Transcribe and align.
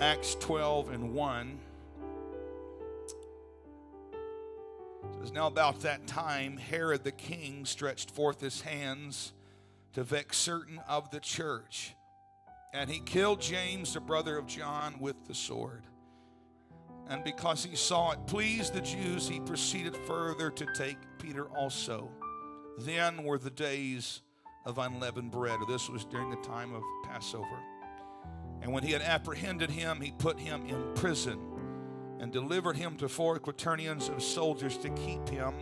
Acts 0.00 0.34
12 0.36 0.92
and 0.92 1.14
1. 1.14 1.58
It 5.04 5.14
says, 5.20 5.32
Now 5.32 5.46
about 5.46 5.80
that 5.82 6.06
time, 6.06 6.56
Herod 6.56 7.04
the 7.04 7.12
king 7.12 7.66
stretched 7.66 8.10
forth 8.10 8.40
his 8.40 8.62
hands 8.62 9.34
to 9.92 10.02
vex 10.02 10.38
certain 10.38 10.80
of 10.88 11.10
the 11.10 11.20
church, 11.20 11.94
and 12.72 12.88
he 12.88 13.00
killed 13.00 13.42
James, 13.42 13.92
the 13.92 14.00
brother 14.00 14.38
of 14.38 14.46
John, 14.46 14.94
with 15.00 15.26
the 15.26 15.34
sword. 15.34 15.82
And 17.06 17.22
because 17.22 17.62
he 17.62 17.76
saw 17.76 18.12
it 18.12 18.26
pleased 18.26 18.72
the 18.72 18.80
Jews, 18.80 19.28
he 19.28 19.38
proceeded 19.40 19.94
further 19.94 20.50
to 20.50 20.66
take 20.74 20.96
Peter 21.18 21.44
also. 21.50 22.08
Then 22.78 23.22
were 23.22 23.36
the 23.36 23.50
days 23.50 24.22
of 24.64 24.78
unleavened 24.78 25.30
bread. 25.30 25.58
This 25.68 25.90
was 25.90 26.06
during 26.06 26.30
the 26.30 26.36
time 26.36 26.72
of 26.72 26.82
Passover. 27.04 27.69
And 28.62 28.72
when 28.72 28.82
he 28.82 28.92
had 28.92 29.02
apprehended 29.02 29.70
him, 29.70 30.00
he 30.00 30.10
put 30.12 30.38
him 30.38 30.66
in 30.66 30.94
prison 30.94 31.38
and 32.18 32.30
delivered 32.30 32.76
him 32.76 32.96
to 32.96 33.08
four 33.08 33.38
quaternions 33.38 34.08
of 34.08 34.22
soldiers 34.22 34.76
to 34.78 34.90
keep 34.90 35.26
him, 35.28 35.54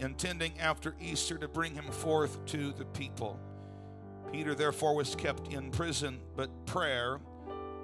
intending 0.00 0.58
after 0.58 0.94
Easter 1.00 1.36
to 1.36 1.48
bring 1.48 1.74
him 1.74 1.84
forth 1.84 2.44
to 2.46 2.72
the 2.72 2.86
people. 2.86 3.38
Peter 4.32 4.54
therefore 4.54 4.94
was 4.94 5.14
kept 5.14 5.52
in 5.52 5.70
prison, 5.70 6.18
but 6.34 6.48
prayer, 6.64 7.20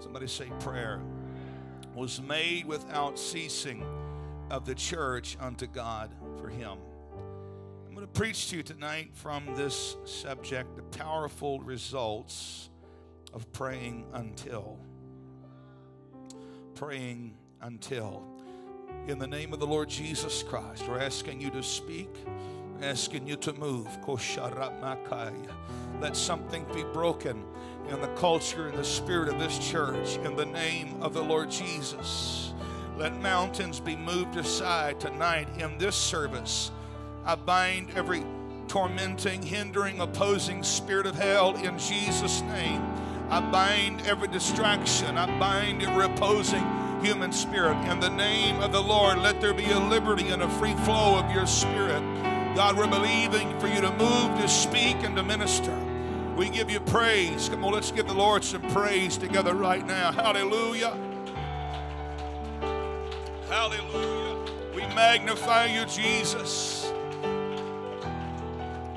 somebody 0.01 0.27
say 0.27 0.51
prayer, 0.61 1.03
was 1.95 2.23
made 2.23 2.65
without 2.65 3.19
ceasing 3.19 3.85
of 4.51 4.65
the 4.65 4.75
church 4.75 5.37
unto 5.41 5.67
God 5.67 6.15
for 6.41 6.49
him. 6.49 6.79
I'm 7.87 7.95
going 7.95 8.07
to 8.07 8.13
preach 8.13 8.49
to 8.51 8.57
you 8.57 8.63
tonight 8.63 9.11
from 9.13 9.45
this 9.55 9.97
subject 10.07 10.77
the 10.77 10.83
powerful 10.99 11.61
results 11.61 12.71
of 13.33 13.51
praying 13.53 14.07
until. 14.13 14.79
Praying 16.75 17.37
until. 17.61 18.23
In 19.07 19.19
the 19.19 19.27
name 19.27 19.53
of 19.53 19.61
the 19.61 19.67
Lord 19.67 19.89
Jesus 19.89 20.43
Christ, 20.43 20.87
we're 20.89 21.01
asking 21.01 21.41
you 21.41 21.51
to 21.51 21.63
speak, 21.63 22.11
asking 22.83 23.27
you 23.27 23.37
to 23.37 23.53
move. 23.55 23.87
Let 26.01 26.17
something 26.17 26.67
be 26.73 26.85
broken 26.85 27.45
in 27.91 28.01
the 28.01 28.09
culture 28.09 28.69
and 28.69 28.79
the 28.79 28.85
spirit 28.85 29.29
of 29.29 29.39
this 29.39 29.59
church 29.59 30.17
in 30.19 30.37
the 30.37 30.47
name 30.47 31.03
of 31.03 31.15
the 31.15 31.23
Lord 31.23 31.51
Jesus. 31.51 32.53
Let 32.97 33.21
mountains 33.21 33.81
be 33.81 33.97
moved 33.97 34.37
aside 34.37 35.01
tonight 35.01 35.49
in 35.59 35.79
this 35.79 35.97
service. 35.97 36.71
I 37.25 37.35
bind 37.35 37.91
every 37.95 38.25
tormenting, 38.69 39.43
hindering, 39.43 40.01
opposing 40.01 40.63
spirit 40.63 41.07
of 41.07 41.15
hell 41.15 41.57
in 41.57 41.79
Jesus' 41.79 42.43
name. 42.43 42.83
I 43.31 43.41
bind 43.41 44.07
every 44.07 44.29
distraction. 44.29 45.19
I 45.19 45.39
bind 45.39 45.83
every 45.83 46.07
opposing 46.07 46.65
human 47.03 47.31
spirit. 47.31 47.77
In 47.91 48.01
the 48.01 48.09
name 48.09 48.61
of 48.61 48.73
the 48.73 48.83
Lord, 48.83 49.19
let 49.19 49.41
there 49.41 49.53
be 49.53 49.71
a 49.71 49.79
liberty 49.79 50.29
and 50.29 50.43
a 50.43 50.49
free 50.59 50.75
flow 50.77 51.19
of 51.19 51.31
your 51.31 51.47
spirit. 51.47 52.01
God, 52.55 52.77
we're 52.77 52.89
believing 52.89 53.59
for 53.61 53.69
you 53.69 53.83
to 53.83 53.91
move, 53.93 54.41
to 54.41 54.49
speak, 54.49 54.97
and 55.05 55.15
to 55.17 55.23
minister. 55.23 55.77
We 56.37 56.49
give 56.49 56.71
you 56.71 56.81
praise. 56.81 57.49
Come 57.51 57.65
on, 57.65 57.73
let's 57.73 57.93
give 57.93 58.07
the 58.07 58.15
Lord 58.15 58.43
some 58.45 58.63
praise 58.71 59.19
together 59.19 59.55
right 59.55 59.87
now. 59.87 60.11
Hallelujah. 60.11 60.97
Hallelujah. 63.49 64.37
We 64.75 64.83
magnify 64.95 65.67
you, 65.67 65.85
Jesus. 65.85 66.91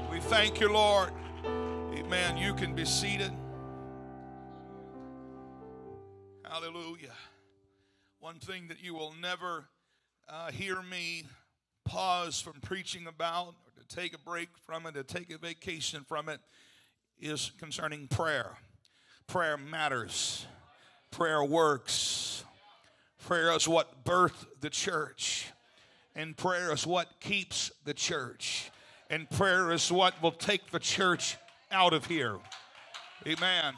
We 0.09 0.19
thank 0.21 0.59
you, 0.61 0.71
Lord. 0.71 1.11
Amen. 1.93 2.37
You 2.37 2.53
can 2.53 2.73
be 2.73 2.85
seated. 2.85 3.31
Hallelujah. 6.81 7.13
One 8.19 8.39
thing 8.39 8.67
that 8.69 8.83
you 8.83 8.95
will 8.95 9.13
never 9.21 9.65
uh, 10.27 10.49
hear 10.49 10.81
me 10.81 11.25
pause 11.85 12.41
from 12.41 12.53
preaching 12.61 13.05
about, 13.05 13.49
or 13.49 13.79
to 13.79 13.95
take 13.95 14.15
a 14.15 14.17
break 14.17 14.49
from 14.65 14.87
it, 14.87 14.95
to 14.95 15.03
take 15.03 15.31
a 15.31 15.37
vacation 15.37 16.03
from 16.07 16.27
it, 16.27 16.39
is 17.19 17.51
concerning 17.59 18.07
prayer. 18.07 18.57
Prayer 19.27 19.57
matters, 19.57 20.47
prayer 21.11 21.43
works. 21.43 22.43
Prayer 23.27 23.55
is 23.55 23.67
what 23.67 24.03
birthed 24.03 24.47
the 24.59 24.69
church, 24.71 25.51
and 26.15 26.35
prayer 26.35 26.73
is 26.73 26.87
what 26.87 27.19
keeps 27.19 27.71
the 27.85 27.93
church, 27.93 28.71
and 29.11 29.29
prayer 29.29 29.71
is 29.71 29.91
what 29.91 30.19
will 30.23 30.31
take 30.31 30.71
the 30.71 30.79
church 30.79 31.37
out 31.71 31.93
of 31.93 32.07
here. 32.07 32.37
Amen. 33.27 33.75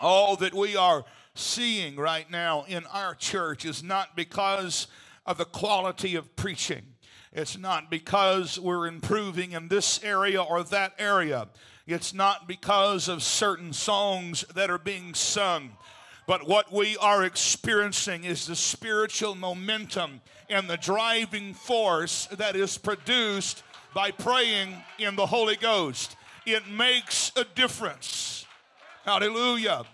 All 0.00 0.34
that 0.36 0.52
we 0.52 0.74
are 0.74 1.04
seeing 1.34 1.96
right 1.96 2.30
now 2.30 2.64
in 2.68 2.84
our 2.86 3.14
church 3.14 3.64
is 3.64 3.82
not 3.82 4.16
because 4.16 4.86
of 5.24 5.38
the 5.38 5.44
quality 5.44 6.14
of 6.14 6.34
preaching. 6.36 6.82
It's 7.32 7.56
not 7.56 7.90
because 7.90 8.58
we're 8.60 8.86
improving 8.86 9.52
in 9.52 9.68
this 9.68 10.02
area 10.04 10.42
or 10.42 10.62
that 10.64 10.94
area. 10.98 11.48
It's 11.86 12.12
not 12.12 12.46
because 12.46 13.08
of 13.08 13.22
certain 13.22 13.72
songs 13.72 14.44
that 14.54 14.70
are 14.70 14.78
being 14.78 15.14
sung. 15.14 15.72
But 16.26 16.46
what 16.46 16.70
we 16.72 16.96
are 16.98 17.24
experiencing 17.24 18.24
is 18.24 18.46
the 18.46 18.54
spiritual 18.54 19.34
momentum 19.34 20.20
and 20.48 20.68
the 20.68 20.76
driving 20.76 21.54
force 21.54 22.26
that 22.26 22.54
is 22.54 22.78
produced 22.78 23.62
by 23.94 24.10
praying 24.10 24.76
in 24.98 25.16
the 25.16 25.26
Holy 25.26 25.56
Ghost. 25.56 26.16
It 26.46 26.68
makes 26.68 27.32
a 27.36 27.44
difference. 27.44 28.46
Hallelujah. 29.04 29.84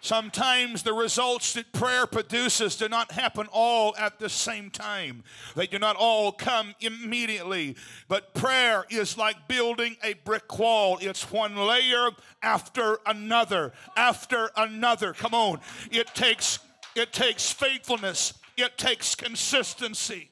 Sometimes 0.00 0.82
the 0.82 0.94
results 0.94 1.52
that 1.54 1.72
prayer 1.72 2.06
produces 2.06 2.76
do 2.76 2.88
not 2.88 3.12
happen 3.12 3.46
all 3.52 3.94
at 3.98 4.18
the 4.18 4.30
same 4.30 4.70
time. 4.70 5.22
They 5.54 5.66
do 5.66 5.78
not 5.78 5.96
all 5.96 6.32
come 6.32 6.74
immediately. 6.80 7.76
But 8.08 8.32
prayer 8.32 8.86
is 8.88 9.18
like 9.18 9.46
building 9.46 9.96
a 10.02 10.14
brick 10.24 10.58
wall. 10.58 10.98
It's 11.02 11.30
one 11.30 11.54
layer 11.54 12.10
after 12.42 12.98
another, 13.04 13.72
after 13.94 14.50
another. 14.56 15.12
Come 15.12 15.34
on. 15.34 15.60
It 15.90 16.06
takes 16.14 16.60
it 16.96 17.12
takes 17.12 17.52
faithfulness. 17.52 18.34
It 18.56 18.76
takes 18.76 19.14
consistency. 19.14 20.29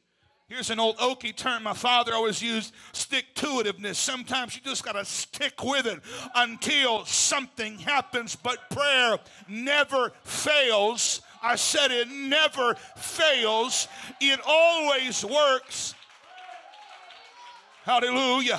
Here's 0.48 0.70
an 0.70 0.80
old 0.80 0.96
Okie 0.96 1.36
term 1.36 1.64
my 1.64 1.74
father 1.74 2.14
always 2.14 2.40
used 2.40 2.72
stick 2.92 3.34
to 3.34 3.46
itiveness. 3.46 3.96
Sometimes 3.96 4.56
you 4.56 4.62
just 4.62 4.82
got 4.82 4.92
to 4.92 5.04
stick 5.04 5.62
with 5.62 5.84
it 5.84 6.00
until 6.34 7.04
something 7.04 7.78
happens. 7.78 8.34
But 8.34 8.70
prayer 8.70 9.18
never 9.46 10.10
fails. 10.24 11.20
I 11.42 11.56
said 11.56 11.90
it 11.90 12.08
never 12.08 12.74
fails, 12.96 13.88
it 14.20 14.40
always 14.46 15.22
works. 15.22 15.94
Hallelujah. 17.84 18.58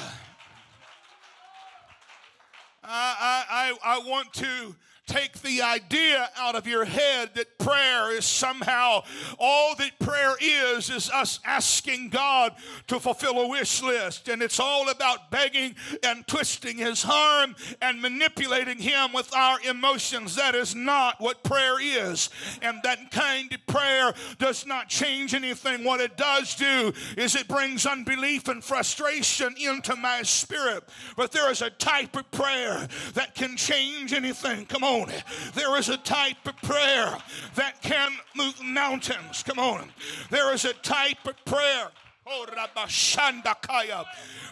I, 2.83 3.45
I, 3.49 3.77
I 3.83 3.99
want 4.07 4.31
to 4.33 4.75
take 5.09 5.41
the 5.41 5.61
idea 5.63 6.29
out 6.37 6.55
of 6.55 6.67
your 6.67 6.85
head 6.85 7.31
that 7.33 7.57
prayer 7.57 8.15
is 8.15 8.25
somehow 8.25 9.01
all 9.39 9.75
that 9.75 9.97
prayer 9.97 10.35
is 10.39 10.89
is 10.91 11.09
us 11.09 11.39
asking 11.43 12.09
God 12.09 12.53
to 12.87 12.99
fulfill 12.99 13.39
a 13.39 13.47
wish 13.47 13.81
list. 13.81 14.29
And 14.29 14.43
it's 14.43 14.59
all 14.59 14.89
about 14.89 15.31
begging 15.31 15.75
and 16.03 16.25
twisting 16.27 16.77
his 16.77 17.03
arm 17.09 17.55
and 17.81 18.01
manipulating 18.01 18.77
him 18.77 19.11
with 19.11 19.35
our 19.35 19.59
emotions. 19.61 20.35
That 20.35 20.53
is 20.53 20.75
not 20.75 21.19
what 21.19 21.43
prayer 21.43 21.81
is. 21.81 22.29
And 22.61 22.77
that 22.83 23.09
kind 23.09 23.51
of 23.51 23.65
prayer 23.65 24.13
does 24.37 24.67
not 24.67 24.89
change 24.89 25.33
anything. 25.33 25.83
What 25.83 26.01
it 26.01 26.17
does 26.17 26.55
do 26.55 26.93
is 27.17 27.35
it 27.35 27.47
brings 27.47 27.87
unbelief 27.87 28.47
and 28.47 28.63
frustration 28.63 29.55
into 29.59 29.95
my 29.95 30.21
spirit. 30.21 30.83
But 31.17 31.31
there 31.31 31.51
is 31.51 31.63
a 31.63 31.71
type 31.71 32.15
of 32.15 32.29
prayer 32.29 32.87
that 33.15 33.33
can 33.33 33.57
change 33.57 34.13
anything. 34.13 34.67
Come 34.67 34.83
on 34.83 34.98
on. 35.01 35.11
There 35.53 35.77
is 35.77 35.89
a 35.89 35.97
type 35.97 36.45
of 36.45 36.55
prayer 36.61 37.17
that 37.55 37.81
can 37.81 38.11
move 38.35 38.61
mountains. 38.63 39.43
Come 39.43 39.59
on. 39.59 39.91
There 40.29 40.53
is 40.53 40.65
a 40.65 40.73
type 40.73 41.25
of 41.27 41.35
prayer 41.45 41.89
Oh, 42.31 42.45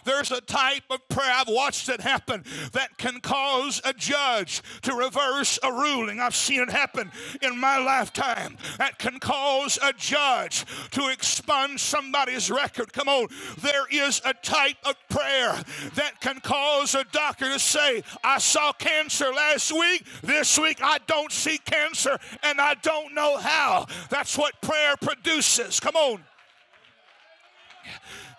there's 0.04 0.32
a 0.32 0.42
type 0.42 0.84
of 0.90 1.08
prayer, 1.10 1.32
I've 1.32 1.50
watched 1.50 1.90
it 1.90 2.02
happen, 2.02 2.44
that 2.72 2.98
can 2.98 3.20
cause 3.20 3.82
a 3.84 3.94
judge 3.94 4.62
to 4.84 4.94
reverse 4.94 5.60
a 5.62 5.72
ruling. 5.72 6.20
I've 6.20 6.36
seen 6.36 6.62
it 6.62 6.70
happen 6.70 7.12
in 7.42 7.60
my 7.60 7.78
lifetime. 7.78 8.58
That 8.78 8.98
can 9.00 9.20
cause 9.20 9.78
a 9.84 9.94
judge 9.94 10.66
to 10.92 11.10
expunge 11.10 11.82
somebody's 11.82 12.50
record. 12.50 12.94
Come 12.94 13.10
on. 13.10 13.28
There 13.60 13.86
is 13.92 14.22
a 14.26 14.34
type 14.34 14.78
of 14.86 14.96
prayer 15.10 15.62
that 15.96 16.22
can 16.22 16.40
cause 16.40 16.96
a 16.96 17.04
doctor 17.12 17.52
to 17.52 17.60
say, 17.60 18.02
I 18.24 18.40
saw 18.40 18.72
cancer 18.72 19.32
last 19.34 19.72
week. 19.72 20.06
This 20.24 20.58
week 20.58 20.80
I 20.82 21.00
don't 21.06 21.32
see 21.32 21.58
cancer 21.58 22.18
and 22.44 22.62
I 22.62 22.76
don't 22.76 23.14
know 23.14 23.38
how. 23.38 23.86
That's 24.10 24.38
what 24.38 24.62
prayer 24.62 24.96
produces. 24.98 25.80
Come 25.80 25.96
on. 25.96 26.24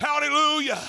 Hallelujah. 0.00 0.80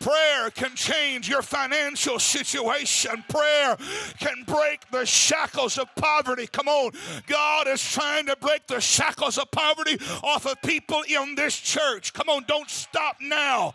Prayer 0.00 0.50
can 0.50 0.74
change 0.74 1.28
your 1.28 1.42
financial 1.42 2.18
situation. 2.18 3.24
Prayer 3.28 3.76
can 4.18 4.44
break 4.46 4.90
the 4.90 5.06
shackles 5.06 5.78
of 5.78 5.88
poverty. 5.94 6.46
Come 6.46 6.68
on. 6.68 6.92
God 7.26 7.68
is 7.68 7.82
trying 7.82 8.26
to 8.26 8.36
break 8.36 8.66
the 8.66 8.80
shackles 8.80 9.38
of 9.38 9.50
poverty 9.50 9.98
off 10.22 10.46
of 10.46 10.60
people 10.62 11.02
in 11.08 11.34
this 11.36 11.56
church. 11.56 12.12
Come 12.12 12.28
on, 12.28 12.44
don't 12.48 12.68
stop 12.68 13.16
now. 13.20 13.74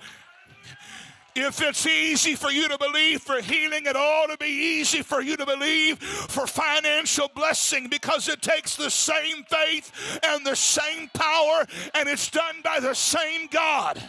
If 1.36 1.62
it's 1.62 1.86
easy 1.86 2.36
for 2.36 2.50
you 2.50 2.70
to 2.70 2.78
believe 2.78 3.22
for 3.22 3.42
healing, 3.42 3.86
it 3.86 3.96
ought 3.98 4.28
to 4.28 4.38
be 4.38 4.46
easy 4.46 5.02
for 5.02 5.22
you 5.22 5.36
to 5.36 5.46
believe 5.46 6.00
for 6.00 6.48
financial 6.48 7.30
blessing 7.36 7.90
because 7.90 8.30
it 8.30 8.42
takes 8.42 8.78
the 8.78 8.90
same 8.90 9.44
faith 9.44 10.20
and 10.24 10.46
the 10.46 10.56
same 10.56 11.10
power 11.14 11.66
and 11.94 12.08
it's 12.08 12.32
done 12.32 12.62
by 12.64 12.80
the 12.80 12.94
same 12.94 13.48
God. 13.48 14.02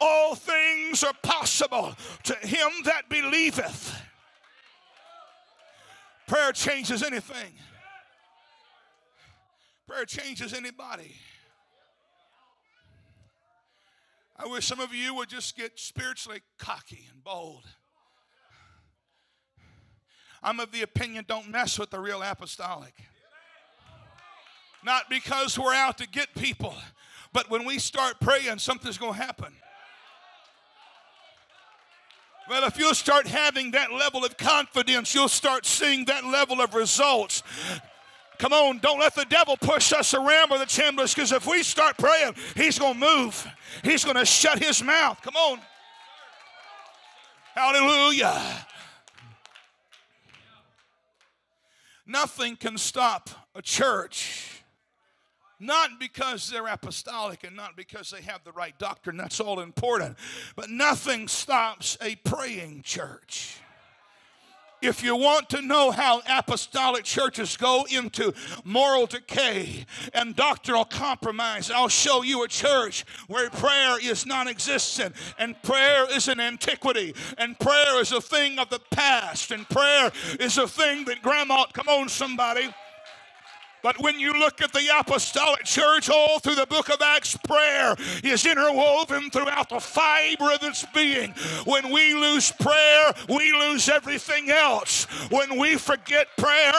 All 0.00 0.34
things 0.34 1.04
are 1.04 1.14
possible 1.22 1.94
to 2.24 2.34
him 2.34 2.70
that 2.84 3.08
believeth. 3.08 3.96
Prayer 6.26 6.50
changes 6.50 7.04
anything. 7.04 7.52
Prayer 9.86 10.06
changes 10.06 10.52
anybody. 10.52 11.14
I 14.36 14.46
wish 14.46 14.66
some 14.66 14.80
of 14.80 14.92
you 14.94 15.14
would 15.14 15.28
just 15.28 15.56
get 15.56 15.78
spiritually 15.78 16.42
cocky 16.58 17.06
and 17.12 17.22
bold. 17.22 17.64
I'm 20.42 20.60
of 20.60 20.72
the 20.72 20.82
opinion 20.82 21.24
don't 21.26 21.48
mess 21.50 21.78
with 21.78 21.90
the 21.90 22.00
real 22.00 22.22
apostolic. 22.22 22.94
Not 24.84 25.08
because 25.08 25.58
we're 25.58 25.74
out 25.74 25.98
to 25.98 26.08
get 26.08 26.34
people, 26.34 26.74
but 27.32 27.48
when 27.48 27.64
we 27.64 27.78
start 27.78 28.20
praying, 28.20 28.58
something's 28.58 28.98
going 28.98 29.14
to 29.14 29.18
happen. 29.18 29.54
Well, 32.50 32.64
if 32.64 32.78
you'll 32.78 32.92
start 32.92 33.26
having 33.26 33.70
that 33.70 33.90
level 33.90 34.24
of 34.24 34.36
confidence, 34.36 35.14
you'll 35.14 35.28
start 35.28 35.64
seeing 35.64 36.04
that 36.06 36.26
level 36.26 36.60
of 36.60 36.74
results. 36.74 37.42
Come 38.38 38.52
on, 38.52 38.78
don't 38.78 38.98
let 38.98 39.14
the 39.14 39.24
devil 39.24 39.56
push 39.56 39.92
us 39.92 40.12
around 40.12 40.50
with 40.50 40.60
the 40.60 40.66
chambers 40.66 41.14
because 41.14 41.32
if 41.32 41.46
we 41.46 41.62
start 41.62 41.96
praying, 41.96 42.34
he's 42.56 42.78
going 42.78 42.94
to 42.94 43.00
move. 43.00 43.46
He's 43.82 44.04
going 44.04 44.16
to 44.16 44.24
shut 44.24 44.62
his 44.62 44.82
mouth. 44.82 45.20
Come 45.22 45.36
on. 45.36 45.60
Hallelujah. 47.54 48.66
Nothing 52.06 52.56
can 52.56 52.76
stop 52.76 53.30
a 53.54 53.62
church. 53.62 54.62
Not 55.60 56.00
because 56.00 56.50
they're 56.50 56.66
apostolic 56.66 57.44
and 57.44 57.54
not 57.56 57.76
because 57.76 58.10
they 58.10 58.20
have 58.22 58.42
the 58.44 58.52
right 58.52 58.76
doctrine, 58.78 59.16
that's 59.16 59.40
all 59.40 59.60
important. 59.60 60.16
But 60.56 60.68
nothing 60.68 61.28
stops 61.28 61.96
a 62.02 62.16
praying 62.16 62.82
church. 62.82 63.58
If 64.84 65.02
you 65.02 65.16
want 65.16 65.48
to 65.50 65.62
know 65.62 65.90
how 65.92 66.20
apostolic 66.28 67.04
churches 67.04 67.56
go 67.56 67.86
into 67.90 68.34
moral 68.64 69.06
decay 69.06 69.86
and 70.12 70.36
doctrinal 70.36 70.84
compromise, 70.84 71.70
I'll 71.70 71.88
show 71.88 72.22
you 72.22 72.44
a 72.44 72.48
church 72.48 73.06
where 73.26 73.48
prayer 73.48 73.98
is 73.98 74.26
non 74.26 74.46
existent 74.46 75.14
and 75.38 75.60
prayer 75.62 76.04
is 76.14 76.28
an 76.28 76.38
antiquity 76.38 77.14
and 77.38 77.58
prayer 77.58 77.98
is 77.98 78.12
a 78.12 78.20
thing 78.20 78.58
of 78.58 78.68
the 78.68 78.80
past 78.90 79.50
and 79.52 79.66
prayer 79.70 80.12
is 80.38 80.58
a 80.58 80.68
thing 80.68 81.06
that 81.06 81.22
grandma, 81.22 81.64
come 81.72 81.88
on, 81.88 82.10
somebody. 82.10 82.68
But 83.84 84.00
when 84.00 84.18
you 84.18 84.32
look 84.32 84.62
at 84.62 84.72
the 84.72 84.88
apostolic 84.98 85.64
church 85.64 86.08
all 86.08 86.38
through 86.38 86.54
the 86.54 86.64
book 86.64 86.88
of 86.88 87.02
Acts, 87.02 87.36
prayer 87.36 87.94
is 88.24 88.46
interwoven 88.46 89.28
throughout 89.28 89.68
the 89.68 89.78
fiber 89.78 90.52
of 90.52 90.62
its 90.62 90.86
being. 90.94 91.32
When 91.66 91.90
we 91.90 92.14
lose 92.14 92.50
prayer, 92.50 93.12
we 93.28 93.52
lose 93.52 93.90
everything 93.90 94.48
else. 94.48 95.04
When 95.28 95.58
we 95.58 95.76
forget 95.76 96.28
prayer, 96.38 96.72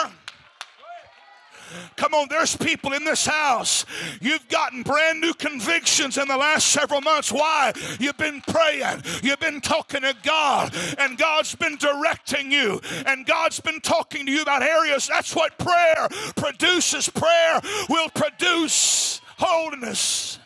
Come 1.96 2.14
on, 2.14 2.28
there's 2.28 2.56
people 2.56 2.92
in 2.92 3.04
this 3.04 3.26
house. 3.26 3.84
You've 4.20 4.48
gotten 4.48 4.82
brand 4.82 5.20
new 5.20 5.34
convictions 5.34 6.18
in 6.18 6.28
the 6.28 6.36
last 6.36 6.68
several 6.68 7.00
months. 7.00 7.32
Why? 7.32 7.72
You've 7.98 8.18
been 8.18 8.42
praying, 8.48 9.02
you've 9.22 9.40
been 9.40 9.60
talking 9.60 10.02
to 10.02 10.14
God, 10.22 10.74
and 10.98 11.18
God's 11.18 11.54
been 11.54 11.76
directing 11.76 12.50
you, 12.50 12.80
and 13.06 13.26
God's 13.26 13.60
been 13.60 13.80
talking 13.80 14.26
to 14.26 14.32
you 14.32 14.42
about 14.42 14.62
areas. 14.62 15.06
That's 15.08 15.34
what 15.34 15.58
prayer 15.58 16.08
produces. 16.36 17.08
Prayer 17.08 17.60
will 17.88 18.08
produce 18.10 19.20
holiness. 19.38 20.38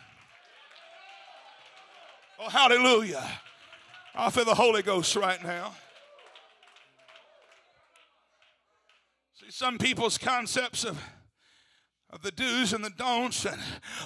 Oh, 2.39 2.49
hallelujah. 2.49 3.29
I 4.15 4.31
feel 4.31 4.45
the 4.45 4.55
Holy 4.55 4.83
Ghost 4.83 5.15
right 5.17 5.43
now. 5.45 5.75
See, 9.41 9.51
some 9.51 9.79
people's 9.79 10.19
concepts 10.19 10.85
of 10.85 10.99
of 12.13 12.23
the 12.23 12.33
do's 12.33 12.73
and 12.73 12.85
the 12.85 12.91
don'ts 12.91 13.45
and 13.45 13.61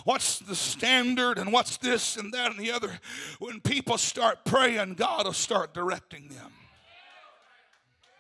what's 0.04 0.38
the 0.38 0.54
standard 0.54 1.38
and 1.38 1.50
what's 1.52 1.78
this 1.78 2.16
and 2.16 2.32
that 2.34 2.50
and 2.50 2.60
the 2.60 2.70
other. 2.70 3.00
When 3.38 3.60
people 3.60 3.96
start 3.96 4.44
praying, 4.44 4.94
God 4.94 5.24
will 5.24 5.32
start 5.32 5.72
directing 5.72 6.28
them. 6.28 6.52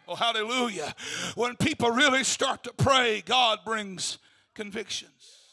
Oh, 0.08 0.14
hallelujah. 0.14 0.94
When 1.34 1.56
people 1.56 1.90
really 1.90 2.24
start 2.24 2.64
to 2.64 2.72
pray, 2.72 3.22
God 3.24 3.60
brings 3.64 4.18
convictions. 4.54 5.43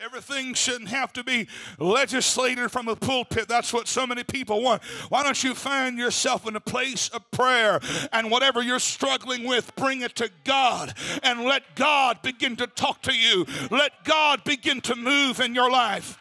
Everything 0.00 0.54
shouldn't 0.54 0.90
have 0.90 1.12
to 1.14 1.24
be 1.24 1.48
legislated 1.80 2.70
from 2.70 2.86
a 2.86 2.94
pulpit. 2.94 3.48
That's 3.48 3.72
what 3.72 3.88
so 3.88 4.06
many 4.06 4.22
people 4.22 4.62
want. 4.62 4.80
Why 5.08 5.24
don't 5.24 5.42
you 5.42 5.56
find 5.56 5.98
yourself 5.98 6.46
in 6.46 6.54
a 6.54 6.60
place 6.60 7.08
of 7.08 7.28
prayer 7.32 7.80
and 8.12 8.30
whatever 8.30 8.62
you're 8.62 8.78
struggling 8.78 9.44
with, 9.44 9.74
bring 9.74 10.02
it 10.02 10.14
to 10.16 10.30
God 10.44 10.94
and 11.24 11.42
let 11.42 11.74
God 11.74 12.22
begin 12.22 12.54
to 12.56 12.68
talk 12.68 13.02
to 13.02 13.12
you. 13.12 13.44
Let 13.72 14.04
God 14.04 14.44
begin 14.44 14.80
to 14.82 14.94
move 14.94 15.40
in 15.40 15.52
your 15.52 15.68
life. 15.68 16.16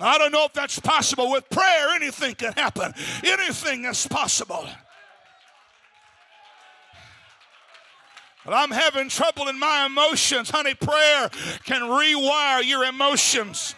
I 0.00 0.16
don't 0.16 0.32
know 0.32 0.46
if 0.46 0.54
that's 0.54 0.78
possible. 0.80 1.30
With 1.30 1.50
prayer, 1.50 1.90
anything 1.94 2.36
can 2.36 2.54
happen, 2.54 2.94
anything 3.22 3.84
is 3.84 4.06
possible. 4.06 4.66
But 8.44 8.54
I'm 8.54 8.70
having 8.70 9.08
trouble 9.08 9.48
in 9.48 9.58
my 9.58 9.86
emotions. 9.86 10.50
Honey, 10.50 10.74
prayer 10.74 11.28
can 11.64 11.82
rewire 11.82 12.64
your 12.64 12.84
emotions. 12.84 13.74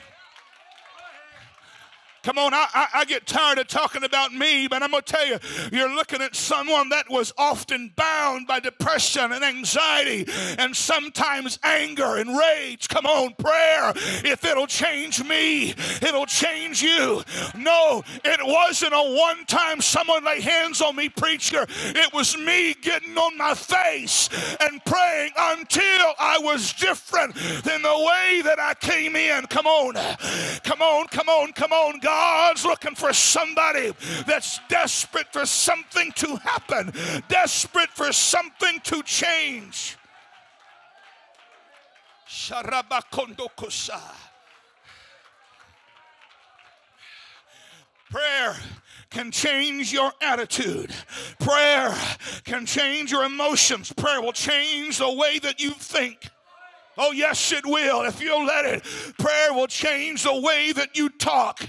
Come 2.23 2.39
on, 2.39 2.55
I, 2.55 2.67
I, 2.73 2.87
I, 2.95 3.05
get 3.05 3.27
tired 3.27 3.59
of 3.59 3.67
talking 3.67 4.05
about 4.05 4.33
me, 4.33 4.69
but 4.69 4.81
I'm 4.81 4.93
going 4.93 5.03
to 5.03 5.13
tell 5.13 5.27
you, 5.27 5.39
you're 5.73 5.93
looking 5.93 6.23
at 6.23 6.37
someone 6.37 6.89
that 6.91 7.11
was 7.11 7.33
often 7.37 7.93
bound 7.97 8.47
by 8.47 8.61
depression 8.61 9.33
and 9.33 9.43
anxiety 9.43 10.29
and 10.57 10.77
sometimes 10.77 11.59
anger 11.65 12.19
and 12.19 12.39
rage. 12.39 12.89
Come 12.89 13.07
on, 13.07 13.35
prayer. 13.35 13.93
If 14.25 14.45
it'll 14.45 14.69
change 14.69 15.25
me, 15.25 15.71
it'll 16.01 16.27
change 16.27 16.81
you. 16.81 17.25
No, 17.57 18.05
it 18.25 18.41
wasn't 18.41 18.93
a 18.93 19.03
one 19.03 19.45
time 19.47 19.81
someone 19.81 20.25
lay 20.25 20.41
hands 20.41 20.81
on 20.81 20.95
me, 20.95 21.09
preacher. 21.09 21.67
It 21.87 22.13
was 22.13 22.39
me 22.39 22.75
getting 22.81 23.19
on 23.19 23.37
my 23.37 23.55
face 23.55 24.29
and 24.61 24.85
praying 24.85 25.33
until 25.37 26.15
I 26.21 26.39
was 26.41 26.73
different 26.75 27.35
than 27.65 27.83
the 27.83 27.99
way 27.99 28.43
that 28.45 28.61
I 28.61 28.75
came 28.75 29.17
in. 29.17 29.47
Come 29.47 29.67
on, 29.67 29.95
come 30.63 30.83
on, 30.83 31.09
come 31.09 31.29
on, 31.29 31.53
come 31.53 31.73
on, 31.73 31.99
God. 31.99 32.12
God's 32.13 32.67
looking 32.67 32.95
for 32.95 33.15
somebody 33.15 33.95
that's 34.27 34.61
desperate 34.69 35.33
for 35.33 35.47
something 35.47 36.13
to 36.17 36.37
happen, 36.37 36.93
desperate 37.29 37.89
for 37.89 38.13
something 38.13 38.79
to 38.85 39.03
change. 39.03 39.97
Prayer 48.11 48.57
can 49.09 49.31
change 49.31 49.93
your 49.95 50.13
attitude. 50.21 50.91
Prayer 51.41 51.95
can 52.45 52.67
change 52.67 53.11
your 53.11 53.25
emotions. 53.25 53.91
Prayer 53.91 54.21
will 54.21 54.33
change 54.35 54.99
the 54.99 55.11
way 55.11 55.39
that 55.39 55.59
you 55.63 55.71
think. 55.71 56.29
Oh, 56.99 57.13
yes, 57.13 57.53
it 57.53 57.65
will. 57.65 58.03
If 58.03 58.21
you'll 58.21 58.45
let 58.45 58.67
it, 58.67 58.85
prayer 59.19 59.55
will 59.55 59.67
change 59.67 60.25
the 60.25 60.39
way 60.39 60.73
that 60.73 60.95
you 60.95 61.09
talk. 61.09 61.67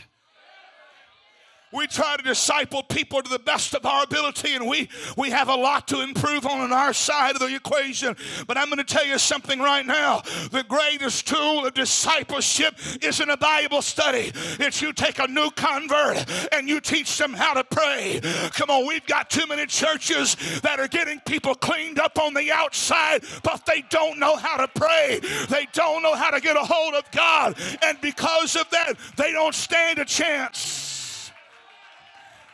We 1.74 1.88
try 1.88 2.15
to 2.18 2.24
disciple 2.24 2.84
people 2.84 3.24
to 3.24 3.30
the 3.30 3.39
best 3.39 3.74
of 3.74 3.84
our 3.84 4.03
ability, 4.03 4.53
and 4.53 4.68
we, 4.68 4.89
we 5.18 5.32
have 5.32 5.50
a 5.50 5.56
lot 5.56 5.88
to 5.88 6.01
improve 6.01 6.46
on 6.46 6.60
on 6.60 6.72
our 6.72 6.94
side 6.94 7.34
of 7.36 7.39
the 7.39 7.56
equation. 7.56 8.15
But 8.46 8.58
I'm 8.58 8.68
going 8.68 8.77
to 8.77 8.84
tell 8.84 9.06
you 9.06 9.18
something 9.18 9.60
right 9.60 9.86
now. 9.86 10.22
The 10.51 10.63
greatest 10.68 11.27
tool 11.27 11.65
of 11.65 11.74
discipleship 11.74 12.75
isn't 13.01 13.30
a 13.30 13.38
Bible 13.38 13.82
study, 13.82 14.32
it's 14.60 14.82
you 14.84 14.94
take 14.94 15.18
a 15.18 15.27
new 15.27 15.50
convert 15.51 16.53
and 16.53 16.70
you 16.70 16.80
teach 16.80 17.18
them 17.18 17.34
how 17.34 17.56
to 17.56 17.63
pray. 17.63 18.20
Come 18.51 18.70
on, 18.70 18.88
we've 18.88 19.06
got 19.08 19.32
too 19.32 19.48
many 19.48 19.65
churches 19.65 20.36
that 20.62 20.80
are 20.80 20.88
getting 20.88 21.20
people 21.22 21.56
cleaned 21.56 21.98
up 21.98 22.20
on 22.20 22.36
the 22.36 22.51
outside, 22.51 23.24
but 23.44 23.65
they 23.65 23.84
don't 23.89 24.20
know 24.20 24.36
how 24.36 24.58
to 24.58 24.68
pray. 24.68 25.20
They 25.50 25.68
don't 25.74 26.03
know 26.03 26.13
how 26.13 26.30
to 26.30 26.39
get 26.39 26.56
a 26.56 26.63
hold 26.63 26.94
of 26.94 27.10
God. 27.12 27.56
And 27.84 28.00
because 28.00 28.56
of 28.56 28.70
that, 28.70 28.94
they 29.18 29.32
don't 29.32 29.56
stand 29.56 29.98
a 29.98 30.06
chance. 30.06 30.92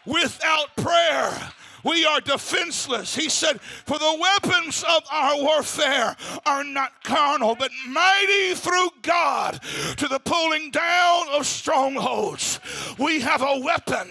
Without 0.10 0.76
prayer, 0.76 1.52
we 1.84 2.04
are 2.04 2.20
defenseless. 2.20 3.16
He 3.16 3.30
said, 3.30 3.62
For 3.62 4.00
the 4.00 4.18
weapons 4.20 4.84
of 4.84 5.04
our 5.12 5.38
warfare 5.38 6.16
are 6.48 6.64
not 6.64 7.04
carnal, 7.04 7.56
but 7.56 7.70
mighty 7.88 8.56
through 8.56 8.90
God 9.04 9.62
to 9.98 10.08
the 10.08 10.20
pulling 10.20 10.72
down 10.72 11.30
of 11.30 11.46
strongholds. 11.46 12.60
We 12.98 13.22
have 13.22 13.44
a 13.44 13.60
weapon. 13.60 14.10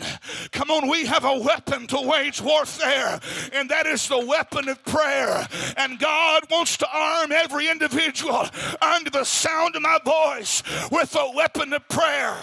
Come 0.53 0.71
on, 0.71 0.89
we 0.89 1.05
have 1.07 1.25
a 1.25 1.41
weapon 1.41 1.89
to 1.89 2.01
wage 2.01 2.41
warfare, 2.41 3.19
and 3.53 3.69
that 3.69 3.87
is 3.87 4.07
the 4.09 4.25
weapon 4.25 4.69
of 4.69 4.83
prayer. 4.85 5.49
And 5.77 5.99
God 5.99 6.45
wants 6.49 6.77
to 6.77 6.89
arm 6.93 7.33
every 7.33 7.69
individual 7.69 8.47
under 8.81 9.11
the 9.11 9.25
sound 9.25 9.75
of 9.75 9.83
my 9.83 9.99
voice 10.05 10.63
with 10.93 11.15
a 11.17 11.33
weapon 11.35 11.73
of 11.73 11.89
prayer. 11.89 12.37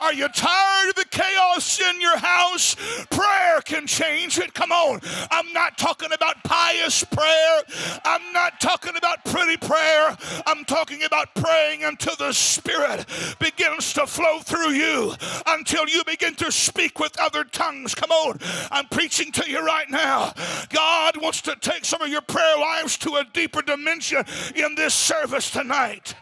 Are 0.00 0.12
you 0.12 0.28
tired 0.28 0.90
of 0.90 0.94
the 0.94 1.06
chaos 1.10 1.80
in 1.80 2.00
your 2.00 2.16
house? 2.16 2.76
Prayer 3.10 3.60
can 3.64 3.86
change 3.86 4.38
it. 4.38 4.54
Come 4.54 4.72
on. 4.72 5.00
I'm 5.30 5.52
not 5.52 5.76
talking 5.76 6.12
about 6.12 6.42
pious 6.44 7.04
prayer. 7.04 7.62
I'm 8.04 8.32
not 8.32 8.60
talking 8.60 8.96
about 8.96 9.24
pretty 9.24 9.56
prayer. 9.56 10.16
I'm 10.46 10.64
talking 10.64 11.02
about 11.02 11.34
praying 11.34 11.84
until 11.84 12.16
the 12.16 12.32
Spirit 12.32 13.06
begins 13.38 13.92
to 13.94 14.06
flow 14.06 14.40
through 14.40 14.70
you, 14.70 15.14
until 15.46 15.88
you 15.88 16.04
begin 16.04 16.34
to 16.36 16.52
speak 16.52 16.98
with 16.98 17.18
other 17.18 17.44
tongues. 17.44 17.94
Come 17.94 18.10
on. 18.10 18.38
I'm 18.70 18.86
preaching 18.86 19.32
to 19.32 19.50
you 19.50 19.64
right 19.64 19.90
now. 19.90 20.32
God 20.70 21.16
wants 21.20 21.42
to 21.42 21.56
take 21.60 21.84
some 21.84 22.02
of 22.02 22.08
your 22.08 22.22
prayer 22.22 22.58
lives 22.58 22.96
to 22.98 23.16
a 23.16 23.24
deeper 23.32 23.62
dimension 23.62 24.24
in 24.54 24.74
this 24.74 24.94
service 24.94 25.50
tonight. 25.50 26.14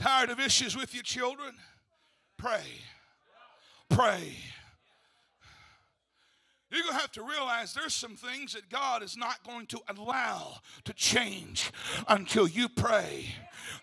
Tired 0.00 0.30
of 0.30 0.40
issues 0.40 0.76
with 0.76 0.94
your 0.94 1.04
children? 1.04 1.54
Pray. 2.36 2.64
Pray. 3.88 4.34
You're 6.72 6.82
going 6.82 6.94
to 6.94 7.00
have 7.00 7.12
to 7.12 7.22
realize 7.22 7.74
there's 7.74 7.94
some 7.94 8.16
things 8.16 8.54
that 8.54 8.70
God 8.70 9.02
is 9.02 9.16
not 9.16 9.44
going 9.44 9.66
to 9.66 9.80
allow 9.94 10.56
to 10.84 10.94
change 10.94 11.70
until 12.08 12.48
you 12.48 12.68
pray. 12.68 13.26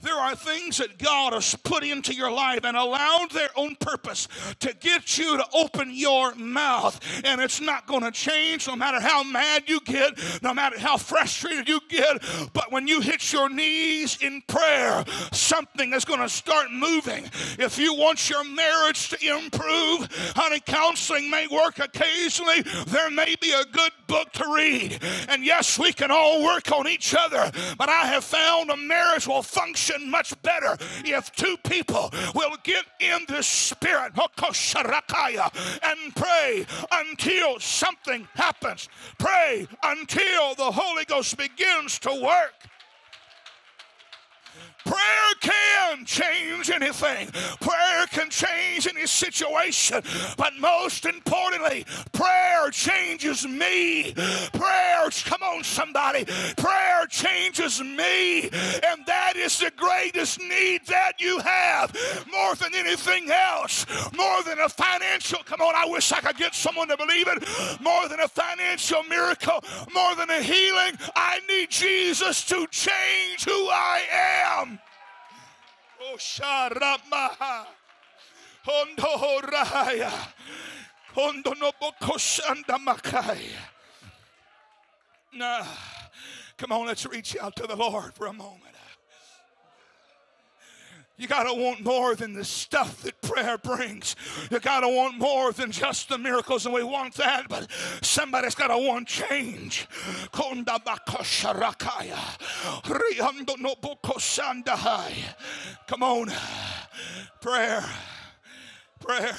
There 0.02 0.16
are 0.16 0.36
things 0.36 0.78
that 0.78 0.98
God 0.98 1.34
has 1.34 1.56
put 1.56 1.84
into 1.84 2.14
your 2.14 2.32
life 2.32 2.64
and 2.64 2.78
allowed 2.78 3.32
their 3.32 3.50
own 3.56 3.76
purpose 3.76 4.28
to 4.60 4.74
get 4.80 5.18
you 5.18 5.38
to 5.38 5.46
open 5.54 5.92
your 5.94 6.36
mouth. 6.36 7.00
And 7.24 7.42
it's 7.42 7.62
not 7.62 7.88
going 7.88 8.04
to 8.04 8.12
change 8.12 8.68
no 8.68 8.76
matter 8.76 9.00
how 9.00 9.24
mad 9.24 9.64
you 9.68 9.80
get, 9.82 10.20
no 10.44 10.54
matter 10.54 10.80
how 10.80 10.98
frustrated 10.98 11.68
you 11.68 11.80
get. 11.90 12.22
But 12.54 12.72
when 12.72 12.88
you 12.88 13.02
hit 13.02 13.32
your 13.34 13.50
knees 13.50 14.22
in 14.22 14.42
prayer, 14.48 15.04
something 15.32 15.94
is 15.94 16.06
going 16.06 16.22
to 16.22 16.30
start 16.30 16.72
moving. 16.72 17.26
If 17.58 17.78
you 17.78 17.94
want 17.94 18.30
your 18.30 18.44
marriage 18.44 19.10
to 19.10 19.38
improve, 19.38 20.08
honey, 20.36 20.60
counseling 20.60 21.30
may 21.30 21.48
work 21.48 21.80
occasionally. 21.80 22.62
There 22.88 23.10
may 23.10 23.36
be 23.42 23.52
a 23.52 23.66
good 23.66 23.92
book 24.08 24.32
to 24.34 24.54
read. 24.54 25.00
And 25.28 25.44
yes, 25.44 25.80
we 25.80 25.94
can 25.94 26.12
all 26.12 26.44
work 26.44 26.72
on 26.72 26.88
each 26.88 27.16
other. 27.18 27.52
But 27.78 27.90
I 27.90 28.06
have 28.08 28.24
found 28.24 28.70
a 28.70 28.78
marriage 28.78 29.28
will 29.28 29.44
function 29.44 29.79
function 29.80 30.10
much 30.10 30.40
better 30.42 30.78
if 31.06 31.32
two 31.32 31.58
people 31.64 32.12
will 32.36 32.56
get 32.64 32.86
in 33.00 33.20
the 33.28 33.42
spirit 33.42 34.14
and 35.84 36.16
pray 36.16 36.66
until 36.92 37.60
something 37.60 38.28
happens. 38.36 38.90
Pray 39.18 39.68
until 39.84 40.56
the 40.56 40.72
Holy 40.72 41.06
Ghost 41.06 41.38
begins 41.38 42.00
to 42.00 42.10
work. 42.22 42.69
Prayer 44.86 45.34
can 45.42 46.06
change 46.06 46.70
anything. 46.70 47.28
Prayer 47.60 48.06
can 48.08 48.30
change 48.30 48.88
any 48.88 49.06
situation. 49.06 50.02
But 50.38 50.54
most 50.60 51.06
importantly, 51.06 51.86
prayer 52.12 52.70
changes 52.72 53.46
me. 53.48 54.14
Prayer, 54.54 55.10
come 55.26 55.44
on, 55.44 55.64
somebody. 55.64 56.26
Prayer 56.58 57.06
changes 57.10 57.82
me. 57.82 58.42
And 58.42 59.06
that 59.06 59.34
is 59.36 59.60
the 59.60 59.72
greatest 59.76 60.40
need 60.40 60.86
that 60.88 61.14
you 61.20 61.40
have 61.40 61.96
more 62.32 62.56
than 62.56 62.74
anything 62.76 63.30
else. 63.32 63.86
More 64.16 64.44
than 64.44 64.60
a 64.60 64.70
financial, 64.70 65.40
come 65.44 65.62
on, 65.62 65.74
I 65.76 65.86
wish 65.86 66.12
I 66.12 66.22
could 66.22 66.38
get 66.38 66.56
someone 66.56 66.88
to 66.88 66.98
believe 66.98 67.28
it. 67.28 67.44
More 67.82 68.08
than 68.08 68.20
a 68.20 68.28
financial 68.28 69.04
miracle, 69.04 69.64
more 69.94 70.16
than 70.16 70.30
a 70.30 70.42
healing. 70.42 70.98
I 71.16 71.40
need 71.48 71.70
Jesus 71.70 72.44
to 72.46 72.68
change 72.68 73.46
who 73.46 73.70
I 73.70 74.02
am. 74.62 74.79
Sharamaha. 76.18 77.66
Hondo 78.64 79.42
Raya. 79.48 80.12
Hondo 81.16 81.54
no 81.54 81.72
Bokoshanda 81.82 82.78
Makai. 82.78 83.40
Nah. 85.34 85.66
Come 86.58 86.72
on, 86.74 86.88
let's 86.88 87.06
reach 87.06 87.38
out 87.40 87.56
to 87.56 87.68
the 87.68 87.76
Lord 87.76 88.14
for 88.14 88.28
a 88.28 88.34
moment. 88.34 88.69
You 91.20 91.28
got 91.28 91.44
to 91.44 91.54
want 91.54 91.84
more 91.84 92.16
than 92.16 92.32
the 92.32 92.46
stuff 92.46 93.04
that 93.04 93.22
prayer 93.22 93.58
brings. 93.58 94.16
You 94.50 94.62
got 94.62 94.80
to 94.80 94.88
want 94.88 95.20
more 95.20 95.52
than 95.52 95.70
just 95.70 96.08
the 96.08 96.18
miracles, 96.18 96.66
and 96.66 96.74
we 96.74 96.82
want 96.82 97.16
that, 97.16 97.50
but 97.50 97.70
somebody's 98.02 98.56
got 98.56 98.68
to 98.68 98.78
want 98.78 99.10
change. 99.10 99.86
Come 100.32 100.64
on. 106.04 106.32
Prayer. 107.42 107.84
Prayer. 109.02 109.36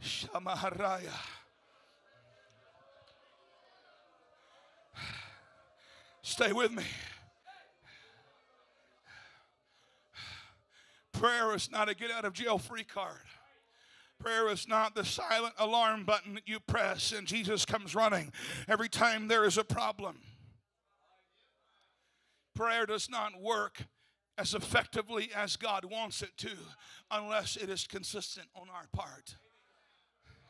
Shamaharaya. 0.00 1.39
Stay 6.40 6.54
with 6.54 6.72
me. 6.72 6.84
Prayer 11.12 11.54
is 11.54 11.70
not 11.70 11.90
a 11.90 11.94
get 11.94 12.10
out 12.10 12.24
of 12.24 12.32
jail 12.32 12.56
free 12.56 12.82
card. 12.82 13.26
Prayer 14.18 14.48
is 14.48 14.66
not 14.66 14.94
the 14.94 15.04
silent 15.04 15.52
alarm 15.58 16.04
button 16.04 16.36
that 16.36 16.48
you 16.48 16.58
press 16.58 17.12
and 17.12 17.26
Jesus 17.26 17.66
comes 17.66 17.94
running 17.94 18.32
every 18.68 18.88
time 18.88 19.28
there 19.28 19.44
is 19.44 19.58
a 19.58 19.64
problem. 19.64 20.16
Prayer 22.54 22.86
does 22.86 23.10
not 23.10 23.38
work 23.38 23.82
as 24.38 24.54
effectively 24.54 25.28
as 25.36 25.56
God 25.56 25.84
wants 25.84 26.22
it 26.22 26.34
to 26.38 26.52
unless 27.10 27.56
it 27.56 27.68
is 27.68 27.86
consistent 27.86 28.46
on 28.56 28.68
our 28.70 28.86
part. 28.94 29.34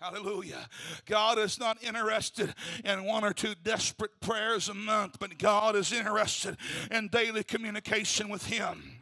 Hallelujah. 0.00 0.66
God 1.04 1.38
is 1.38 1.60
not 1.60 1.82
interested 1.84 2.54
in 2.86 3.04
one 3.04 3.22
or 3.22 3.34
two 3.34 3.54
desperate 3.62 4.18
prayers 4.20 4.70
a 4.70 4.74
month, 4.74 5.18
but 5.20 5.36
God 5.36 5.76
is 5.76 5.92
interested 5.92 6.56
in 6.90 7.08
daily 7.08 7.44
communication 7.44 8.30
with 8.30 8.46
Him. 8.46 9.00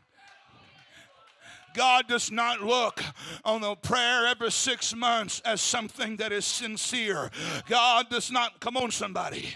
God 1.75 2.09
does 2.09 2.33
not 2.33 2.62
look 2.62 3.00
on 3.45 3.61
the 3.61 3.76
prayer 3.76 4.26
every 4.26 4.50
six 4.50 4.93
months 4.93 5.40
as 5.45 5.61
something 5.61 6.17
that 6.17 6.33
is 6.33 6.45
sincere. 6.45 7.31
God 7.69 8.11
does 8.11 8.33
not, 8.33 8.59
come 8.59 8.76
on, 8.76 8.90
somebody. 8.90 9.55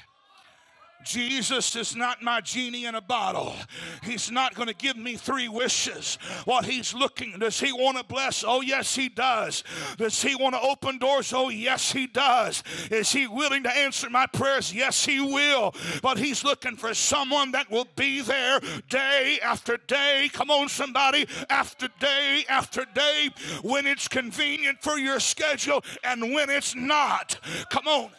Jesus 1.04 1.74
is 1.76 1.96
not 1.96 2.22
my 2.22 2.40
genie 2.40 2.86
in 2.86 2.94
a 2.94 3.00
bottle. 3.00 3.54
He's 4.02 4.30
not 4.30 4.54
going 4.54 4.68
to 4.68 4.74
give 4.74 4.96
me 4.96 5.16
three 5.16 5.48
wishes. 5.48 6.18
What 6.44 6.64
he's 6.64 6.94
looking, 6.94 7.38
does 7.38 7.60
he 7.60 7.72
want 7.72 7.98
to 7.98 8.04
bless? 8.04 8.44
Oh, 8.46 8.60
yes, 8.60 8.94
he 8.94 9.08
does. 9.08 9.64
Does 9.96 10.20
he 10.22 10.34
want 10.34 10.54
to 10.54 10.60
open 10.60 10.98
doors? 10.98 11.32
Oh, 11.32 11.48
yes, 11.48 11.92
he 11.92 12.06
does. 12.06 12.62
Is 12.90 13.12
he 13.12 13.26
willing 13.26 13.62
to 13.64 13.76
answer 13.76 14.08
my 14.10 14.26
prayers? 14.26 14.72
Yes, 14.72 15.04
he 15.04 15.20
will. 15.20 15.74
But 16.02 16.18
he's 16.18 16.44
looking 16.44 16.76
for 16.76 16.94
someone 16.94 17.52
that 17.52 17.70
will 17.70 17.88
be 17.96 18.20
there 18.20 18.60
day 18.88 19.38
after 19.42 19.76
day. 19.76 20.30
Come 20.32 20.50
on, 20.50 20.68
somebody, 20.68 21.26
after 21.48 21.88
day 22.00 22.44
after 22.48 22.84
day 22.94 23.30
when 23.62 23.86
it's 23.86 24.08
convenient 24.08 24.82
for 24.82 24.98
your 24.98 25.20
schedule 25.20 25.84
and 26.04 26.32
when 26.32 26.50
it's 26.50 26.74
not. 26.74 27.38
Come 27.70 27.86
on. 27.86 28.10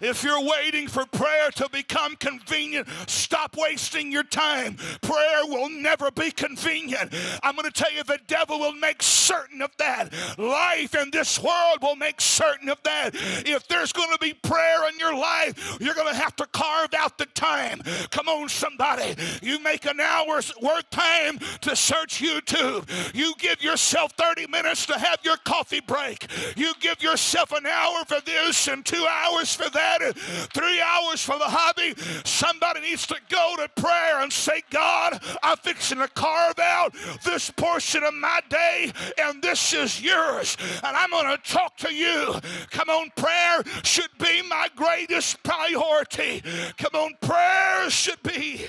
If 0.00 0.22
you're 0.24 0.42
waiting 0.42 0.88
for 0.88 1.06
prayer 1.06 1.50
to 1.52 1.68
become 1.70 2.16
convenient, 2.16 2.88
stop 3.06 3.56
wasting 3.56 4.12
your 4.12 4.24
time. 4.24 4.76
Prayer 5.02 5.44
will 5.44 5.70
never 5.70 6.10
be 6.10 6.30
convenient. 6.30 7.14
I'm 7.42 7.54
going 7.54 7.70
to 7.70 7.72
tell 7.72 7.92
you, 7.92 8.02
the 8.02 8.20
devil 8.26 8.58
will 8.58 8.74
make 8.74 9.02
certain 9.02 9.62
of 9.62 9.70
that. 9.78 10.12
Life 10.38 10.94
in 10.94 11.10
this 11.10 11.40
world 11.40 11.78
will 11.82 11.96
make 11.96 12.20
certain 12.20 12.68
of 12.68 12.78
that. 12.84 13.10
If 13.14 13.66
there's 13.68 13.92
going 13.92 14.12
to 14.12 14.18
be 14.18 14.34
prayer 14.34 14.88
in 14.88 14.98
your 14.98 15.14
life, 15.14 15.78
you're 15.80 15.94
going 15.94 16.12
to 16.12 16.20
have 16.20 16.36
to 16.36 16.46
carve 16.46 16.94
out 16.94 17.18
the 17.18 17.26
time. 17.26 17.80
Come 18.10 18.28
on, 18.28 18.48
somebody. 18.48 19.14
You 19.42 19.62
make 19.62 19.84
an 19.86 20.00
hour's 20.00 20.52
worth 20.60 20.88
time 20.90 21.38
to 21.62 21.76
search 21.76 22.20
YouTube. 22.20 22.88
You 23.14 23.34
give 23.38 23.62
yourself 23.62 24.12
30 24.12 24.46
minutes 24.48 24.86
to 24.86 24.98
have 24.98 25.18
your 25.22 25.36
coffee 25.38 25.80
break. 25.80 26.26
You 26.56 26.72
give 26.80 27.02
yourself 27.02 27.52
an 27.52 27.66
hour 27.66 28.04
for 28.06 28.20
this 28.24 28.68
and 28.68 28.84
two 28.84 29.06
hours 29.08 29.54
for 29.54 29.68
that 29.76 30.16
three 30.52 30.80
hours 30.80 31.22
for 31.22 31.38
the 31.38 31.44
hobby, 31.44 31.94
somebody 32.24 32.80
needs 32.80 33.06
to 33.06 33.16
go 33.28 33.54
to 33.56 33.68
prayer 33.80 34.20
and 34.20 34.32
say, 34.32 34.62
God, 34.70 35.20
I'm 35.42 35.56
fixing 35.58 35.98
to 35.98 36.08
carve 36.08 36.58
out 36.58 36.94
this 37.24 37.50
portion 37.50 38.02
of 38.02 38.14
my 38.14 38.40
day, 38.48 38.92
and 39.18 39.42
this 39.42 39.72
is 39.72 40.00
yours. 40.00 40.56
And 40.82 40.96
I'm 40.96 41.10
going 41.10 41.36
to 41.36 41.42
talk 41.50 41.76
to 41.78 41.92
you. 41.92 42.34
Come 42.70 42.88
on, 42.88 43.10
prayer 43.16 43.62
should 43.84 44.10
be 44.18 44.42
my 44.48 44.68
greatest 44.74 45.42
priority. 45.42 46.42
Come 46.78 46.94
on, 46.94 47.14
prayer 47.20 47.88
should 47.90 48.22
be 48.22 48.66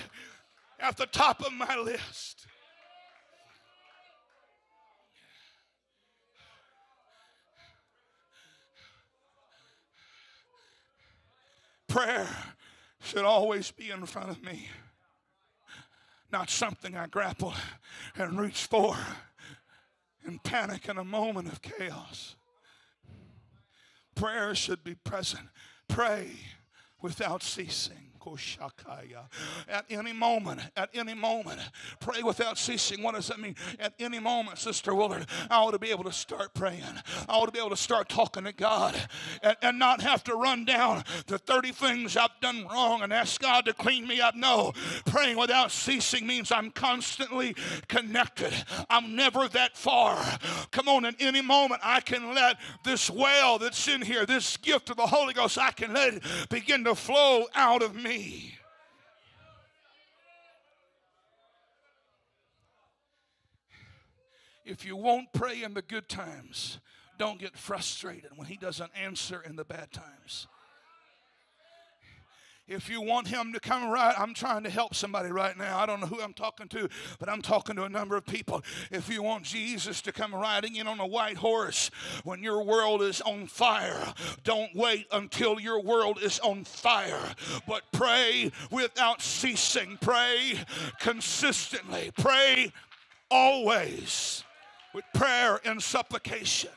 at 0.80 0.98
the 0.98 1.08
top 1.08 1.46
of 1.46 1.54
my 1.54 1.76
list. 1.78 2.37
Prayer 11.98 12.28
should 13.00 13.26
always 13.26 13.72
be 13.72 13.90
in 13.90 14.06
front 14.06 14.30
of 14.30 14.44
me, 14.44 14.70
not 16.32 16.48
something 16.48 16.96
I 16.96 17.08
grapple 17.08 17.56
and 18.16 18.40
reach 18.40 18.66
for 18.66 18.96
in 20.24 20.38
panic 20.38 20.88
in 20.88 21.00
a 21.00 21.04
moment 21.04 21.52
of 21.52 21.60
chaos. 21.64 22.36
Prayer 24.14 24.54
should 24.54 24.84
be 24.84 24.94
present. 24.94 25.50
Pray 25.88 26.34
without 27.02 27.42
ceasing. 27.42 28.07
At 29.70 29.86
any 29.90 30.14
moment, 30.14 30.62
at 30.76 30.90
any 30.94 31.14
moment, 31.14 31.60
pray 32.00 32.24
without 32.24 32.58
ceasing. 32.58 33.04
What 33.04 33.16
does 33.16 33.28
that 33.28 33.40
mean? 33.40 33.56
At 33.80 33.94
any 34.00 34.20
moment, 34.20 34.58
Sister 34.58 34.94
Willard, 34.94 35.26
I 35.50 35.58
ought 35.58 35.72
to 35.72 35.80
be 35.80 35.92
able 35.92 36.04
to 36.06 36.12
start 36.12 36.54
praying. 36.54 36.84
I 37.30 37.34
ought 37.34 37.46
to 37.46 37.52
be 37.52 37.60
able 37.60 37.70
to 37.70 37.78
start 37.78 38.10
talking 38.10 38.44
to 38.46 38.54
God 38.54 38.96
and, 39.42 39.56
and 39.62 39.80
not 39.80 40.02
have 40.02 40.24
to 40.26 40.36
run 40.36 40.66
down 40.66 41.04
the 41.28 41.38
30 41.38 41.72
things 41.72 42.18
I've 42.18 42.30
done 42.42 42.68
wrong 42.68 43.02
and 43.02 43.14
ask 43.14 43.40
God 43.42 43.66
to 43.66 43.74
clean 43.74 44.08
me 44.08 44.20
up. 44.22 44.36
No, 44.36 44.74
praying 45.06 45.38
without 45.38 45.72
ceasing 45.72 46.26
means 46.28 46.52
I'm 46.52 46.72
constantly 46.72 47.56
connected. 47.88 48.54
I'm 48.90 49.16
never 49.16 49.48
that 49.50 49.78
far. 49.78 50.18
Come 50.72 50.88
on, 50.88 51.06
at 51.06 51.16
any 51.20 51.42
moment, 51.42 51.82
I 51.84 52.02
can 52.02 52.34
let 52.34 52.58
this 52.84 53.10
well 53.10 53.60
that's 53.60 53.88
in 53.88 54.02
here, 54.02 54.26
this 54.26 54.58
gift 54.58 54.90
of 54.90 54.98
the 54.98 55.08
Holy 55.08 55.34
Ghost, 55.34 55.58
I 55.58 55.72
can 55.72 55.94
let 55.94 56.16
it 56.16 56.24
begin 56.50 56.84
to 56.86 56.96
flow 56.96 57.46
out 57.56 57.82
of 57.82 57.96
me. 57.96 58.17
If 64.66 64.86
you 64.86 64.98
won't 64.98 65.32
pray 65.32 65.64
in 65.64 65.74
the 65.74 65.82
good 65.82 66.10
times, 66.10 66.80
don't 67.18 67.40
get 67.40 67.58
frustrated 67.58 68.32
when 68.36 68.48
He 68.48 68.58
doesn't 68.58 68.92
answer 69.02 69.42
in 69.42 69.56
the 69.56 69.64
bad 69.64 69.92
times. 69.92 70.48
If 72.68 72.90
you 72.90 73.02
want 73.02 73.30
him 73.30 73.54
to 73.54 73.62
come 73.62 73.90
right, 73.90 74.14
I'm 74.18 74.34
trying 74.34 74.64
to 74.64 74.70
help 74.70 74.94
somebody 74.94 75.32
right 75.32 75.58
now. 75.58 75.80
I 75.80 75.86
don't 75.86 76.02
know 76.02 76.08
who 76.08 76.22
I'm 76.22 76.34
talking 76.34 76.68
to, 76.70 76.90
but 77.18 77.30
I'm 77.30 77.42
talking 77.42 77.78
to 77.78 77.84
a 77.84 77.90
number 77.90 78.18
of 78.18 78.26
people. 78.26 78.62
If 78.92 79.08
you 79.08 79.24
want 79.24 79.44
Jesus 79.44 80.02
to 80.02 80.12
come 80.12 80.36
riding 80.36 80.76
in 80.76 80.86
on 80.86 81.00
a 81.00 81.08
white 81.08 81.38
horse 81.38 81.90
when 82.26 82.44
your 82.44 82.64
world 82.64 83.02
is 83.02 83.22
on 83.22 83.48
fire, 83.48 84.14
don't 84.44 84.76
wait 84.76 85.08
until 85.14 85.62
your 85.62 85.82
world 85.82 86.20
is 86.22 86.40
on 86.40 86.66
fire, 86.66 87.34
but 87.68 87.84
pray 87.94 88.52
without 88.70 89.22
ceasing. 89.22 89.98
Pray 90.02 90.60
consistently. 91.00 92.12
Pray 92.18 92.74
always 93.32 94.44
with 94.94 95.06
prayer 95.14 95.62
and 95.64 95.82
supplication. 95.82 96.72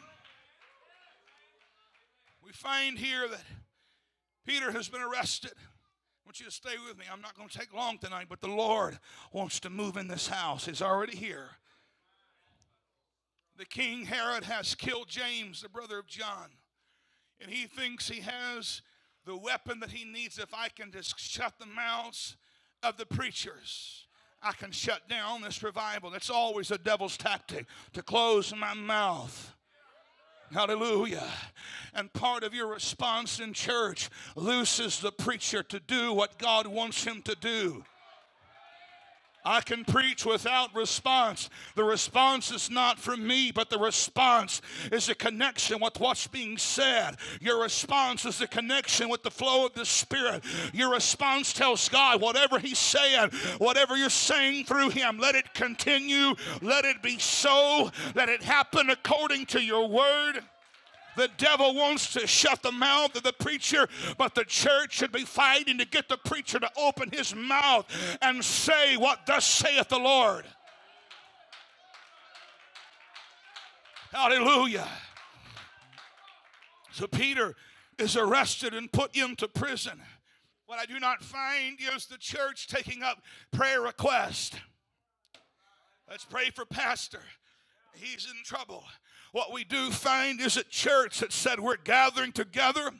We 2.44 2.52
find 2.52 2.96
here 2.96 3.26
that 3.26 3.42
Peter 4.46 4.70
has 4.70 4.88
been 4.88 5.02
arrested 5.02 5.52
want 6.30 6.38
you 6.38 6.46
to 6.46 6.52
stay 6.52 6.76
with 6.86 6.96
me. 6.96 7.06
I'm 7.12 7.20
not 7.20 7.36
going 7.36 7.48
to 7.48 7.58
take 7.58 7.74
long 7.74 7.98
tonight, 7.98 8.26
but 8.28 8.40
the 8.40 8.46
Lord 8.46 9.00
wants 9.32 9.58
to 9.58 9.68
move 9.68 9.96
in 9.96 10.06
this 10.06 10.28
house. 10.28 10.64
He's 10.64 10.80
already 10.80 11.16
here. 11.16 11.48
The 13.58 13.64
king 13.64 14.04
Herod 14.04 14.44
has 14.44 14.76
killed 14.76 15.08
James, 15.08 15.60
the 15.60 15.68
brother 15.68 15.98
of 15.98 16.06
John, 16.06 16.50
and 17.40 17.50
he 17.50 17.66
thinks 17.66 18.08
he 18.08 18.20
has 18.20 18.80
the 19.26 19.36
weapon 19.36 19.80
that 19.80 19.90
he 19.90 20.04
needs 20.04 20.38
if 20.38 20.54
I 20.54 20.68
can 20.68 20.92
just 20.92 21.18
shut 21.18 21.54
the 21.58 21.66
mouths 21.66 22.36
of 22.84 22.96
the 22.96 23.06
preachers. 23.06 24.06
I 24.40 24.52
can 24.52 24.70
shut 24.70 25.08
down 25.08 25.42
this 25.42 25.64
revival. 25.64 26.10
That's 26.10 26.30
always 26.30 26.70
a 26.70 26.78
devil's 26.78 27.16
tactic 27.16 27.66
to 27.92 28.04
close 28.04 28.54
my 28.54 28.74
mouth. 28.74 29.52
Hallelujah. 30.52 31.28
And 31.94 32.12
part 32.12 32.42
of 32.42 32.54
your 32.54 32.66
response 32.66 33.38
in 33.38 33.52
church 33.52 34.10
looses 34.34 35.00
the 35.00 35.12
preacher 35.12 35.62
to 35.64 35.78
do 35.80 36.12
what 36.12 36.38
God 36.38 36.66
wants 36.66 37.04
him 37.04 37.22
to 37.22 37.36
do. 37.40 37.84
I 39.44 39.60
can 39.60 39.84
preach 39.84 40.24
without 40.24 40.74
response. 40.74 41.48
The 41.74 41.84
response 41.84 42.50
is 42.50 42.70
not 42.70 42.98
from 42.98 43.26
me, 43.26 43.50
but 43.52 43.70
the 43.70 43.78
response 43.78 44.60
is 44.92 45.08
a 45.08 45.14
connection 45.14 45.80
with 45.80 45.98
what's 45.98 46.26
being 46.26 46.58
said. 46.58 47.16
Your 47.40 47.62
response 47.62 48.24
is 48.24 48.40
a 48.40 48.46
connection 48.46 49.08
with 49.08 49.22
the 49.22 49.30
flow 49.30 49.66
of 49.66 49.72
the 49.72 49.86
Spirit. 49.86 50.44
Your 50.72 50.92
response 50.92 51.52
tells 51.52 51.88
God 51.88 52.20
whatever 52.20 52.58
He's 52.58 52.78
saying, 52.78 53.30
whatever 53.58 53.96
you're 53.96 54.10
saying 54.10 54.64
through 54.66 54.90
Him, 54.90 55.18
let 55.18 55.34
it 55.34 55.54
continue, 55.54 56.34
let 56.60 56.84
it 56.84 57.02
be 57.02 57.18
so, 57.18 57.90
let 58.14 58.28
it 58.28 58.42
happen 58.42 58.90
according 58.90 59.46
to 59.46 59.62
your 59.62 59.88
word. 59.88 60.42
The 61.16 61.28
devil 61.36 61.74
wants 61.74 62.12
to 62.14 62.26
shut 62.26 62.62
the 62.62 62.72
mouth 62.72 63.16
of 63.16 63.22
the 63.22 63.32
preacher, 63.32 63.88
but 64.16 64.34
the 64.34 64.44
church 64.44 64.94
should 64.94 65.12
be 65.12 65.24
fighting 65.24 65.78
to 65.78 65.84
get 65.84 66.08
the 66.08 66.16
preacher 66.16 66.58
to 66.58 66.70
open 66.76 67.10
his 67.10 67.34
mouth 67.34 67.86
and 68.22 68.44
say, 68.44 68.96
What 68.96 69.26
thus 69.26 69.44
saith 69.44 69.88
the 69.88 69.98
Lord. 69.98 70.44
Hallelujah. 74.12 74.88
So 76.92 77.06
Peter 77.06 77.54
is 77.98 78.16
arrested 78.16 78.74
and 78.74 78.90
put 78.90 79.16
into 79.16 79.46
prison. 79.46 80.00
What 80.66 80.78
I 80.78 80.86
do 80.86 80.98
not 80.98 81.22
find 81.22 81.78
is 81.94 82.06
the 82.06 82.18
church 82.18 82.66
taking 82.68 83.02
up 83.02 83.22
prayer 83.52 83.80
requests. 83.80 84.56
Let's 86.08 86.24
pray 86.24 86.50
for 86.50 86.64
Pastor. 86.64 87.22
He's 87.94 88.26
in 88.26 88.44
trouble. 88.44 88.84
What 89.32 89.52
we 89.52 89.64
do 89.64 89.90
find 89.90 90.40
is 90.40 90.56
a 90.56 90.64
church 90.64 91.20
that 91.20 91.32
said 91.32 91.60
we're 91.60 91.76
gathering 91.76 92.32
together 92.32 92.90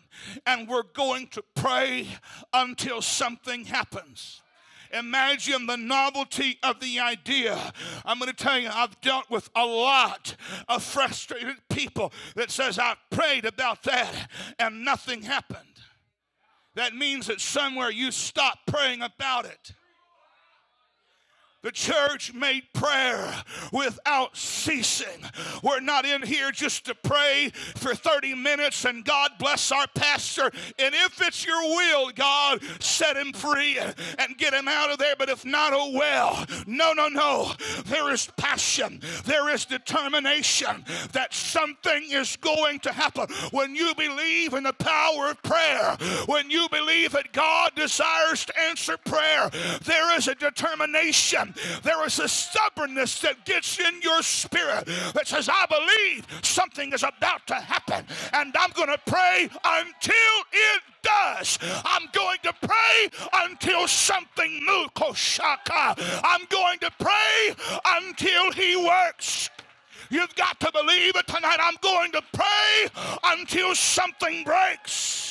and 0.46 0.68
we're 0.68 0.84
going 0.84 1.26
to 1.28 1.42
pray 1.54 2.06
until 2.52 3.02
something 3.02 3.64
happens. 3.64 4.42
Imagine 4.92 5.66
the 5.66 5.76
novelty 5.76 6.58
of 6.62 6.80
the 6.80 6.98
idea. 6.98 7.72
I'm 8.04 8.18
going 8.18 8.30
to 8.30 8.36
tell 8.36 8.58
you, 8.58 8.68
I've 8.72 9.00
dealt 9.00 9.30
with 9.30 9.48
a 9.54 9.64
lot 9.64 10.34
of 10.68 10.82
frustrated 10.82 11.56
people 11.68 12.12
that 12.34 12.50
says 12.50 12.78
I 12.78 12.94
prayed 13.10 13.44
about 13.44 13.82
that 13.84 14.30
and 14.58 14.84
nothing 14.84 15.22
happened. 15.22 15.66
That 16.74 16.94
means 16.94 17.26
that 17.26 17.40
somewhere 17.40 17.90
you 17.90 18.10
stopped 18.10 18.66
praying 18.66 19.02
about 19.02 19.46
it. 19.46 19.72
The 21.62 21.70
church 21.70 22.32
made 22.32 22.62
prayer 22.72 23.34
without 23.70 24.34
ceasing. 24.34 25.26
We're 25.62 25.80
not 25.80 26.06
in 26.06 26.22
here 26.22 26.50
just 26.50 26.86
to 26.86 26.94
pray 26.94 27.50
for 27.76 27.94
30 27.94 28.34
minutes 28.34 28.86
and 28.86 29.04
God 29.04 29.32
bless 29.38 29.70
our 29.70 29.86
pastor. 29.94 30.50
And 30.78 30.94
if 30.94 31.20
it's 31.20 31.44
your 31.44 31.62
will, 31.62 32.10
God, 32.12 32.62
set 32.80 33.18
him 33.18 33.34
free 33.34 33.78
and 33.78 34.38
get 34.38 34.54
him 34.54 34.68
out 34.68 34.90
of 34.90 34.98
there. 34.98 35.14
But 35.18 35.28
if 35.28 35.44
not, 35.44 35.72
oh 35.74 35.92
well. 35.92 36.46
No, 36.66 36.94
no, 36.94 37.08
no. 37.08 37.52
There 37.84 38.10
is 38.10 38.30
passion, 38.38 39.02
there 39.26 39.50
is 39.50 39.66
determination 39.66 40.84
that 41.12 41.34
something 41.34 42.04
is 42.10 42.36
going 42.36 42.80
to 42.80 42.92
happen. 42.92 43.26
When 43.50 43.74
you 43.74 43.94
believe 43.96 44.54
in 44.54 44.62
the 44.62 44.72
power 44.72 45.30
of 45.30 45.42
prayer, 45.42 45.98
when 46.24 46.50
you 46.50 46.68
believe 46.70 47.12
that 47.12 47.32
God 47.34 47.72
desires 47.74 48.46
to 48.46 48.58
answer 48.58 48.96
prayer, 48.96 49.50
there 49.84 50.16
is 50.16 50.26
a 50.26 50.34
determination 50.34 51.49
there 51.82 52.04
is 52.06 52.18
a 52.18 52.28
stubbornness 52.28 53.20
that 53.20 53.44
gets 53.44 53.78
in 53.78 54.00
your 54.02 54.22
spirit 54.22 54.86
that 55.14 55.26
says, 55.26 55.48
I 55.48 55.66
believe 55.66 56.26
something 56.42 56.92
is 56.92 57.02
about 57.02 57.46
to 57.48 57.54
happen, 57.54 58.04
and 58.32 58.54
I'm 58.58 58.70
going 58.70 58.88
to 58.88 59.00
pray 59.06 59.48
until 59.64 60.44
it 60.52 60.82
does. 61.02 61.58
I'm 61.62 62.08
going 62.12 62.38
to 62.42 62.54
pray 62.62 63.08
until 63.44 63.88
something 63.88 64.60
moves. 64.66 65.40
Oh, 65.42 65.94
I'm 66.24 66.46
going 66.48 66.78
to 66.80 66.90
pray 66.98 67.54
until 67.86 68.52
He 68.52 68.76
works. 68.76 69.50
You've 70.10 70.34
got 70.34 70.58
to 70.60 70.70
believe 70.72 71.14
it 71.16 71.26
tonight. 71.26 71.58
I'm 71.60 71.76
going 71.80 72.12
to 72.12 72.22
pray 72.32 72.88
until 73.24 73.74
something 73.74 74.44
breaks. 74.44 75.29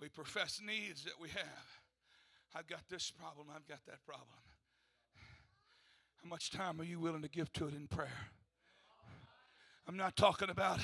We 0.00 0.08
profess 0.08 0.60
needs 0.64 1.04
that 1.04 1.20
we 1.20 1.28
have. 1.30 1.80
I've 2.54 2.66
got 2.66 2.82
this 2.88 3.10
problem, 3.10 3.48
I've 3.54 3.66
got 3.66 3.84
that 3.86 4.04
problem. 4.06 4.28
How 6.22 6.28
much 6.28 6.50
time 6.50 6.80
are 6.80 6.84
you 6.84 7.00
willing 7.00 7.22
to 7.22 7.28
give 7.28 7.52
to 7.54 7.68
it 7.68 7.74
in 7.74 7.86
prayer? 7.88 8.30
I'm 9.86 9.96
not 9.96 10.16
talking 10.16 10.50
about 10.50 10.80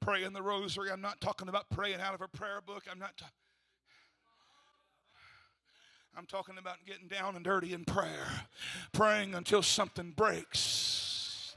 praying 0.00 0.32
the 0.32 0.42
rosary. 0.42 0.90
I'm 0.90 1.00
not 1.00 1.20
talking 1.20 1.48
about 1.48 1.68
praying 1.70 2.00
out 2.00 2.14
of 2.14 2.22
a 2.22 2.28
prayer 2.28 2.60
book. 2.64 2.84
I'm 2.90 2.98
not 2.98 3.16
talking. 3.16 3.32
I'm 6.18 6.26
talking 6.26 6.58
about 6.58 6.78
getting 6.84 7.06
down 7.06 7.36
and 7.36 7.44
dirty 7.44 7.72
in 7.72 7.84
prayer, 7.84 8.26
praying 8.90 9.36
until 9.36 9.62
something 9.62 10.10
breaks. 10.16 11.54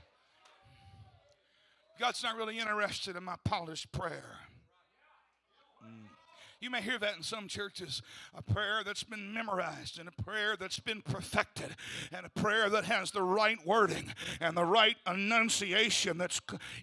God's 2.00 2.22
not 2.22 2.36
really 2.36 2.60
interested 2.60 3.16
in 3.16 3.24
my 3.24 3.38
polished 3.44 3.92
prayer. 3.92 4.36
You 6.62 6.70
may 6.70 6.82
hear 6.82 7.00
that 7.00 7.18
in 7.18 7.24
some 7.24 7.48
churches 7.48 8.04
a 8.36 8.44
prayer 8.44 8.84
that's 8.86 9.04
been 9.04 9.34
memorized, 9.34 9.98
and 9.98 10.08
a 10.08 10.22
prayer 10.22 10.56
that's 10.56 10.80
been 10.80 11.02
perfected, 11.02 11.76
and 12.14 12.24
a 12.24 12.30
prayer 12.30 12.70
that 12.70 12.86
has 12.86 13.10
the 13.10 13.24
right 13.24 13.58
wording 13.66 14.14
and 14.40 14.56
the 14.56 14.64
right 14.64 14.96
enunciation 15.08 16.20
that's 16.20 16.40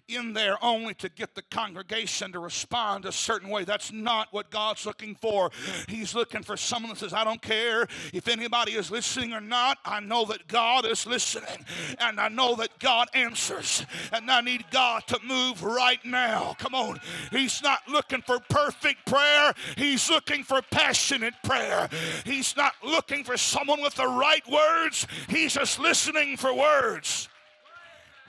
in 0.09 0.33
there 0.33 0.57
only 0.61 0.93
to 0.95 1.07
get 1.07 1.33
the 1.33 1.41
congregation 1.43 2.33
to 2.33 2.39
respond 2.39 3.05
a 3.05 3.11
certain 3.13 3.47
way. 3.47 3.63
That's 3.63 3.93
not 3.93 4.27
what 4.31 4.51
God's 4.51 4.85
looking 4.85 5.15
for. 5.15 5.49
He's 5.87 6.13
looking 6.13 6.43
for 6.43 6.57
someone 6.57 6.89
that 6.89 6.99
says, 6.99 7.13
I 7.13 7.23
don't 7.23 7.41
care 7.41 7.87
if 8.13 8.27
anybody 8.27 8.73
is 8.73 8.91
listening 8.91 9.31
or 9.31 9.39
not, 9.39 9.77
I 9.85 10.01
know 10.01 10.25
that 10.25 10.49
God 10.49 10.85
is 10.85 11.07
listening, 11.07 11.65
and 11.99 12.19
I 12.19 12.27
know 12.27 12.53
that 12.55 12.79
God 12.79 13.07
answers, 13.13 13.85
and 14.11 14.29
I 14.29 14.41
need 14.41 14.65
God 14.71 15.07
to 15.07 15.19
move 15.23 15.63
right 15.63 16.03
now. 16.03 16.57
Come 16.59 16.75
on. 16.75 16.99
He's 17.31 17.63
not 17.63 17.79
looking 17.87 18.21
for 18.23 18.41
perfect 18.41 19.05
prayer. 19.05 19.53
He's 19.77 20.09
looking 20.09 20.43
for 20.43 20.61
passionate 20.61 21.33
prayer. 21.43 21.89
He's 22.25 22.55
not 22.55 22.73
looking 22.83 23.23
for 23.23 23.37
someone 23.37 23.81
with 23.81 23.95
the 23.95 24.07
right 24.07 24.47
words, 24.49 25.07
he's 25.27 25.53
just 25.53 25.79
listening 25.79 26.37
for 26.37 26.53
words. 26.53 27.29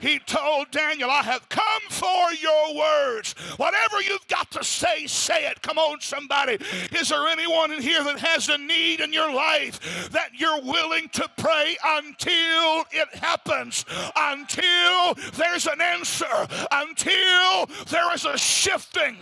He 0.01 0.17
told 0.17 0.71
Daniel, 0.71 1.11
I 1.11 1.21
have 1.21 1.47
come 1.47 1.63
for 1.89 2.33
your 2.33 2.75
words. 2.75 3.33
Whatever 3.57 4.01
you've 4.01 4.27
got 4.27 4.49
to 4.51 4.63
say, 4.63 5.05
say 5.05 5.45
it. 5.45 5.61
Come 5.61 5.77
on, 5.77 6.01
somebody. 6.01 6.57
Is 6.99 7.09
there 7.09 7.27
anyone 7.27 7.71
in 7.71 7.81
here 7.81 8.03
that 8.03 8.17
has 8.17 8.49
a 8.49 8.57
need 8.57 8.99
in 8.99 9.13
your 9.13 9.31
life 9.31 10.09
that 10.11 10.31
you're 10.33 10.61
willing 10.61 11.07
to 11.09 11.29
pray 11.37 11.77
until 11.85 12.83
it 12.91 13.13
happens, 13.13 13.85
until 14.15 15.13
there's 15.33 15.67
an 15.67 15.79
answer, 15.79 16.47
until 16.71 17.67
there 17.89 18.11
is 18.15 18.25
a 18.25 18.39
shifting? 18.39 19.17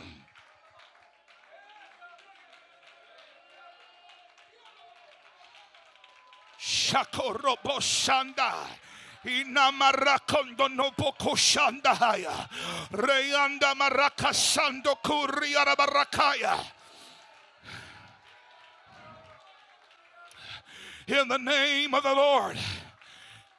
Shakorobo 6.70 7.80
Shanda. 7.82 8.54
Inamarakondo 9.26 10.74
no 10.76 10.92
boko 10.96 11.36
shandaya. 11.36 12.48
Reyanda 12.92 13.74
marakasando 13.74 14.96
kuriara 15.04 15.76
barakaya. 15.76 16.64
In 21.08 21.28
the 21.28 21.38
name 21.38 21.94
of 21.94 22.04
the 22.04 22.14
Lord. 22.14 22.58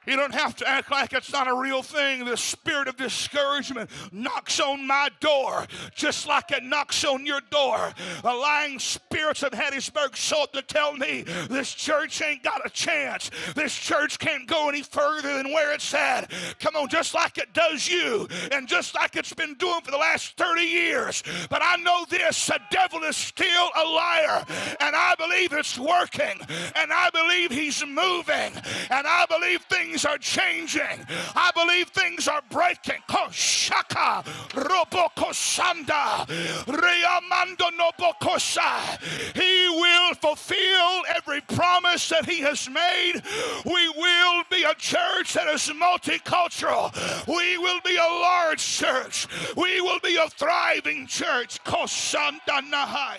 You 0.06 0.16
don't 0.16 0.34
have 0.34 0.56
to 0.56 0.68
act 0.68 0.90
like 0.90 1.12
it's 1.12 1.32
not 1.32 1.46
a 1.46 1.54
real 1.54 1.82
thing. 1.82 2.24
The 2.24 2.36
spirit 2.36 2.88
of 2.88 2.96
discouragement 2.96 3.90
knocks 4.12 4.58
on 4.58 4.86
my 4.86 5.10
door 5.20 5.66
just 5.94 6.26
like 6.26 6.50
it 6.50 6.62
knocks 6.62 7.04
on 7.04 7.26
your 7.26 7.40
door. 7.50 7.92
The 8.22 8.32
lying 8.32 8.78
spirits 8.78 9.42
of 9.42 9.52
Hattiesburg 9.52 10.16
sought 10.16 10.52
to 10.54 10.62
tell 10.62 10.96
me 10.96 11.22
this 11.48 11.74
church 11.74 12.22
ain't 12.22 12.42
got 12.42 12.64
a 12.64 12.70
chance. 12.70 13.30
This 13.54 13.74
church 13.74 14.18
can't 14.18 14.46
go 14.46 14.68
any 14.70 14.82
further 14.82 15.36
than 15.36 15.52
where 15.52 15.72
it's 15.72 15.92
at. 15.92 16.32
Come 16.60 16.76
on, 16.76 16.88
just 16.88 17.14
like 17.14 17.36
it 17.36 17.52
does 17.52 17.88
you 17.88 18.26
and 18.52 18.66
just 18.66 18.94
like 18.94 19.16
it's 19.16 19.34
been 19.34 19.54
doing 19.54 19.80
for 19.82 19.90
the 19.90 19.98
last 19.98 20.36
30 20.38 20.62
years. 20.62 21.22
But 21.50 21.60
I 21.62 21.76
know 21.76 22.06
this 22.08 22.46
the 22.46 22.58
devil 22.70 23.02
is 23.02 23.16
still 23.16 23.68
a 23.76 23.84
liar, 23.84 24.44
and 24.80 24.96
I 24.96 25.14
believe 25.18 25.52
it's 25.52 25.78
working, 25.78 26.40
and 26.74 26.92
I 26.92 27.10
believe 27.10 27.50
he's 27.50 27.84
moving, 27.86 28.52
and 28.90 29.06
I 29.06 29.26
believe 29.28 29.62
things 29.62 29.89
things 29.90 30.04
are 30.04 30.18
changing. 30.18 31.06
I 31.34 31.50
believe 31.54 31.88
things 31.88 32.28
are 32.28 32.42
breaking. 32.50 33.02
Koshaka 33.08 34.24
robokosanda 34.52 36.26
reamando 36.66 37.70
nobokosa. 37.76 39.34
He 39.34 39.68
will 39.68 40.14
fulfill 40.14 41.02
every 41.16 41.40
promise 41.40 42.08
that 42.10 42.24
he 42.24 42.40
has 42.40 42.68
made. 42.68 43.20
We 43.64 43.88
will 43.88 44.44
be 44.50 44.62
a 44.62 44.74
church 44.74 45.34
that 45.34 45.48
is 45.48 45.62
multicultural. 45.68 46.92
We 47.26 47.58
will 47.58 47.80
be 47.84 47.96
a 47.96 48.00
large 48.00 48.64
church. 48.64 49.26
We 49.56 49.80
will 49.80 50.00
be 50.00 50.16
a 50.16 50.28
thriving 50.28 51.06
church. 51.06 51.62
Kosanda 51.64 52.60
nahaya. 52.70 53.18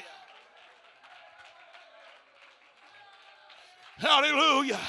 Hallelujah. 3.97 4.79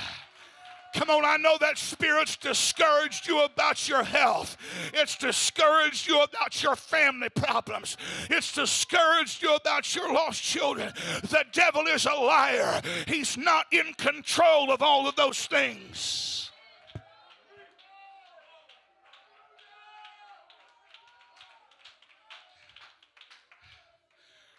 Come 0.95 1.09
on, 1.09 1.25
I 1.25 1.39
know 1.39 1.57
that 1.61 1.79
spirit's 1.79 2.37
discouraged 2.37 3.27
you 3.27 3.43
about 3.43 3.89
your 3.89 4.03
health. 4.03 4.59
It's 4.93 5.17
discouraged 5.17 6.07
you 6.07 6.23
about 6.23 6.63
your 6.63 6.77
family 6.77 7.31
problems. 7.31 7.97
It's 8.29 8.53
discouraged 8.53 9.43
you 9.43 9.55
about 9.55 9.95
your 9.95 10.13
lost 10.13 10.43
children. 10.43 10.93
The 11.23 11.45
devil 11.51 11.87
is 11.87 12.05
a 12.05 12.15
liar. 12.15 12.83
He's 13.07 13.39
not 13.39 13.67
in 13.73 13.95
control 13.95 14.71
of 14.71 14.83
all 14.83 15.09
of 15.09 15.17
those 15.17 15.47
things. 15.47 16.51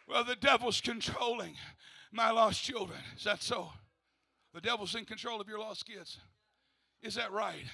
Well, 0.07 0.23
the 0.23 0.35
devil's 0.35 0.81
controlling 0.81 1.55
my 2.11 2.31
lost 2.31 2.63
children. 2.63 2.99
Is 3.17 3.23
that 3.23 3.41
so? 3.41 3.71
The 4.53 4.61
devil's 4.61 4.95
in 4.95 5.05
control 5.05 5.41
of 5.41 5.47
your 5.47 5.59
lost 5.59 5.85
kids. 5.85 6.19
Is 7.01 7.15
that 7.15 7.31
right? 7.31 7.65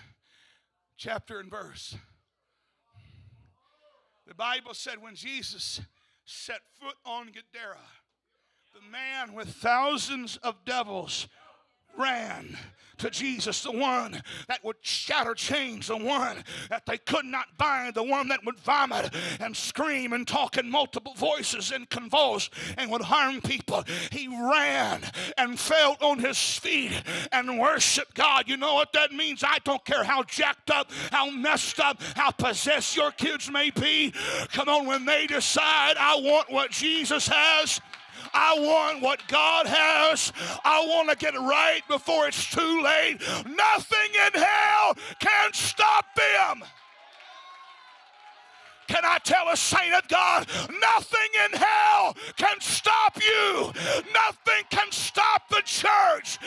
Chapter 0.97 1.39
and 1.39 1.49
verse. 1.49 1.95
The 4.27 4.33
Bible 4.33 4.73
said 4.73 5.01
when 5.01 5.15
Jesus 5.15 5.81
set 6.25 6.61
foot 6.79 6.95
on 7.05 7.27
Gadara, 7.27 7.77
the 8.73 8.91
man 8.91 9.33
with 9.33 9.49
thousands 9.49 10.37
of 10.37 10.63
devils 10.65 11.27
ran 11.97 12.58
to 12.99 13.10
Jesus, 13.10 13.63
the 13.63 13.71
one 13.71 14.21
that 14.47 14.63
would 14.63 14.75
shatter 14.82 15.34
chains, 15.34 15.88
the 15.88 15.97
one 15.97 16.43
that 16.69 16.86
they 16.86 16.97
could 16.97 17.25
not 17.25 17.58
bind, 17.58 17.95
the 17.95 18.04
one 18.04 18.28
that 18.28 18.45
would 18.45 18.60
vomit 18.60 19.13
and 19.39 19.56
scream 19.56 20.13
and 20.13 20.28
talk 20.28 20.58
in 20.58 20.69
multiple 20.69 21.13
voices 21.15 21.71
and 21.71 21.89
convulse 21.89 22.49
and 22.78 22.91
would 22.91 23.02
harm 23.02 23.41
people. 23.41 23.84
He 24.12 24.28
ran 24.28 25.02
and 25.38 25.60
fell 25.60 25.97
on 26.02 26.19
his 26.19 26.38
feet 26.38 26.91
and 27.32 27.60
worshiped 27.60 28.15
God. 28.15 28.47
You 28.47 28.58
know 28.58 28.75
what 28.75 28.93
that 28.93 29.12
means? 29.12 29.43
I 29.43 29.58
don't 29.63 29.84
care 29.86 30.04
how 30.04 30.23
jacked 30.23 30.69
up, 30.69 30.91
how 31.12 31.30
messed 31.30 31.80
up, 31.80 32.02
how 32.15 32.32
possessed 32.32 32.95
your 32.95 33.12
kids 33.12 33.49
may 33.49 33.69
be. 33.69 34.13
Come 34.52 34.69
on, 34.69 34.86
when 34.86 35.06
they 35.06 35.25
decide, 35.25 35.95
I 35.97 36.15
want 36.19 36.52
what 36.52 36.71
Jesus 36.71 37.28
has. 37.28 37.80
I 38.33 38.55
want 38.59 39.01
what 39.01 39.19
God 39.27 39.67
has. 39.67 40.31
I 40.63 40.85
want 40.87 41.09
to 41.09 41.15
get 41.15 41.33
right 41.35 41.81
before 41.87 42.27
it's 42.27 42.49
too 42.49 42.81
late. 42.81 43.19
Nothing 43.45 44.09
in 44.27 44.41
hell 44.41 44.95
can 45.19 45.53
stop 45.53 46.05
them. 46.15 46.63
Can 48.87 49.05
I 49.05 49.19
tell 49.19 49.47
a 49.49 49.55
saint 49.55 49.93
of 49.93 50.07
God? 50.07 50.47
Nothing 50.81 51.29
in 51.45 51.59
hell 51.59 52.17
can 52.37 52.59
stop 52.59 53.17
you. 53.21 53.71
Nothing 54.13 54.63
can 54.71 54.91
stop 54.91 55.47
the 55.49 55.61
church. 55.63 56.39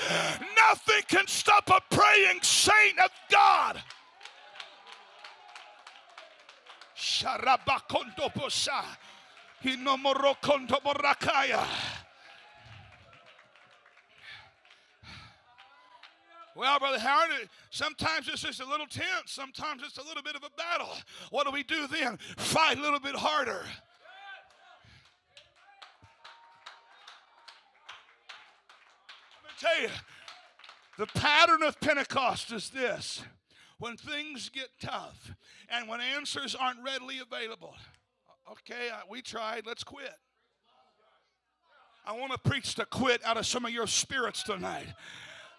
Nothing 0.57 1.03
can 1.07 1.27
stop 1.29 1.71
a 1.71 1.81
praying 1.95 2.41
saint 2.43 2.99
of 2.99 3.11
God. 3.31 3.81
Well, 16.55 16.79
Brother 16.79 16.99
Howard, 16.99 17.49
sometimes 17.71 18.29
it's 18.29 18.43
just 18.43 18.61
a 18.61 18.67
little 18.67 18.87
tense. 18.87 19.07
Sometimes 19.27 19.83
it's 19.85 19.97
a 19.99 20.03
little 20.03 20.23
bit 20.23 20.37
of 20.37 20.43
a 20.45 20.51
battle. 20.57 20.95
What 21.31 21.47
do 21.47 21.53
we 21.53 21.63
do 21.63 21.87
then? 21.87 22.19
Fight 22.37 22.79
a 22.79 22.83
little 22.83 23.01
bit 23.01 23.15
harder. 23.15 23.63
Tell 29.59 29.81
you, 29.81 29.89
the 30.99 31.07
pattern 31.07 31.63
of 31.63 31.81
Pentecost 31.81 32.53
is 32.53 32.71
this 32.71 33.23
when 33.79 33.97
things 33.97 34.49
get 34.49 34.69
tough 34.81 35.33
and 35.69 35.89
when 35.89 36.01
answers 36.01 36.55
aren't 36.55 36.83
readily 36.83 37.21
available. 37.21 37.77
Okay, 38.51 38.91
uh, 38.93 39.01
we 39.09 39.23
tried. 39.23 39.67
Let's 39.67 39.85
quit. 39.85 40.13
I 42.05 42.13
want 42.13 42.33
to 42.33 42.39
preach 42.39 42.75
to 42.77 42.85
quit 42.85 43.25
out 43.25 43.37
of 43.37 43.47
some 43.47 43.65
of 43.65 43.71
your 43.71 43.87
spirits 43.87 44.43
tonight. 44.43 44.89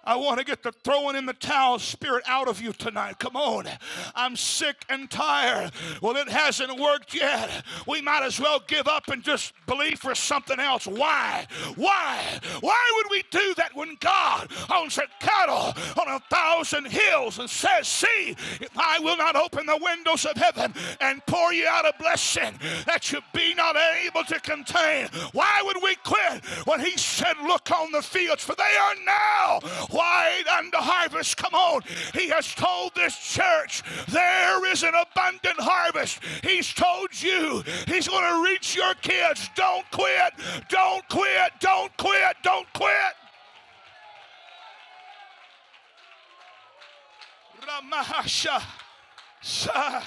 I 0.06 0.18
want 0.18 0.38
to 0.40 0.46
get 0.46 0.64
the 0.64 0.74
throwing 0.84 1.16
in 1.16 1.26
the 1.26 1.34
towel 1.34 1.80
spirit 1.80 2.24
out 2.28 2.50
of 2.50 2.62
you 2.62 2.74
tonight. 2.74 3.20
Come 3.20 3.38
on. 3.38 3.68
I'm 4.16 4.36
sick 4.36 4.84
and 4.90 5.10
tired. 5.10 5.72
Well, 6.02 6.18
it 6.18 6.28
hasn't 6.28 6.78
worked 6.78 7.14
yet. 7.14 7.64
We 7.88 8.02
might 8.02 8.24
as 8.24 8.38
well 8.38 8.62
give 8.68 8.88
up 8.88 9.08
and 9.08 9.24
just 9.24 9.54
believe 9.66 10.00
for 10.00 10.14
something 10.14 10.60
else. 10.60 10.88
Why? 10.88 11.48
Why? 11.78 12.22
Why 12.60 12.92
would 12.98 13.12
we 13.12 13.24
do 13.32 13.54
that 13.56 13.74
when 13.76 13.96
God 14.02 14.50
owns 14.70 14.98
a 14.98 15.08
cattle 15.20 15.74
on 16.02 16.08
a 16.10 16.20
thousand 16.30 16.88
hills 16.88 17.40
and 17.40 17.50
says, 17.50 17.88
See, 17.88 18.36
if 18.60 18.78
I 18.78 19.00
will 19.00 19.18
not 19.18 19.38
open 19.38 19.66
the 19.66 19.80
windows 19.82 20.26
of 20.26 20.36
heaven 20.36 20.74
and 21.00 21.26
pour 21.28 21.54
you 21.54 21.66
out 21.66 21.86
a 21.86 21.94
blessing 21.98 22.54
that 22.86 23.10
you 23.12 23.22
be 23.34 23.54
not 23.54 23.78
able 23.78 24.26
to 24.26 24.40
contain? 24.42 25.08
Why 25.32 25.62
would 25.64 25.78
we 25.82 25.96
quit 26.04 26.44
when 26.66 26.82
He 26.82 26.98
said, 26.98 27.36
Look 27.48 27.72
on 27.72 27.94
the 27.94 28.02
fields, 28.02 28.44
for 28.44 28.56
they 28.56 28.64
are 28.64 28.96
now 29.06 29.60
white 29.94 30.44
unto 30.58 30.78
harvest. 30.78 31.38
Come 31.38 31.54
on. 31.54 31.82
He 32.14 32.28
has 32.30 32.54
told 32.56 32.96
this 32.96 33.16
church 33.16 33.84
there 34.10 34.66
is 34.72 34.84
an 34.84 34.94
abundant 34.96 35.60
harvest. 35.60 36.20
He's 36.44 36.74
told 36.74 37.10
you 37.22 37.64
he's 37.88 38.08
going 38.08 38.28
to 38.28 38.44
reach 38.50 38.76
your 38.76 38.96
kids. 38.96 39.50
Don't 39.56 39.90
quit. 39.92 40.34
Don't 40.70 41.08
quit. 41.10 41.52
Don't 41.60 41.96
quit. 41.98 42.36
Don't 42.44 42.68
quit. 42.74 43.14
Ramahasha. 47.62 48.62
Sa. 49.42 50.04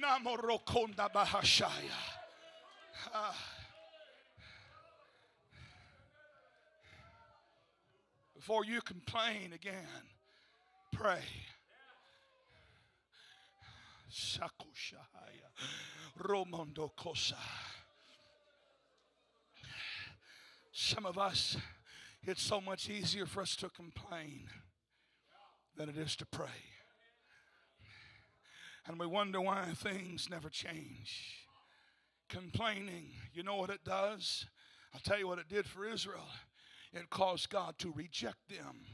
Namorokonda 0.00 1.12
Bahashaya. 1.12 1.98
Ah. 3.14 3.34
Before 8.42 8.64
you 8.64 8.80
complain 8.80 9.52
again, 9.54 10.02
pray. 10.92 11.22
Romondo 16.20 16.90
Kosa. 16.98 17.36
Some 20.72 21.06
of 21.06 21.18
us, 21.18 21.56
it's 22.24 22.42
so 22.42 22.60
much 22.60 22.90
easier 22.90 23.26
for 23.26 23.42
us 23.42 23.54
to 23.54 23.68
complain 23.68 24.48
than 25.76 25.88
it 25.88 25.96
is 25.96 26.16
to 26.16 26.26
pray. 26.26 26.48
And 28.88 28.98
we 28.98 29.06
wonder 29.06 29.40
why 29.40 29.66
things 29.76 30.28
never 30.28 30.48
change. 30.48 31.46
Complaining, 32.28 33.06
you 33.32 33.44
know 33.44 33.54
what 33.54 33.70
it 33.70 33.84
does? 33.84 34.46
I'll 34.92 35.00
tell 35.00 35.20
you 35.20 35.28
what 35.28 35.38
it 35.38 35.48
did 35.48 35.64
for 35.64 35.86
Israel 35.86 36.26
it 36.92 37.10
caused 37.10 37.50
God 37.50 37.78
to 37.78 37.92
reject 37.92 38.48
them. 38.48 38.84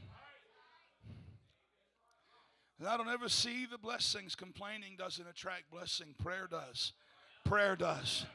And 2.79 2.87
I 2.87 2.95
don't 2.95 3.09
ever 3.09 3.27
see 3.27 3.65
the 3.65 3.77
blessings. 3.77 4.35
Complaining 4.35 4.95
doesn't 4.97 5.27
attract 5.27 5.69
blessing, 5.69 6.15
prayer 6.17 6.47
does. 6.49 6.93
Prayer 7.43 7.75
does. 7.75 8.25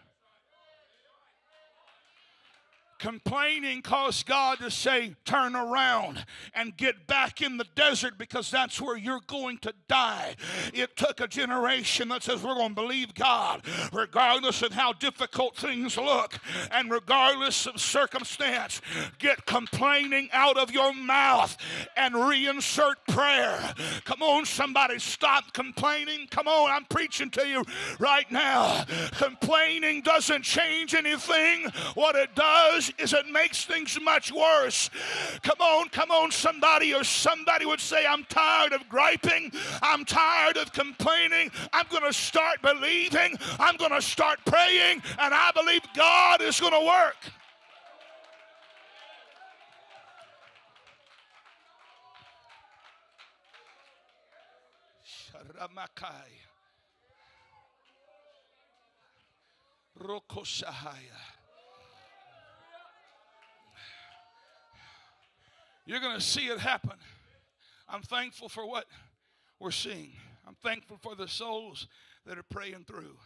Complaining 3.05 3.83
caused 3.83 4.25
God 4.25 4.61
to 4.61 4.71
say, 4.71 5.15
Turn 5.27 5.55
around 5.55 6.25
and 6.55 6.75
get 6.75 7.07
back 7.07 7.43
in 7.43 7.59
the 7.59 7.67
desert 7.75 8.17
because 8.17 8.51
that's 8.51 8.81
where 8.81 8.97
you're 8.97 9.21
going 9.27 9.59
to 9.59 9.75
die. 9.89 10.37
It 10.73 10.97
took 10.97 11.21
a 11.21 11.29
generation 11.29 12.09
that 12.09 12.23
says, 12.23 12.43
We're 12.43 12.55
going 12.55 12.71
to 12.71 12.75
believe 12.75 13.15
God 13.15 13.61
regardless 13.93 14.63
of 14.63 14.73
how 14.73 14.95
difficult 14.95 15.55
things 15.55 15.99
look 15.99 16.39
and 16.71 16.91
regardless 16.91 17.67
of 17.67 17.79
circumstance. 17.79 18.81
Get 19.19 19.45
complaining 19.45 20.31
out 20.33 20.57
of 20.57 20.71
your 20.71 20.95
mouth 20.95 21.59
and 21.99 22.15
reinsert 22.15 22.95
prayer. 23.07 23.75
Come 24.07 24.23
on, 24.23 24.47
somebody, 24.47 24.99
stop 24.99 25.53
complaining. 25.53 26.27
Come 26.31 26.49
on, 26.49 26.71
I'm 26.71 26.87
preaching 26.87 27.29
to 27.33 27.47
you 27.47 27.65
right 27.99 28.33
now. 28.33 28.87
Complaining 29.19 30.01
doesn't 30.01 30.43
change 30.43 30.95
anything. 30.95 31.67
What 31.93 32.17
it 32.17 32.35
does 32.35 32.93
is 32.99 33.13
it 33.13 33.29
makes 33.29 33.65
things 33.65 33.99
much 34.01 34.33
worse. 34.33 34.91
Come 35.43 35.61
on, 35.61 35.89
come 35.89 36.11
on, 36.11 36.31
somebody, 36.31 36.95
or 36.95 37.05
somebody 37.05 37.67
would 37.67 37.81
say, 37.81 38.05
I'm 38.07 38.25
tired 38.25 38.73
of 38.73 38.89
griping. 38.89 39.53
I'm 39.83 40.05
tired 40.05 40.57
of 40.57 40.73
complaining. 40.73 41.51
I'm 41.73 41.87
going 41.91 42.05
to 42.05 42.13
start 42.13 42.63
believing. 42.63 43.37
I'm 43.59 43.77
going 43.77 43.93
to 43.93 44.03
start 44.03 44.41
praying, 44.47 45.03
and 45.19 45.35
I 45.35 45.51
believe 45.55 45.83
God 45.95 46.41
is 46.41 46.61
going 46.61 46.73
to 46.73 46.87
work. 46.87 47.17
Ramakai. 55.55 56.45
You're 65.87 66.01
going 66.01 66.17
to 66.17 66.23
see 66.23 66.47
it 66.47 66.59
happen. 66.59 66.99
I'm 67.89 68.03
thankful 68.03 68.49
for 68.49 68.67
what 68.67 68.87
we're 69.61 69.71
seeing. 69.71 70.13
I'm 70.47 70.57
thankful 70.63 70.99
for 71.03 71.15
the 71.15 71.29
souls 71.29 71.89
that 72.27 72.39
are 72.39 72.45
praying 72.45 72.85
through. 72.87 73.17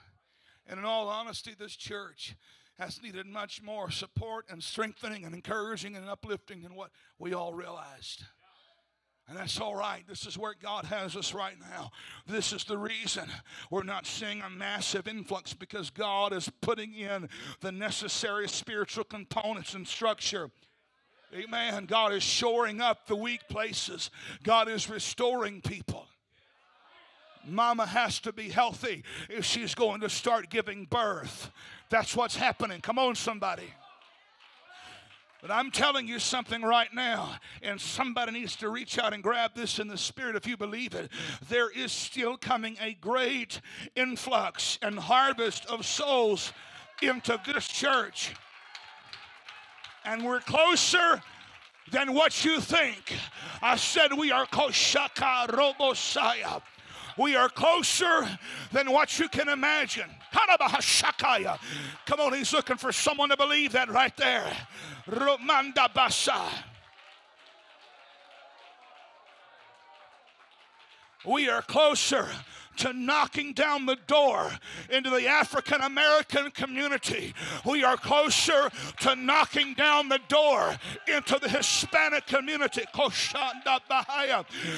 And 0.66 0.78
in 0.78 0.84
all 0.84 1.08
honesty, 1.08 1.54
this 1.58 1.76
church 1.76 2.34
has 2.78 3.02
needed 3.02 3.26
much 3.26 3.62
more 3.62 3.90
support 3.90 4.46
and 4.48 4.62
strengthening 4.62 5.24
and 5.24 5.34
encouraging 5.34 5.96
and 5.96 6.08
uplifting 6.08 6.62
than 6.62 6.74
what 6.74 6.90
we 7.18 7.32
all 7.32 7.54
realized. 7.54 8.24
And 9.28 9.36
that's 9.36 9.60
all 9.60 9.76
right. 9.76 10.04
This 10.08 10.26
is 10.26 10.38
where 10.38 10.54
God 10.60 10.86
has 10.86 11.14
us 11.14 11.34
right 11.34 11.56
now. 11.60 11.90
This 12.26 12.52
is 12.52 12.64
the 12.64 12.78
reason 12.78 13.28
we're 13.70 13.82
not 13.82 14.06
seeing 14.06 14.40
a 14.40 14.48
massive 14.48 15.06
influx 15.06 15.52
because 15.52 15.90
God 15.90 16.32
is 16.32 16.50
putting 16.62 16.94
in 16.94 17.28
the 17.60 17.70
necessary 17.70 18.48
spiritual 18.48 19.04
components 19.04 19.74
and 19.74 19.86
structure 19.86 20.50
Amen. 21.34 21.84
God 21.84 22.12
is 22.12 22.22
shoring 22.22 22.80
up 22.80 23.06
the 23.06 23.16
weak 23.16 23.48
places, 23.48 24.10
God 24.42 24.68
is 24.68 24.88
restoring 24.88 25.60
people. 25.60 26.06
Mama 27.46 27.86
has 27.86 28.20
to 28.20 28.32
be 28.32 28.50
healthy 28.50 29.04
if 29.30 29.44
she's 29.44 29.74
going 29.74 30.00
to 30.00 30.10
start 30.10 30.50
giving 30.50 30.84
birth. 30.84 31.50
That's 31.88 32.14
what's 32.14 32.36
happening. 32.36 32.80
Come 32.80 32.98
on, 32.98 33.14
somebody. 33.14 33.72
But 35.40 35.52
I'm 35.52 35.70
telling 35.70 36.08
you 36.08 36.18
something 36.18 36.62
right 36.62 36.92
now, 36.92 37.36
and 37.62 37.80
somebody 37.80 38.32
needs 38.32 38.56
to 38.56 38.68
reach 38.68 38.98
out 38.98 39.14
and 39.14 39.22
grab 39.22 39.52
this 39.54 39.78
in 39.78 39.86
the 39.86 39.96
spirit 39.96 40.34
if 40.34 40.46
you 40.48 40.56
believe 40.56 40.94
it. 40.94 41.10
There 41.48 41.70
is 41.70 41.92
still 41.92 42.36
coming 42.36 42.76
a 42.80 42.94
great 42.94 43.60
influx 43.94 44.78
and 44.82 44.98
harvest 44.98 45.64
of 45.66 45.86
souls 45.86 46.52
into 47.00 47.40
this 47.46 47.68
church. 47.68 48.34
And 50.04 50.24
we're 50.24 50.40
closer 50.40 51.22
than 51.90 52.14
what 52.14 52.44
you 52.44 52.60
think. 52.60 53.14
I 53.62 53.76
said 53.76 54.12
we 54.12 54.30
are 54.30 54.46
Koshaka 54.46 55.48
Robosaya. 55.48 56.62
We 57.16 57.34
are 57.34 57.48
closer 57.48 58.28
than 58.72 58.92
what 58.92 59.18
you 59.18 59.28
can 59.28 59.48
imagine. 59.48 60.08
Come 60.32 62.20
on, 62.20 62.32
he's 62.32 62.52
looking 62.52 62.76
for 62.76 62.92
someone 62.92 63.30
to 63.30 63.36
believe 63.36 63.72
that 63.72 63.90
right 63.90 64.16
there. 64.16 64.46
Romanda 65.08 65.88
Basa. 65.92 66.48
We 71.26 71.48
are 71.48 71.62
closer 71.62 72.28
to 72.78 72.92
knocking 72.92 73.52
down 73.52 73.86
the 73.86 73.96
door 74.06 74.50
into 74.90 75.10
the 75.10 75.26
African 75.26 75.80
American 75.80 76.50
community. 76.50 77.34
We 77.64 77.84
are 77.84 77.96
closer 77.96 78.70
to 79.00 79.16
knocking 79.16 79.74
down 79.74 80.08
the 80.08 80.20
door 80.28 80.76
into 81.06 81.38
the 81.40 81.48
Hispanic 81.48 82.26
community. 82.26 82.84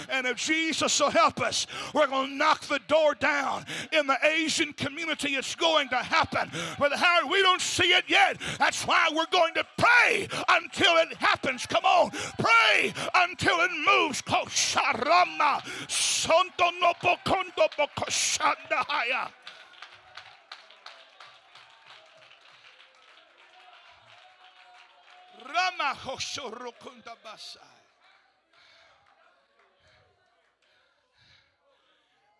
And 0.08 0.26
if 0.26 0.36
Jesus 0.36 1.00
will 1.00 1.10
help 1.10 1.40
us, 1.40 1.66
we're 1.94 2.06
going 2.06 2.30
to 2.30 2.34
knock 2.36 2.62
the 2.62 2.80
door 2.88 3.14
down 3.14 3.64
in 3.92 4.06
the 4.06 4.18
Asian 4.22 4.72
community. 4.72 5.34
It's 5.34 5.54
going 5.54 5.88
to 5.90 5.96
happen. 5.96 6.50
Brother 6.78 6.96
Howard, 6.96 7.30
we 7.30 7.42
don't 7.42 7.60
see 7.60 7.92
it 7.92 8.04
yet. 8.08 8.40
That's 8.58 8.86
why 8.86 9.10
we're 9.14 9.26
going 9.30 9.54
to 9.54 9.64
pray 9.76 10.28
until 10.48 10.96
it 10.96 11.14
happens. 11.16 11.66
Come 11.66 11.84
on, 11.84 12.10
pray 12.38 12.92
until 13.14 13.60
it 13.60 13.70
moves. 13.86 14.22
Koshandahaya. 17.98 19.30
Rama 25.46 25.96
Hoshorokunda 26.04 27.16
Basai. 27.24 27.58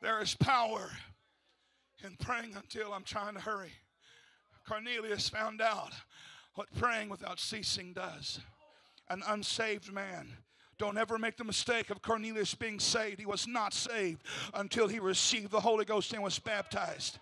There 0.03 0.23
is 0.23 0.35
power 0.35 0.91
in 2.05 2.17
praying 2.17 2.55
until 2.57 2.93
I'm 2.93 3.05
trying 3.05 3.35
to 3.35 3.41
hurry. 3.41 3.73
Cornelius 4.67 5.29
found 5.29 5.61
out 5.61 5.93
what 6.55 6.69
praying 6.79 7.09
without 7.09 7.39
ceasing 7.39 7.93
does. 7.93 8.41
An 9.09 9.23
unsaved 9.27 9.93
man 9.93 10.37
don't 10.81 10.97
ever 10.97 11.19
make 11.19 11.37
the 11.37 11.45
mistake 11.45 11.91
of 11.91 12.01
Cornelius 12.01 12.55
being 12.55 12.81
saved. 12.81 13.21
He 13.21 13.27
was 13.27 13.47
not 13.47 13.75
saved 13.75 14.23
until 14.55 14.89
he 14.89 14.99
received 14.99 15.51
the 15.51 15.61
Holy 15.61 15.85
Ghost 15.85 16.15
and 16.15 16.23
was 16.23 16.39
baptized. 16.39 17.19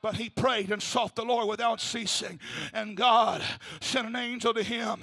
But 0.00 0.14
he 0.14 0.30
prayed 0.30 0.70
and 0.70 0.80
sought 0.80 1.16
the 1.16 1.24
Lord 1.24 1.48
without 1.48 1.80
ceasing. 1.80 2.38
And 2.72 2.96
God 2.96 3.42
sent 3.80 4.06
an 4.06 4.14
angel 4.14 4.54
to 4.54 4.62
him. 4.62 5.00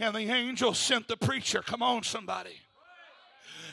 And 0.00 0.16
the 0.16 0.32
angel 0.32 0.72
sent 0.72 1.06
the 1.06 1.18
preacher. 1.18 1.60
Come 1.60 1.82
on, 1.82 2.02
somebody 2.02 2.58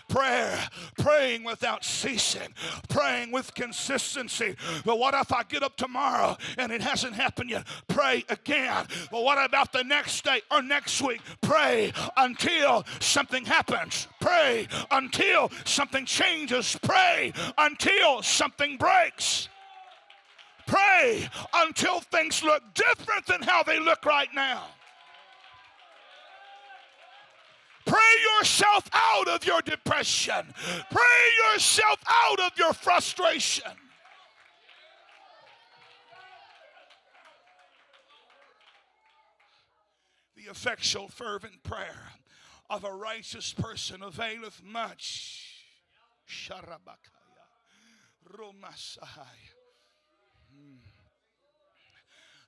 prayer, 0.08 0.58
praying 0.98 1.44
without 1.44 1.84
ceasing, 1.84 2.54
praying 2.90 3.32
with 3.32 3.54
consistency. 3.54 4.56
But 4.86 5.00
what 5.00 5.14
if 5.14 5.32
I 5.32 5.44
get 5.44 5.64
up 5.64 5.76
tomorrow 5.78 6.38
and 6.58 6.72
it 6.72 6.82
hasn't 6.82 7.14
happened 7.14 7.50
yet? 7.50 7.68
Pray 7.88 8.24
again. 8.30 8.86
But 9.12 9.24
what 9.24 9.44
about 9.44 9.72
the 9.72 9.84
next 9.84 10.24
day 10.24 10.42
or 10.52 10.62
next 10.62 11.02
week? 11.02 11.22
Pray 11.42 11.94
until 12.18 12.86
something 13.00 13.46
happens. 13.46 14.08
Pray 14.20 14.68
until 14.92 15.52
something 15.66 16.06
changes. 16.06 16.78
Pray 16.82 17.34
until 17.58 18.22
something 18.22 18.78
breaks. 18.78 19.50
Pray 20.68 21.30
until 21.54 22.00
things 22.00 22.44
look 22.44 22.64
different 22.74 23.26
than 23.28 23.42
how 23.44 23.62
they 23.64 23.80
look 23.80 24.06
right 24.06 24.30
now. 24.34 24.64
Pray 27.86 28.00
yourself 28.38 28.90
out 28.94 29.28
of 29.28 29.46
your 29.46 29.62
depression. 29.62 30.54
Pray 30.92 31.52
yourself 31.52 32.00
out 32.08 32.40
of 32.40 32.52
your 32.58 32.74
frustration. 32.74 33.72
The 40.36 40.50
effectual, 40.50 41.08
fervent 41.08 41.64
prayer 41.64 42.12
of 42.70 42.84
a 42.84 42.94
righteous 42.94 43.54
person 43.54 44.02
availeth 44.02 44.62
much. 44.64 45.66
Sharabakaya. 46.28 46.98
Hmm. 50.52 50.78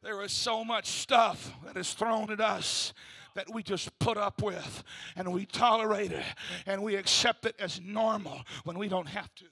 There 0.02 0.21
is 0.23 0.32
so 0.32 0.63
much 0.63 0.88
stuff 0.88 1.54
that 1.65 1.78
is 1.78 1.93
thrown 1.93 2.32
at 2.32 2.39
us 2.39 2.93
that 3.38 3.54
we 3.54 3.62
just 3.62 3.97
put 4.00 4.17
up 4.17 4.41
with 4.41 4.84
and 5.15 5.32
we 5.32 5.45
tolerate 5.45 6.12
it 6.12 6.23
and 6.65 6.82
we 6.82 6.95
accept 6.95 7.45
it 7.45 7.56
as 7.60 7.80
normal 7.80 8.41
when 8.63 8.80
we 8.80 8.88
don't 8.88 9.08
have 9.08 9.34
to. 9.36 9.45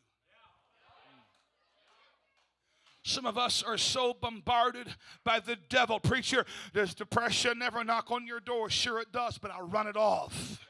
Some 3.03 3.27
of 3.27 3.37
us 3.37 3.61
are 3.61 3.77
so 3.77 4.15
bombarded 4.19 4.87
by 5.23 5.39
the 5.39 5.55
devil. 5.69 5.99
Preacher, 5.99 6.45
does 6.73 6.95
depression 6.95 7.59
never 7.59 7.83
knock 7.83 8.09
on 8.09 8.25
your 8.25 8.39
door? 8.39 8.71
Sure, 8.71 8.99
it 8.99 9.11
does, 9.11 9.37
but 9.37 9.51
I 9.51 9.59
run 9.59 9.85
it 9.85 9.95
off. 9.95 10.65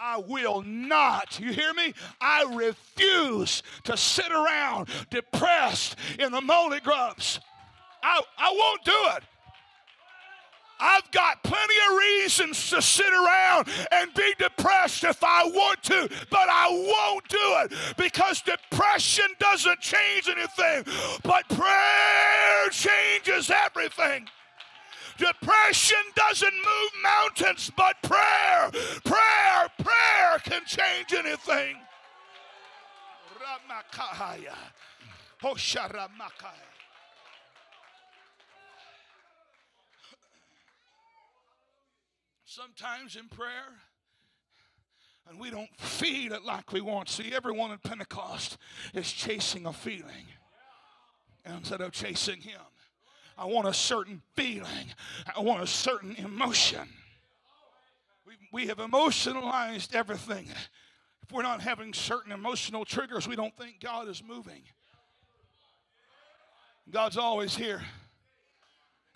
I 0.00 0.16
will 0.16 0.62
not, 0.62 1.38
you 1.38 1.52
hear 1.52 1.72
me? 1.72 1.94
I 2.20 2.52
refuse 2.52 3.62
to 3.84 3.96
sit 3.96 4.32
around 4.32 4.88
depressed 5.08 5.94
in 6.18 6.32
the 6.32 6.40
moldy 6.40 6.80
grubs. 6.80 7.38
I, 8.02 8.20
I 8.36 8.52
won't 8.58 8.84
do 8.84 9.16
it. 9.16 9.22
I've 10.80 11.10
got 11.10 11.42
plenty 11.42 11.74
of 11.90 11.98
reasons 11.98 12.70
to 12.70 12.80
sit 12.80 13.12
around 13.12 13.68
and 13.92 14.12
be 14.14 14.34
depressed 14.38 15.04
if 15.04 15.22
I 15.22 15.44
want 15.44 15.82
to, 15.84 16.08
but 16.30 16.48
I 16.48 16.68
won't 16.70 17.28
do 17.28 17.38
it 17.38 17.72
because 17.96 18.40
depression 18.42 19.26
doesn't 19.38 19.80
change 19.80 20.28
anything, 20.28 20.84
but 21.22 21.48
prayer 21.48 22.68
changes 22.70 23.50
everything. 23.50 24.26
Depression 25.18 25.98
doesn't 26.14 26.54
move 26.54 26.90
mountains, 27.02 27.70
but 27.76 28.00
prayer, 28.02 28.70
prayer, 29.04 29.68
prayer 29.82 30.38
can 30.42 30.62
change 30.64 31.12
anything. 31.12 31.76
Ramakaya. 33.38 34.56
Sometimes 42.60 43.16
in 43.16 43.26
prayer 43.28 43.72
and 45.28 45.40
we 45.40 45.50
don't 45.50 45.74
feel 45.78 46.32
it 46.32 46.44
like 46.44 46.72
we 46.72 46.80
want. 46.80 47.08
See, 47.08 47.32
everyone 47.32 47.70
at 47.70 47.82
Pentecost 47.82 48.58
is 48.92 49.10
chasing 49.10 49.64
a 49.64 49.72
feeling 49.72 50.26
instead 51.46 51.80
of 51.80 51.92
chasing 51.92 52.40
Him. 52.40 52.60
I 53.38 53.46
want 53.46 53.66
a 53.66 53.72
certain 53.72 54.20
feeling, 54.34 54.92
I 55.34 55.40
want 55.40 55.62
a 55.62 55.66
certain 55.66 56.14
emotion. 56.16 56.86
We, 58.26 58.34
we 58.52 58.66
have 58.66 58.78
emotionalized 58.78 59.94
everything. 59.94 60.46
If 61.22 61.32
we're 61.32 61.42
not 61.42 61.62
having 61.62 61.94
certain 61.94 62.32
emotional 62.32 62.84
triggers, 62.84 63.26
we 63.26 63.36
don't 63.36 63.56
think 63.56 63.80
God 63.80 64.08
is 64.08 64.22
moving. 64.22 64.62
God's 66.90 67.16
always 67.16 67.56
here, 67.56 67.80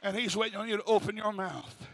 and 0.02 0.16
He's 0.16 0.34
waiting 0.34 0.58
on 0.58 0.68
you 0.68 0.78
to 0.78 0.84
open 0.84 1.16
your 1.16 1.32
mouth. 1.32 1.88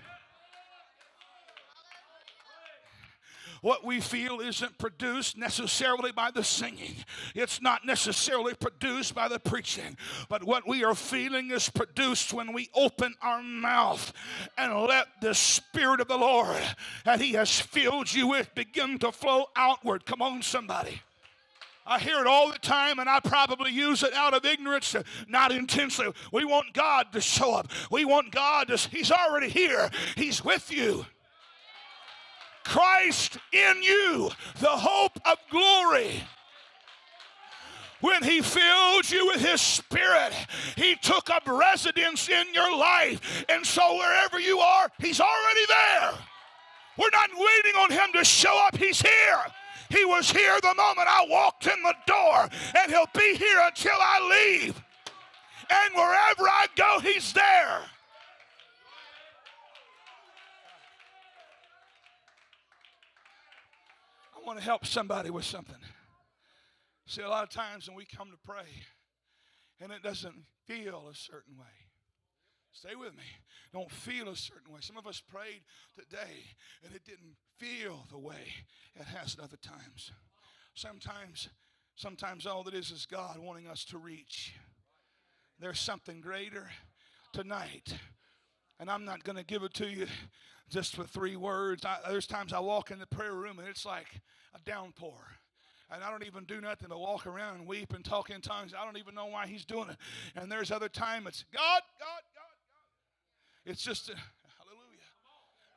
What 3.63 3.85
we 3.85 4.01
feel 4.01 4.41
isn't 4.41 4.79
produced 4.79 5.37
necessarily 5.37 6.13
by 6.13 6.31
the 6.31 6.43
singing, 6.43 6.95
it's 7.35 7.61
not 7.61 7.85
necessarily 7.85 8.55
produced 8.55 9.15
by 9.15 9.29
the 9.29 9.39
preaching, 9.39 9.97
but 10.29 10.45
what 10.45 10.67
we 10.67 10.83
are 10.83 10.95
feeling 10.95 11.51
is 11.51 11.69
produced 11.69 12.33
when 12.33 12.53
we 12.53 12.71
open 12.75 13.15
our 13.21 13.43
mouth 13.43 14.13
and 14.57 14.75
let 14.83 15.09
the 15.21 15.35
Spirit 15.35 16.01
of 16.01 16.09
the 16.09 16.17
Lord 16.17 16.63
that 17.05 17.21
He 17.21 17.33
has 17.33 17.61
filled 17.61 18.13
you 18.13 18.29
with 18.29 18.55
begin 18.55 18.99
to 19.01 19.13
flow 19.13 19.47
outward. 19.57 20.07
Come 20.07 20.23
on, 20.23 20.43
somebody. 20.43 21.03
I 21.87 21.99
hear 21.99 22.21
it 22.21 22.27
all 22.27 22.53
the 22.53 22.59
time, 22.59 22.99
and 22.99 23.09
I 23.09 23.21
probably 23.21 23.73
use 23.73 24.03
it 24.03 24.15
out 24.15 24.33
of 24.33 24.45
ignorance, 24.45 24.95
not 25.29 25.51
intentionally. 25.51 26.15
We 26.33 26.45
want 26.45 26.73
God 26.73 27.13
to 27.13 27.21
show 27.21 27.55
up. 27.55 27.69
We 27.91 28.05
want 28.05 28.31
God 28.31 28.69
to, 28.69 28.77
He's 28.77 29.11
already 29.11 29.49
here, 29.49 29.91
He's 30.17 30.45
with 30.45 30.71
you. 30.71 31.05
Christ 32.65 33.39
in 33.53 33.83
you, 33.83 34.31
the 34.61 34.69
hope 34.69 35.19
of 35.25 35.39
glory. 35.51 36.23
when 38.01 38.23
He 38.23 38.41
filled 38.41 39.11
you 39.11 39.27
with 39.27 39.45
His 39.45 39.61
Spirit, 39.61 40.33
He 40.77 40.97
took 40.97 41.31
up 41.31 41.47
residence 41.47 42.29
in 42.29 42.47
your 42.55 42.77
life. 42.77 43.45
And 43.49 43.65
so 43.65 43.97
wherever 43.97 44.41
you 44.41 44.59
are, 44.59 44.91
He's 44.99 45.21
already 45.21 45.67
there. 45.69 46.13
We're 46.99 47.11
not 47.13 47.31
waiting 47.31 47.79
on 47.81 47.91
Him 47.91 48.11
to 48.15 48.25
show 48.25 48.67
up, 48.67 48.77
He's 48.77 49.01
here. 49.01 49.41
He 49.91 50.05
was 50.05 50.31
here 50.31 50.59
the 50.61 50.75
moment 50.75 51.09
I 51.09 51.27
walked 51.29 51.67
in 51.67 51.83
the 51.83 51.95
door, 52.07 52.49
and 52.79 52.93
He'll 52.93 53.11
be 53.15 53.37
here 53.37 53.61
until 53.65 53.97
I 53.99 54.57
leave. 54.61 54.83
And 55.69 55.95
wherever 55.95 56.49
I 56.49 56.67
go, 56.77 57.01
He's 57.01 57.33
there. 57.33 57.81
I 64.41 64.47
want 64.47 64.59
to 64.59 64.65
help 64.65 64.87
somebody 64.87 65.31
with 65.31 65.45
something. 65.45 65.77
See, 67.07 67.23
a 67.23 67.29
lot 67.29 67.43
of 67.45 67.51
times 67.51 67.89
when 67.89 67.97
we 67.97 68.07
come 68.07 68.31
to 68.31 68.39
pray 68.43 68.69
and 69.81 69.93
it 69.93 70.03
doesn't 70.03 70.45
feel 70.67 71.09
a 71.11 71.15
certain 71.15 71.59
way, 71.59 71.67
stay 72.73 72.95
with 72.95 73.15
me, 73.17 73.25
don't 73.73 73.91
feel 73.91 74.29
a 74.29 74.37
certain 74.37 74.73
way. 74.73 74.81
Some 74.81 74.97
of 74.97 75.07
us 75.07 75.21
prayed 75.21 75.63
today 75.95 76.57
and 76.85 76.95
it 76.95 77.05
didn't 77.05 77.37
feel 77.59 78.07
the 78.11 78.19
way 78.19 78.55
it 78.95 79.07
has 79.07 79.35
at 79.35 79.45
other 79.45 79.59
times. 79.59 80.13
Sometimes, 80.75 81.49
sometimes 81.97 82.47
all 82.47 82.63
that 82.63 82.75
is 82.75 82.91
is 82.91 83.07
God 83.07 83.39
wanting 83.39 83.67
us 83.67 83.85
to 83.87 83.99
reach. 83.99 84.55
There's 85.59 85.81
something 85.81 86.21
greater 86.21 86.71
tonight. 87.35 87.95
And 88.81 88.91
I'm 88.91 89.05
not 89.05 89.23
going 89.23 89.37
to 89.37 89.45
give 89.45 89.63
it 89.63 89.75
to 89.75 89.87
you 89.87 90.07
just 90.69 90.99
with 90.99 91.11
three 91.11 91.37
words. 91.37 91.85
I, 91.85 91.99
there's 92.09 92.27
times 92.27 92.53
I 92.53 92.59
walk 92.59 92.91
in 92.91 92.99
the 92.99 93.07
prayer 93.07 93.35
room 93.35 93.61
and 93.61 93.69
it's 93.69 93.85
like 93.85 94.21
a 94.55 94.59
downpour 94.69 95.15
and 95.93 96.05
I 96.05 96.11
don't 96.11 96.25
even 96.25 96.45
do 96.45 96.61
nothing 96.61 96.89
to 96.89 96.97
walk 96.97 97.27
around 97.27 97.57
and 97.57 97.67
weep 97.67 97.93
and 97.93 98.05
talk 98.05 98.31
in 98.31 98.41
tongues. 98.41 98.73
I 98.79 98.85
don't 98.85 98.97
even 98.97 99.15
know 99.15 99.27
why 99.27 99.47
he's 99.47 99.65
doing 99.65 99.91
it. 99.91 99.97
And 100.37 100.51
there's 100.51 100.71
other 100.71 100.89
time 100.89 101.27
it's 101.27 101.45
God, 101.53 101.83
God, 101.99 102.23
God, 102.35 102.55
God. 103.65 103.71
It's 103.71 103.83
just. 103.83 104.11
A, 104.11 104.15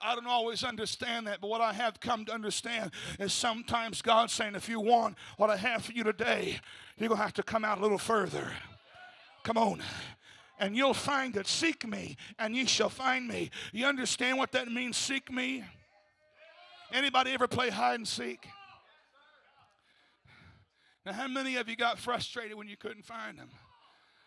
I 0.06 0.16
don't 0.16 0.28
always 0.28 0.66
understand 0.66 1.28
that, 1.28 1.40
but 1.40 1.50
what 1.50 1.62
I 1.62 1.72
have 1.72 2.02
come 2.02 2.26
to 2.26 2.34
understand 2.34 2.92
is 3.20 3.32
sometimes 3.32 4.02
God's 4.02 4.34
saying, 4.34 4.54
if 4.54 4.68
you 4.68 4.82
want 4.82 5.16
what 5.38 5.50
I 5.50 5.56
have 5.56 5.86
for 5.86 5.94
you 5.94 6.04
today, 6.04 6.60
you're 6.98 7.08
going 7.08 7.20
to 7.20 7.24
have 7.24 7.34
to 7.36 7.44
come 7.44 7.64
out 7.64 7.78
a 7.78 7.82
little 7.82 7.98
further. 7.98 8.52
Come 9.44 9.58
on. 9.58 9.82
And 10.60 10.78
you'll 10.78 10.94
find 10.94 11.36
it. 11.36 11.48
Seek 11.48 11.88
me, 11.88 12.16
and 12.38 12.56
ye 12.56 12.66
shall 12.66 12.90
find 12.90 13.28
me. 13.28 13.50
You 13.72 13.86
understand 13.86 14.38
what 14.38 14.52
that 14.54 14.68
means, 14.68 14.98
seek 14.98 15.32
me? 15.32 15.64
Anybody 16.92 17.32
ever 17.32 17.48
play 17.48 17.70
hide 17.70 17.96
and 17.96 18.08
seek? 18.08 18.48
Now, 21.06 21.14
how 21.14 21.28
many 21.28 21.58
of 21.58 21.68
you 21.68 21.76
got 21.76 22.00
frustrated 22.00 22.56
when 22.56 22.68
you 22.68 22.78
couldn't 22.78 23.06
find 23.06 23.38
them? 23.38 23.50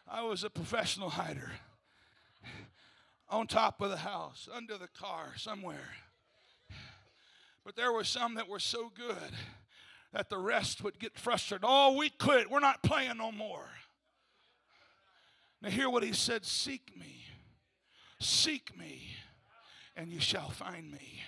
I 0.08 0.22
was 0.22 0.44
a 0.44 0.50
professional 0.50 1.10
hider 1.10 1.52
on 3.28 3.46
top 3.46 3.80
of 3.80 3.90
the 3.90 3.96
house, 3.96 4.48
under 4.52 4.76
the 4.76 4.88
car, 4.88 5.32
somewhere. 5.36 5.94
But 7.64 7.76
there 7.76 7.92
were 7.92 8.04
some 8.04 8.34
that 8.34 8.48
were 8.48 8.60
so 8.60 8.92
good 8.94 9.32
that 10.12 10.30
the 10.30 10.38
rest 10.38 10.84
would 10.84 10.98
get 10.98 11.18
frustrated. 11.18 11.64
Oh, 11.66 11.96
we 11.96 12.10
quit. 12.10 12.50
We're 12.50 12.60
not 12.60 12.82
playing 12.82 13.16
no 13.18 13.32
more. 13.32 13.68
Now, 15.62 15.70
hear 15.70 15.90
what 15.90 16.02
he 16.02 16.12
said 16.12 16.44
Seek 16.44 16.92
me, 16.98 17.24
seek 18.20 18.76
me, 18.76 19.08
and 19.96 20.12
you 20.12 20.20
shall 20.20 20.50
find 20.50 20.90
me. 20.90 21.22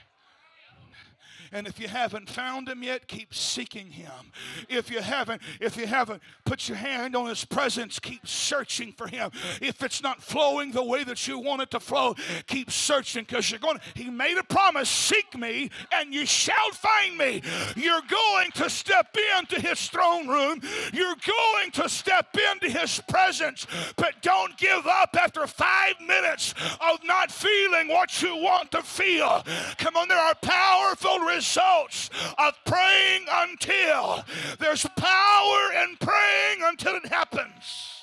And 1.52 1.66
if 1.66 1.80
you 1.80 1.88
haven't 1.88 2.28
found 2.28 2.68
him 2.68 2.82
yet, 2.82 3.08
keep 3.08 3.34
seeking 3.34 3.90
him. 3.90 4.32
If 4.68 4.90
you 4.90 5.00
haven't, 5.00 5.42
if 5.60 5.76
you 5.76 5.86
haven't 5.86 6.22
put 6.44 6.68
your 6.68 6.76
hand 6.76 7.16
on 7.16 7.28
his 7.28 7.44
presence, 7.44 7.98
keep 7.98 8.26
searching 8.26 8.92
for 8.92 9.06
him. 9.06 9.30
If 9.60 9.82
it's 9.82 10.02
not 10.02 10.22
flowing 10.22 10.72
the 10.72 10.82
way 10.82 11.04
that 11.04 11.26
you 11.26 11.38
want 11.38 11.62
it 11.62 11.70
to 11.72 11.80
flow, 11.80 12.14
keep 12.46 12.70
searching 12.70 13.24
because 13.24 13.50
you're 13.50 13.60
going. 13.60 13.78
He 13.94 14.10
made 14.10 14.38
a 14.38 14.44
promise: 14.44 14.88
seek 14.88 15.36
me, 15.36 15.70
and 15.92 16.12
you 16.12 16.26
shall 16.26 16.70
find 16.72 17.16
me. 17.16 17.42
You're 17.76 18.02
going 18.08 18.50
to 18.52 18.70
step 18.70 19.16
into 19.38 19.60
his 19.60 19.88
throne 19.88 20.28
room. 20.28 20.60
You're 20.92 21.16
going 21.26 21.70
to 21.72 21.88
step 21.88 22.36
into 22.52 22.68
his 22.68 23.00
presence, 23.08 23.66
but 23.96 24.20
don't 24.22 24.56
give 24.58 24.86
up 24.86 25.16
after 25.18 25.46
five 25.46 25.94
minutes 26.06 26.54
of 26.80 26.98
not 27.04 27.30
feeling 27.30 27.88
what 27.88 28.22
you 28.22 28.36
want 28.36 28.70
to 28.72 28.82
feel. 28.82 29.44
Come 29.78 29.96
on, 29.96 30.08
there 30.08 30.18
are 30.18 30.34
powerful 30.42 31.20
results 31.34 32.10
of 32.38 32.54
praying 32.64 33.26
until. 33.30 34.24
There's 34.58 34.86
power 34.96 35.72
in 35.82 35.96
praying 36.00 36.60
until 36.62 36.96
it 36.96 37.06
happens. 37.06 38.02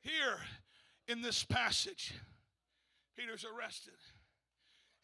Here 0.00 0.38
in 1.08 1.22
this 1.22 1.44
passage, 1.44 2.14
Peter's 3.16 3.44
arrested. 3.44 3.94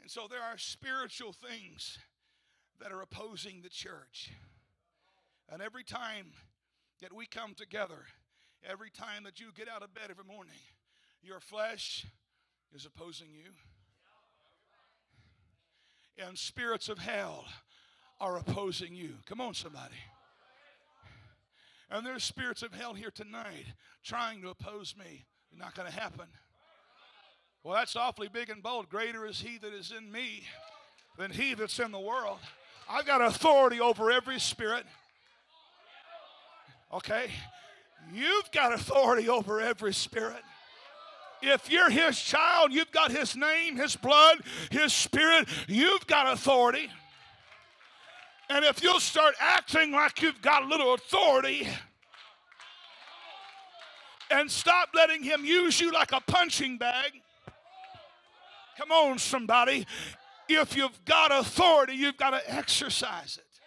And 0.01 0.11
so 0.11 0.26
there 0.28 0.43
are 0.43 0.59
spiritual 0.59 1.33
things 1.33 1.99
that 2.80 2.93
are 2.93 3.03
opposing 3.03 3.62
the 3.62 3.68
church. 3.68 4.30
And 5.49 5.62
every 5.62 5.85
time 5.85 6.33
that 7.01 7.12
we 7.12 7.26
come 7.26 7.55
together, 7.55 8.07
every 8.68 8.91
time 8.91 9.24
that 9.24 9.41
you 9.41 9.47
get 9.55 9.68
out 9.68 9.83
of 9.83 9.95
bed 9.95 10.05
every 10.11 10.24
morning, 10.24 10.59
your 11.22 11.41
flesh 11.41 12.07
is 12.75 12.87
opposing 12.87 13.29
you. 13.33 13.51
And 16.25 16.39
spirits 16.39 16.89
of 16.89 16.99
hell 16.99 17.47
are 18.20 18.39
opposing 18.39 18.95
you. 18.95 19.14
Come 19.27 19.41
on, 19.41 19.55
somebody. 19.55 19.95
And 21.91 22.07
there's 22.07 22.25
spirits 22.25 22.62
of 22.62 22.73
hell 22.73 22.95
here 22.95 23.11
tonight 23.11 23.66
trying 24.03 24.41
to 24.43 24.49
oppose 24.49 24.95
me. 24.99 25.25
Not 25.57 25.75
going 25.75 25.91
to 25.91 25.95
happen. 25.95 26.27
Well, 27.62 27.75
that's 27.75 27.97
awfully 27.97 28.29
big 28.33 28.49
and 28.49 28.62
bold. 28.62 28.89
Greater 28.89 29.27
is 29.27 29.41
he 29.41 29.59
that 29.59 29.73
is 29.73 29.93
in 29.97 30.11
me 30.11 30.45
than 31.18 31.31
he 31.31 31.55
that's 31.55 31.79
in 31.79 31.93
the 31.93 32.01
world. 32.01 32.39
I've 32.89 33.07
got 33.07 33.20
authority 33.20 33.81
over 33.81 34.11
every 34.11 34.41
spirit. 34.41 34.85
Okay? 36.93 37.31
You've 38.12 38.51
got 38.53 38.73
authority 38.73 39.29
over 39.29 39.61
every 39.61 39.95
spirit. 39.95 40.43
If 41.43 41.70
you're 41.70 41.90
his 41.90 42.18
child, 42.20 42.72
you've 42.72 42.93
got 42.93 43.11
his 43.11 43.36
name, 43.36 43.76
his 43.76 43.97
blood, 43.97 44.38
his 44.70 44.93
spirit, 44.93 45.49
you've 45.66 46.07
got 46.07 46.32
authority. 46.32 46.88
And 48.49 48.64
if 48.64 48.82
you'll 48.82 49.01
start 49.01 49.34
acting 49.40 49.93
like 49.93 50.22
you've 50.22 50.40
got 50.40 50.62
a 50.62 50.66
little 50.66 50.95
authority 50.95 51.66
and 54.30 54.51
stop 54.51 54.90
letting 54.95 55.22
him 55.22 55.45
use 55.45 55.80
you 55.80 55.90
like 55.90 56.12
a 56.12 56.20
punching 56.20 56.78
bag, 56.78 57.12
come 58.78 58.93
on, 58.93 59.18
somebody. 59.18 59.86
If 60.49 60.76
you've 60.76 61.05
got 61.05 61.32
authority, 61.32 61.95
you've 61.95 62.16
got 62.16 62.30
to 62.30 62.55
exercise 62.55 63.38
it. 63.38 63.62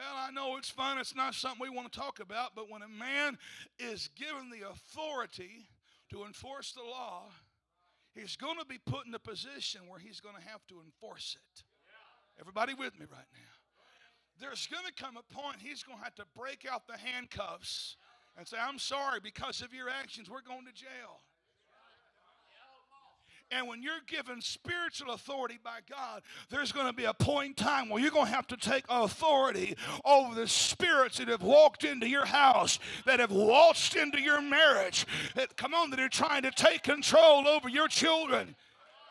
Well, 0.00 0.16
I 0.16 0.30
know 0.30 0.56
it's 0.56 0.70
fun. 0.70 0.96
It's 0.96 1.14
not 1.14 1.34
something 1.34 1.60
we 1.60 1.68
want 1.68 1.92
to 1.92 1.98
talk 1.98 2.20
about, 2.20 2.54
but 2.56 2.70
when 2.70 2.80
a 2.80 2.88
man 2.88 3.36
is 3.78 4.08
given 4.16 4.48
the 4.48 4.66
authority 4.66 5.68
to 6.10 6.24
enforce 6.24 6.72
the 6.72 6.82
law, 6.82 7.24
he's 8.14 8.34
going 8.34 8.58
to 8.58 8.64
be 8.64 8.78
put 8.78 9.06
in 9.06 9.14
a 9.14 9.18
position 9.18 9.82
where 9.88 9.98
he's 9.98 10.18
going 10.18 10.36
to 10.36 10.48
have 10.48 10.66
to 10.68 10.80
enforce 10.82 11.36
it. 11.36 11.64
Everybody 12.40 12.72
with 12.72 12.98
me 12.98 13.04
right 13.12 13.28
now? 13.34 14.40
There's 14.40 14.66
going 14.68 14.86
to 14.86 15.02
come 15.02 15.18
a 15.18 15.34
point 15.34 15.56
he's 15.58 15.82
going 15.82 15.98
to 15.98 16.04
have 16.04 16.14
to 16.14 16.24
break 16.34 16.64
out 16.64 16.86
the 16.86 16.96
handcuffs 16.96 17.96
and 18.38 18.48
say, 18.48 18.56
I'm 18.58 18.78
sorry, 18.78 19.20
because 19.22 19.60
of 19.60 19.74
your 19.74 19.90
actions, 19.90 20.30
we're 20.30 20.40
going 20.40 20.64
to 20.64 20.72
jail. 20.72 21.20
And 23.52 23.66
when 23.66 23.82
you're 23.82 23.94
given 24.06 24.40
spiritual 24.40 25.12
authority 25.12 25.58
by 25.62 25.80
God, 25.90 26.22
there's 26.50 26.70
going 26.70 26.86
to 26.86 26.92
be 26.92 27.04
a 27.04 27.14
point 27.14 27.48
in 27.48 27.54
time 27.54 27.88
where 27.88 28.00
you're 28.00 28.12
going 28.12 28.26
to 28.26 28.32
have 28.32 28.46
to 28.48 28.56
take 28.56 28.84
authority 28.88 29.76
over 30.04 30.36
the 30.36 30.46
spirits 30.46 31.18
that 31.18 31.26
have 31.26 31.42
walked 31.42 31.82
into 31.82 32.08
your 32.08 32.26
house, 32.26 32.78
that 33.06 33.18
have 33.18 33.32
waltzed 33.32 33.96
into 33.96 34.20
your 34.20 34.40
marriage, 34.40 35.04
that 35.34 35.56
come 35.56 35.74
on, 35.74 35.90
that 35.90 35.98
are 35.98 36.08
trying 36.08 36.42
to 36.42 36.52
take 36.52 36.84
control 36.84 37.48
over 37.48 37.68
your 37.68 37.88
children. 37.88 38.54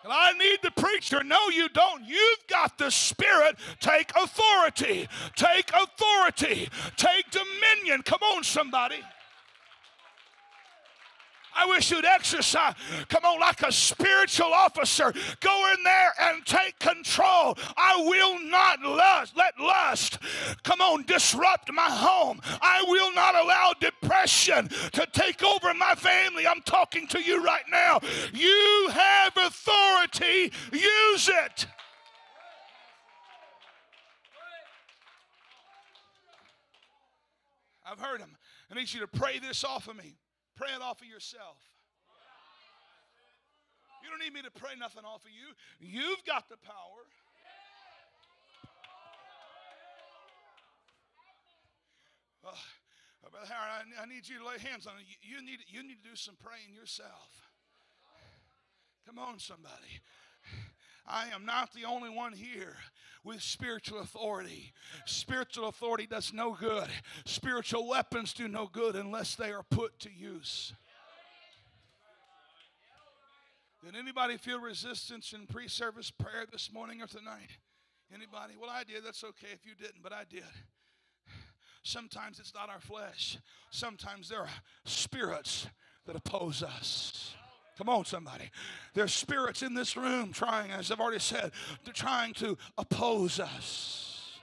And 0.03 0.13
I 0.13 0.31
need 0.31 0.59
the 0.63 0.71
preacher. 0.71 1.21
No, 1.23 1.49
you 1.49 1.67
don't. 1.67 2.05
You've 2.05 2.47
got 2.47 2.77
the 2.77 2.89
Spirit. 2.89 3.57
Take 3.81 4.11
authority. 4.15 5.09
Take 5.35 5.69
authority. 5.75 6.69
Take 6.95 7.25
dominion. 7.31 8.03
Come 8.03 8.21
on, 8.21 8.45
somebody. 8.45 9.03
I 11.59 11.65
wish 11.65 11.91
you'd 11.91 12.05
exercise, 12.05 12.73
come 13.09 13.25
on, 13.25 13.39
like 13.41 13.61
a 13.63 13.71
spiritual 13.71 14.53
officer. 14.53 15.13
Go 15.41 15.73
in 15.73 15.83
there 15.83 16.13
and 16.21 16.45
take 16.45 16.79
control. 16.79 17.57
I 17.75 17.97
will 17.97 18.39
not 18.39 18.81
lust, 18.81 19.35
let 19.35 19.59
lust, 19.59 20.19
come 20.63 20.79
on, 20.79 21.03
disrupt 21.03 21.69
my 21.73 21.89
home. 21.89 22.39
I 22.61 22.85
will 22.87 23.13
not 23.13 23.35
allow 23.35 23.73
depression 23.77 24.69
to 24.69 25.05
take 25.11 25.43
over 25.43 25.73
my 25.73 25.95
family. 25.95 26.47
I'm 26.47 26.61
talking 26.61 27.07
to 27.07 27.21
you 27.21 27.43
right 27.43 27.65
now. 27.69 27.99
You 28.33 28.87
have 28.91 29.35
authority, 29.35 30.53
use 30.71 31.27
it. 31.27 31.65
I've 37.85 37.99
heard 37.99 38.21
him. 38.21 38.37
I 38.71 38.75
need 38.75 38.93
you 38.93 39.01
to 39.01 39.07
pray 39.07 39.39
this 39.39 39.65
off 39.65 39.89
of 39.89 39.97
me. 39.97 40.15
Pray 40.59 40.75
it 40.75 40.83
off 40.83 40.99
of 40.99 41.07
yourself. 41.07 41.55
You 44.03 44.11
don't 44.11 44.19
need 44.19 44.35
me 44.35 44.43
to 44.43 44.51
pray 44.51 44.75
nothing 44.75 45.07
off 45.07 45.23
of 45.23 45.31
you. 45.31 45.55
You've 45.79 46.19
got 46.27 46.49
the 46.49 46.57
power. 46.59 47.07
Uh, 52.43 52.51
Brother 53.31 53.47
Howard, 53.47 53.87
I, 53.95 54.03
I, 54.03 54.05
need 54.05 54.27
you 54.27 54.39
to 54.39 54.47
lay 54.47 54.59
hands 54.59 54.87
on. 54.87 54.93
You, 54.99 55.37
you, 55.37 55.45
need, 55.45 55.59
you 55.67 55.83
need 55.83 56.03
to 56.03 56.09
do 56.09 56.15
some 56.15 56.35
praying 56.35 56.75
yourself. 56.75 57.47
Come 59.05 59.19
on, 59.19 59.39
somebody. 59.39 60.03
I 61.09 61.27
am 61.33 61.45
not 61.45 61.73
the 61.73 61.85
only 61.85 62.09
one 62.09 62.33
here 62.33 62.75
with 63.23 63.41
spiritual 63.41 63.99
authority. 63.99 64.73
Spiritual 65.05 65.67
authority 65.67 66.05
does 66.05 66.31
no 66.33 66.53
good. 66.53 66.87
Spiritual 67.25 67.87
weapons 67.87 68.33
do 68.33 68.47
no 68.47 68.69
good 68.71 68.95
unless 68.95 69.35
they 69.35 69.51
are 69.51 69.63
put 69.63 69.99
to 69.99 70.09
use. 70.11 70.73
Did 73.83 73.95
anybody 73.95 74.37
feel 74.37 74.59
resistance 74.59 75.33
in 75.33 75.47
pre-service 75.47 76.11
prayer 76.11 76.45
this 76.51 76.71
morning 76.71 77.01
or 77.01 77.07
tonight? 77.07 77.57
Anybody? 78.13 78.55
Well, 78.59 78.69
I 78.69 78.83
did. 78.83 79.03
That's 79.05 79.23
okay 79.23 79.47
if 79.53 79.65
you 79.65 79.73
didn't, 79.75 80.03
but 80.03 80.13
I 80.13 80.23
did. 80.29 80.43
Sometimes 81.83 82.39
it's 82.39 82.53
not 82.53 82.69
our 82.69 82.81
flesh. 82.81 83.37
Sometimes 83.71 84.29
there 84.29 84.41
are 84.41 84.49
spirits 84.83 85.67
that 86.05 86.15
oppose 86.15 86.61
us. 86.61 87.33
Come 87.79 87.87
on, 87.87 88.03
somebody. 88.03 88.51
There's 88.93 89.13
spirits 89.13 89.61
in 89.61 89.73
this 89.73 89.95
room 89.95 90.33
trying, 90.33 90.69
as 90.69 90.91
I've 90.91 90.99
already 90.99 91.19
said, 91.19 91.53
they're 91.85 91.93
trying 91.93 92.33
to 92.33 92.57
oppose 92.77 93.39
us. 93.39 94.37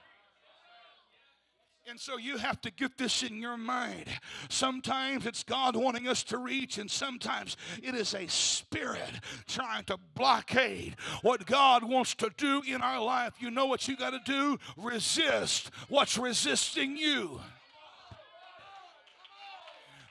And 1.87 2.01
so 2.01 2.17
you 2.17 2.39
have 2.39 2.63
to 2.63 2.71
get 2.71 2.97
this 2.97 3.23
in 3.23 3.37
your 3.37 3.59
mind. 3.59 4.07
Sometimes 4.49 5.27
it's 5.27 5.43
God 5.43 5.77
wanting 5.77 6.09
us 6.09 6.25
to 6.25 6.39
reach, 6.39 6.79
and 6.79 6.91
sometimes 6.91 7.59
it 7.83 7.95
is 7.95 8.15
a 8.15 8.27
spirit 8.27 9.21
trying 9.47 9.85
to 9.85 9.99
blockade 10.15 10.97
what 11.21 11.45
God 11.45 11.85
wants 11.85 12.15
to 12.15 12.31
do 12.39 12.63
in 12.67 12.81
our 12.81 13.05
life. 13.05 13.35
You 13.39 13.51
know 13.51 13.67
what 13.67 13.87
you 13.87 13.99
got 13.99 14.11
to 14.11 14.21
do? 14.25 14.59
Resist 14.79 15.71
what's 15.91 16.17
resisting 16.17 16.97
you. 16.97 17.39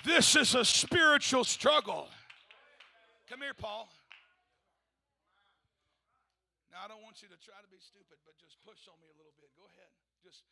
This 0.05 0.35
is 0.35 0.53
a 0.53 0.63
spiritual 0.63 1.43
struggle. 1.43 2.07
Come 3.25 3.41
here, 3.41 3.57
Paul. 3.57 3.89
Now, 6.69 6.85
I 6.85 6.87
don't 6.91 7.01
want 7.01 7.25
you 7.25 7.29
to 7.33 7.39
try 7.41 7.57
to 7.57 7.71
be 7.73 7.81
stupid, 7.81 8.21
but 8.21 8.37
just 8.37 8.61
push 8.61 8.85
on 8.85 9.01
me 9.01 9.09
a 9.09 9.17
little 9.17 9.33
bit. 9.41 9.49
Go 9.57 9.65
ahead. 9.73 9.89
Just 10.21 10.45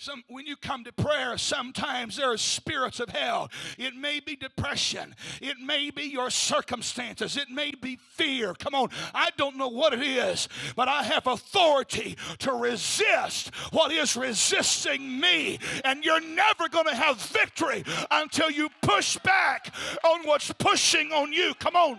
some, 0.00 0.22
when 0.28 0.46
you 0.46 0.54
come 0.54 0.84
to 0.84 0.92
prayer, 0.92 1.36
sometimes 1.36 2.16
there 2.16 2.30
are 2.30 2.36
spirits 2.36 3.00
of 3.00 3.08
hell. 3.08 3.50
It 3.76 3.96
may 3.96 4.20
be 4.20 4.36
depression. 4.36 5.12
It 5.42 5.58
may 5.58 5.90
be 5.90 6.04
your 6.04 6.30
circumstances. 6.30 7.36
It 7.36 7.50
may 7.50 7.72
be 7.72 7.96
fear. 7.96 8.54
Come 8.54 8.76
on, 8.76 8.90
I 9.12 9.30
don't 9.36 9.56
know 9.56 9.66
what 9.66 9.92
it 9.92 10.02
is, 10.02 10.48
but 10.76 10.86
I 10.86 11.02
have 11.02 11.26
authority 11.26 12.16
to 12.38 12.52
resist 12.52 13.52
what 13.72 13.90
is 13.90 14.16
resisting 14.16 15.18
me. 15.18 15.58
And 15.84 16.04
you're 16.04 16.20
never 16.20 16.68
going 16.68 16.86
to 16.86 16.94
have 16.94 17.20
victory 17.20 17.82
until 18.12 18.52
you 18.52 18.68
push 18.80 19.18
back 19.18 19.74
on 20.04 20.20
what's 20.28 20.52
pushing 20.52 21.10
on 21.10 21.32
you. 21.32 21.54
Come 21.54 21.74
on. 21.74 21.98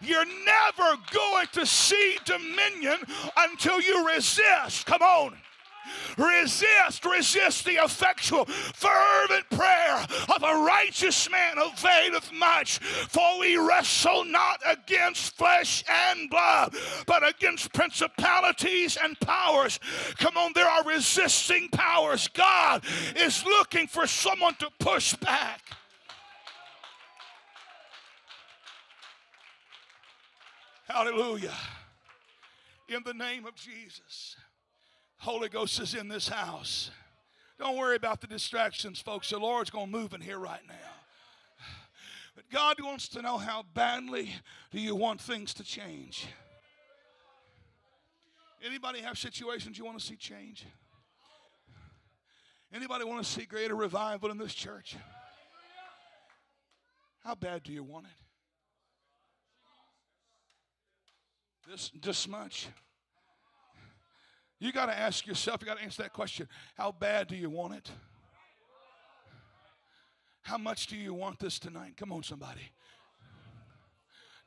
You're 0.00 0.24
never 0.24 0.96
going 1.12 1.48
to 1.52 1.66
see 1.66 2.16
dominion 2.24 2.96
until 3.36 3.78
you 3.82 4.08
resist. 4.08 4.86
Come 4.86 5.02
on. 5.02 5.36
Resist, 6.16 7.04
resist 7.04 7.64
the 7.64 7.84
effectual, 7.84 8.44
fervent 8.46 9.48
prayer 9.50 10.06
of 10.34 10.42
a 10.42 10.64
righteous 10.64 11.30
man 11.30 11.56
availeth 11.58 12.32
much. 12.32 12.78
For 12.78 13.40
we 13.40 13.56
wrestle 13.56 14.24
not 14.24 14.60
against 14.66 15.36
flesh 15.36 15.84
and 15.88 16.30
blood, 16.30 16.74
but 17.06 17.26
against 17.28 17.72
principalities 17.72 18.96
and 19.02 19.18
powers. 19.20 19.78
Come 20.18 20.36
on, 20.36 20.52
there 20.54 20.68
are 20.68 20.84
resisting 20.84 21.68
powers. 21.68 22.28
God 22.28 22.84
is 23.16 23.44
looking 23.44 23.86
for 23.86 24.06
someone 24.06 24.54
to 24.56 24.68
push 24.78 25.14
back. 25.14 25.62
Hallelujah. 30.88 31.52
In 32.88 33.02
the 33.04 33.12
name 33.12 33.44
of 33.44 33.54
Jesus. 33.54 34.36
Holy 35.18 35.48
Ghost 35.48 35.80
is 35.80 35.94
in 35.94 36.08
this 36.08 36.28
house. 36.28 36.90
Don't 37.58 37.76
worry 37.76 37.96
about 37.96 38.20
the 38.20 38.26
distractions, 38.26 39.00
folks. 39.00 39.30
The 39.30 39.38
Lord's 39.38 39.70
going 39.70 39.86
to 39.86 39.92
move 39.92 40.12
in 40.12 40.20
here 40.20 40.38
right 40.38 40.60
now. 40.68 40.74
But 42.34 42.50
God 42.50 42.76
wants 42.82 43.08
to 43.08 43.22
know 43.22 43.38
how 43.38 43.64
badly 43.74 44.30
do 44.70 44.78
you 44.78 44.94
want 44.94 45.20
things 45.20 45.54
to 45.54 45.64
change? 45.64 46.26
Anybody 48.64 49.00
have 49.00 49.16
situations 49.16 49.78
you 49.78 49.84
want 49.84 49.98
to 49.98 50.04
see 50.04 50.16
change? 50.16 50.66
Anybody 52.74 53.04
want 53.04 53.24
to 53.24 53.30
see 53.30 53.46
greater 53.46 53.74
revival 53.74 54.30
in 54.30 54.38
this 54.38 54.52
church? 54.52 54.96
How 57.24 57.34
bad 57.34 57.62
do 57.62 57.72
you 57.72 57.82
want 57.82 58.06
it? 58.06 58.12
This 61.70 61.90
this 62.00 62.28
much. 62.28 62.68
You 64.58 64.72
got 64.72 64.86
to 64.86 64.98
ask 64.98 65.26
yourself, 65.26 65.60
you 65.60 65.66
got 65.66 65.78
to 65.78 65.84
answer 65.84 66.02
that 66.02 66.12
question 66.12 66.48
how 66.76 66.92
bad 66.92 67.28
do 67.28 67.36
you 67.36 67.50
want 67.50 67.74
it? 67.74 67.90
How 70.42 70.58
much 70.58 70.86
do 70.86 70.96
you 70.96 71.12
want 71.12 71.40
this 71.40 71.58
tonight? 71.58 71.96
Come 71.96 72.12
on, 72.12 72.22
somebody. 72.22 72.70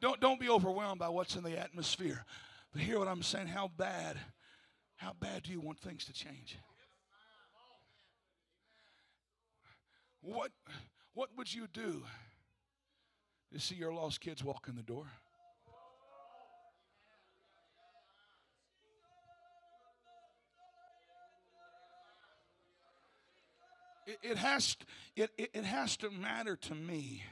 Don't, 0.02 0.20
don't 0.22 0.40
be 0.40 0.50
overwhelmed 0.50 1.00
by 1.00 1.10
what's 1.10 1.36
in 1.36 1.44
the 1.44 1.60
atmosphere. 1.60 2.24
But 2.72 2.82
hear 2.82 3.00
what 3.00 3.08
I'm 3.08 3.22
saying. 3.22 3.48
How 3.48 3.70
bad, 3.76 4.18
how 4.96 5.14
bad 5.20 5.44
do 5.44 5.52
you 5.52 5.60
want 5.60 5.80
things 5.80 6.06
to 6.06 6.14
change? 6.14 6.58
What, 10.22 10.52
what 11.14 11.30
would 11.38 11.54
you 11.54 11.68
do 11.72 12.04
to 13.52 13.60
see 13.60 13.76
your 13.76 13.94
lost 13.94 14.22
kids 14.22 14.44
walk 14.44 14.68
in 14.70 14.76
the 14.76 14.84
door? 14.84 15.08
It, 24.06 24.18
it 24.22 24.38
has, 24.38 24.78
it, 25.16 25.32
it 25.38 25.64
has 25.64 25.98
to 25.98 26.10
matter 26.10 26.56
to 26.56 26.76
me. 26.76 27.24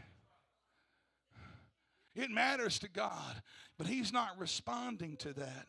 It 2.15 2.31
matters 2.31 2.79
to 2.79 2.89
God, 2.89 3.41
but 3.77 3.87
He's 3.87 4.11
not 4.11 4.39
responding 4.39 5.17
to 5.17 5.33
that 5.33 5.67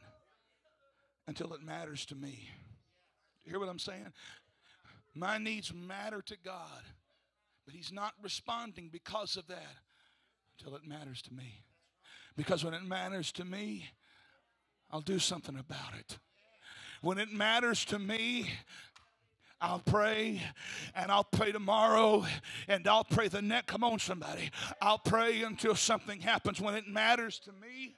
until 1.26 1.52
it 1.52 1.62
matters 1.62 2.06
to 2.06 2.14
me. 2.14 2.48
You 3.44 3.50
hear 3.50 3.60
what 3.60 3.68
I'm 3.68 3.78
saying? 3.78 4.12
My 5.14 5.36
needs 5.38 5.72
matter 5.74 6.22
to 6.22 6.36
God, 6.42 6.82
but 7.66 7.74
He's 7.74 7.92
not 7.92 8.14
responding 8.22 8.88
because 8.90 9.36
of 9.36 9.46
that 9.48 9.76
until 10.58 10.76
it 10.76 10.86
matters 10.86 11.20
to 11.22 11.34
me. 11.34 11.62
Because 12.36 12.64
when 12.64 12.72
it 12.72 12.84
matters 12.84 13.32
to 13.32 13.44
me, 13.44 13.90
I'll 14.90 15.00
do 15.00 15.18
something 15.18 15.58
about 15.58 15.94
it. 15.98 16.18
When 17.02 17.18
it 17.18 17.30
matters 17.30 17.84
to 17.86 17.98
me, 17.98 18.48
I'll 19.60 19.80
pray 19.80 20.40
and 20.94 21.10
I'll 21.10 21.24
pray 21.24 21.50
tomorrow 21.50 22.24
and 22.68 22.86
I'll 22.86 23.04
pray 23.04 23.28
the 23.28 23.42
next. 23.42 23.66
Come 23.66 23.82
on, 23.82 23.98
somebody. 23.98 24.50
I'll 24.80 24.98
pray 24.98 25.42
until 25.42 25.74
something 25.74 26.20
happens. 26.20 26.60
When 26.60 26.74
it 26.74 26.86
matters 26.86 27.40
to 27.40 27.52
me, 27.52 27.94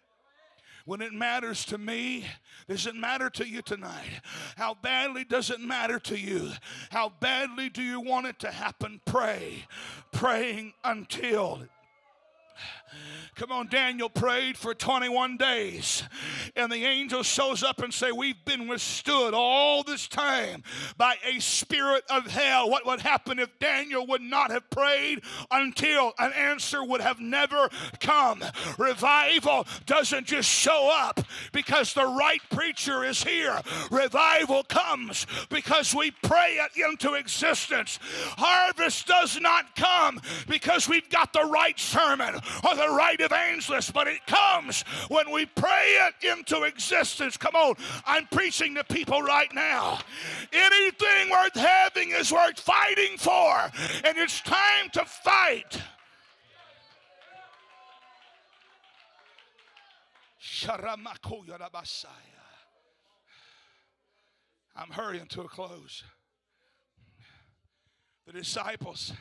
when 0.87 1.03
it 1.03 1.13
matters 1.13 1.65
to 1.67 1.79
me, 1.79 2.25
does 2.67 2.87
it 2.87 2.95
matter 2.95 3.29
to 3.31 3.47
you 3.47 3.61
tonight? 3.63 4.23
How 4.57 4.75
badly 4.75 5.25
does 5.25 5.51
it 5.51 5.61
matter 5.61 5.99
to 6.01 6.19
you? 6.19 6.51
How 6.91 7.13
badly 7.21 7.69
do 7.69 7.83
you 7.83 8.01
want 8.01 8.27
it 8.27 8.39
to 8.41 8.51
happen? 8.51 9.01
Pray. 9.05 9.67
Praying 10.13 10.73
until 10.83 11.63
Come 13.41 13.53
on, 13.53 13.69
Daniel 13.69 14.11
prayed 14.11 14.59
for 14.59 14.75
21 14.75 15.39
days. 15.39 16.03
And 16.57 16.71
the 16.71 16.85
angel 16.85 17.23
shows 17.23 17.63
up 17.63 17.81
and 17.81 17.95
say, 17.95 18.13
We've 18.13 18.45
been 18.45 18.69
withstood 18.69 19.33
all 19.33 19.83
this 19.83 20.09
time 20.09 20.63
by 20.99 21.15
a 21.25 21.41
spirit 21.41 22.05
of 22.11 22.27
hell. 22.27 22.69
What 22.69 22.85
would 22.85 23.01
happen 23.01 23.39
if 23.39 23.59
Daniel 23.59 24.07
would 24.09 24.21
not 24.21 24.51
have 24.51 24.69
prayed 24.69 25.23
until 25.51 26.13
an 26.19 26.33
answer 26.33 26.85
would 26.85 27.01
have 27.01 27.19
never 27.19 27.71
come? 28.01 28.45
Revival 28.77 29.67
doesn't 29.87 30.27
just 30.27 30.51
show 30.51 30.91
up 30.93 31.21
because 31.53 31.95
the 31.95 32.07
right 32.07 32.43
preacher 32.51 33.05
is 33.05 33.23
here. 33.23 33.59
Revival 33.91 34.65
comes 34.65 35.27
because 35.49 35.95
we 35.95 36.11
pray 36.11 36.59
it 36.61 36.77
into 36.77 37.15
existence. 37.15 37.99
Harvest 38.03 39.07
does 39.07 39.41
not 39.41 39.75
come 39.77 40.21
because 40.47 40.89
we've 40.89 41.09
got 41.09 41.33
the 41.33 41.45
right 41.45 41.79
sermon 41.81 42.35
or 42.65 42.75
the 42.75 42.89
right 42.89 43.21
evangelist, 43.21 43.93
but 43.93 44.07
it 44.07 44.27
comes 44.27 44.83
when 45.09 45.31
we 45.31 45.47
pray 45.47 45.97
it 46.09 46.39
into 46.39 46.63
existence. 46.65 47.37
Come 47.37 47.55
on, 47.55 47.75
I'm 48.07 48.27
preaching 48.31 48.75
to 48.77 48.85
people 48.85 49.23
right 49.23 49.53
now. 49.55 49.99
Anything 50.53 51.31
worth 51.31 51.55
having 51.55 52.11
is 52.11 52.33
worth 52.33 52.59
fighting 52.61 53.17
for, 53.19 53.71
and 54.05 54.19
it's 54.19 54.41
time 54.43 54.91
to 54.93 55.05
fight. 55.05 55.81
I'm 64.77 64.91
hurrying 64.91 65.27
to 65.29 65.43
a 65.43 65.49
close. 65.49 66.03
The 68.27 68.33
disciples 68.33 69.13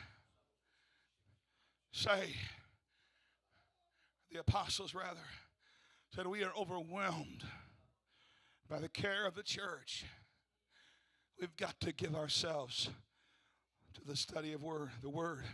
say, 1.92 2.34
the 4.30 4.40
apostles 4.40 4.94
rather, 4.94 5.20
said, 6.14 6.26
We 6.26 6.44
are 6.44 6.52
overwhelmed 6.56 7.44
by 8.68 8.78
the 8.78 8.88
care 8.88 9.26
of 9.26 9.34
the 9.34 9.42
church. 9.42 10.04
We've 11.40 11.56
got 11.56 11.80
to 11.80 11.92
give 11.92 12.14
ourselves 12.14 12.90
to 13.94 14.00
the 14.06 14.16
study 14.16 14.52
of 14.52 14.62
word, 14.62 14.90
the 15.02 15.10
word. 15.10 15.44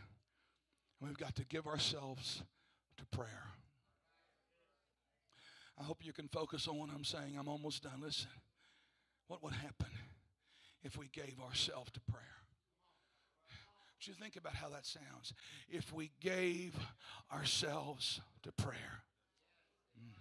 And 1.01 1.09
we've 1.09 1.17
got 1.17 1.37
to 1.37 1.45
give 1.45 1.67
ourselves 1.67 2.43
to 2.99 3.07
prayer. 3.07 3.45
I 5.79 5.85
hope 5.85 5.99
you 6.03 6.13
can 6.13 6.29
focus 6.29 6.67
on 6.69 6.79
what 6.79 6.89
I'm 6.95 7.05
saying. 7.05 7.37
I'm 7.39 7.49
almost 7.49 7.83
done. 7.83 8.01
Listen, 8.03 8.29
what 9.29 9.43
would 9.43 9.53
happen 9.53 9.91
if 10.83 10.97
we 10.97 11.09
gave 11.09 11.37
ourselves 11.47 11.91
to 11.93 12.01
prayer? 12.01 12.36
You 14.03 14.15
think 14.15 14.37
about 14.37 14.55
how 14.55 14.69
that 14.69 14.87
sounds? 14.87 15.33
If 15.69 15.93
we 15.93 16.11
gave 16.21 16.75
ourselves 17.33 18.21
to 18.43 18.53
prayer. 18.53 19.03
Mm. 19.99 20.13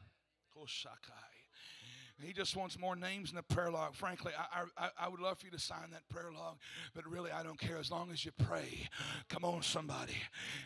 He 2.22 2.32
just 2.32 2.56
wants 2.56 2.80
more 2.80 2.96
names 2.96 3.30
in 3.30 3.36
the 3.36 3.44
prayer 3.44 3.70
log. 3.70 3.94
Frankly, 3.94 4.32
I, 4.38 4.64
I, 4.78 4.90
I 4.98 5.10
would 5.10 5.20
love 5.20 5.38
for 5.40 5.46
you 5.46 5.52
to 5.52 5.60
sign 5.60 5.92
that 5.92 6.08
prayer 6.08 6.32
log, 6.32 6.58
but 6.94 7.06
really, 7.06 7.30
I 7.30 7.44
don't 7.44 7.60
care 7.60 7.78
as 7.78 7.92
long 7.92 8.10
as 8.12 8.24
you 8.24 8.32
pray. 8.32 8.88
Come 9.28 9.44
on, 9.44 9.62
somebody. 9.62 10.16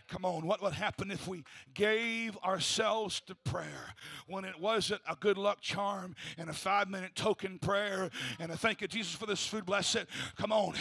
Come 0.07 0.25
on. 0.25 0.45
What 0.45 0.61
would 0.61 0.73
happen 0.73 1.09
if 1.09 1.27
we 1.27 1.43
gave 1.73 2.37
ourselves 2.37 3.19
to 3.21 3.35
prayer 3.35 3.95
when 4.27 4.45
it 4.45 4.59
wasn't 4.59 5.01
a 5.09 5.15
good 5.15 5.39
luck 5.39 5.59
charm 5.59 6.15
and 6.37 6.51
a 6.51 6.53
five 6.53 6.87
minute 6.87 7.15
token 7.15 7.57
prayer 7.57 8.11
and 8.39 8.51
a 8.51 8.57
thank 8.57 8.81
you, 8.81 8.87
Jesus, 8.87 9.13
for 9.13 9.25
this 9.25 9.45
food, 9.45 9.65
bless 9.65 9.95
it? 9.95 10.07
Come 10.37 10.51
on. 10.51 10.75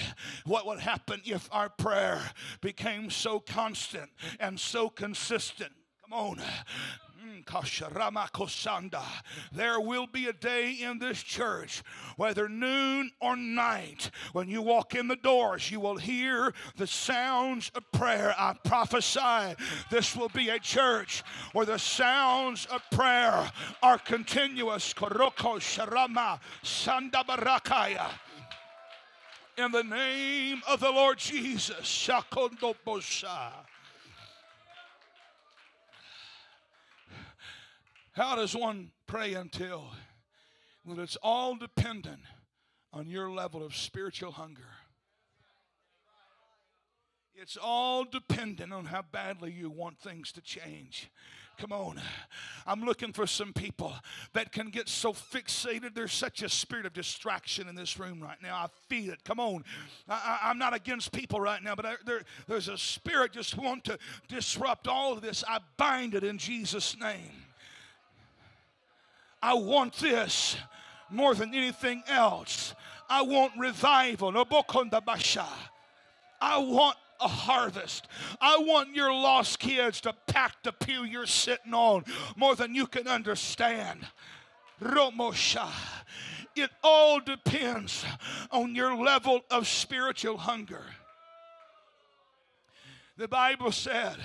What 0.45 0.67
would 0.67 0.81
happen 0.81 1.23
if 1.25 1.49
our 1.51 1.71
prayer 1.71 2.21
became 2.61 3.09
so 3.09 3.41
constant 3.41 4.11
and 4.39 4.61
so 4.61 4.91
consistent? 4.91 5.73
Come 6.03 6.13
on. 6.13 6.43
There 9.53 9.81
will 9.81 10.07
be 10.07 10.27
a 10.27 10.33
day 10.33 10.73
in 10.73 10.99
this 10.99 11.23
church, 11.23 11.83
whether 12.17 12.49
noon 12.49 13.11
or 13.21 13.37
night, 13.37 14.11
when 14.33 14.49
you 14.49 14.63
walk 14.63 14.95
in 14.95 15.09
the 15.09 15.17
doors, 15.17 15.71
you 15.71 15.81
will 15.81 15.97
hear 15.97 16.55
the 16.77 16.87
sounds 16.87 17.71
of 17.75 17.91
prayer. 17.93 18.35
I 18.39 18.55
prophesy 18.65 19.55
this 19.91 20.17
will 20.17 20.29
be 20.29 20.49
a 20.49 20.59
church 20.59 21.23
where 21.53 21.67
the 21.67 21.79
sounds 21.79 22.67
of 22.67 22.83
prayer 22.91 23.51
are 23.83 23.99
continuous. 23.99 24.95
In 29.57 29.73
the 29.73 29.83
name 29.83 30.63
of 30.69 30.81
the 30.81 30.91
Lord 30.91 31.19
Jesus. 31.19 32.09
How 38.19 38.35
does 38.35 38.57
one 38.57 38.91
pray 39.07 39.35
until? 39.35 39.93
Well, 40.85 40.99
it's 40.99 41.17
all 41.23 41.55
dependent 41.55 42.23
on 42.93 43.09
your 43.09 43.31
level 43.31 43.65
of 43.65 43.77
spiritual 43.77 44.33
hunger. 44.33 44.67
It's 47.37 47.57
all 47.57 48.05
dependent 48.05 48.73
on 48.73 48.87
how 48.87 49.03
badly 49.03 49.53
you 49.53 49.71
want 49.71 50.01
things 50.01 50.33
to 50.33 50.41
change. 50.41 51.13
Come 51.59 51.71
on. 51.71 52.01
I'm 52.67 52.83
looking 52.83 53.13
for 53.13 53.25
some 53.25 53.53
people 53.53 53.95
that 54.33 54.51
can 54.51 54.71
get 54.71 54.89
so 54.89 55.13
fixated. 55.13 55.95
There's 55.95 56.13
such 56.13 56.43
a 56.43 56.49
spirit 56.49 56.87
of 56.87 56.93
distraction 56.93 57.69
in 57.69 57.77
this 57.77 58.01
room 58.01 58.21
right 58.21 58.43
now. 58.43 58.57
I 58.57 58.67
feel 58.89 59.13
it. 59.13 59.23
Come 59.23 59.39
on. 59.39 59.63
I, 60.09 60.51
am 60.51 60.59
not 60.59 60.75
against 60.75 61.13
people 61.13 61.41
right 61.41 61.63
now, 61.63 61.77
but 61.77 61.87
I, 61.87 61.95
there, 62.05 62.23
there's 62.49 62.67
a 62.67 62.79
spirit 62.79 63.31
just 63.31 63.57
want 63.57 63.85
to 63.85 63.97
disrupt 64.27 64.89
all 64.89 65.13
of 65.13 65.21
this. 65.21 65.45
I 65.47 65.61
bind 65.77 66.17
it 66.17 66.25
in 66.25 66.37
Jesus' 66.37 66.97
name. 66.99 67.45
I 69.43 69.55
want 69.55 69.95
this 69.95 70.57
more 71.11 71.35
than 71.35 71.55
anything 71.55 72.03
else. 72.09 72.75
I 73.09 73.23
want 73.23 73.53
revival. 73.59 74.37
I 76.41 76.59
want 76.59 76.97
a 77.21 77.29
harvest. 77.29 78.07
I 78.41 78.59
want 78.59 78.95
your 78.95 79.13
lost 79.13 79.59
kids 79.59 80.01
to 80.03 80.15
pack 80.27 80.63
the 80.63 80.73
pew 80.73 81.05
you're 81.05 81.27
sitting 81.27 81.75
on 81.75 82.05
more 82.37 82.55
than 82.55 82.75
you 82.75 82.87
can 82.87 83.09
understand. 83.09 84.07
Romosha. 84.83 85.69
It 86.55 86.71
all 86.83 87.21
depends 87.21 88.05
on 88.51 88.75
your 88.75 88.97
level 88.97 89.43
of 89.51 89.69
spiritual 89.69 90.39
hunger. 90.39 90.83
The 93.17 93.29
Bible 93.29 93.73
said, 93.73 94.17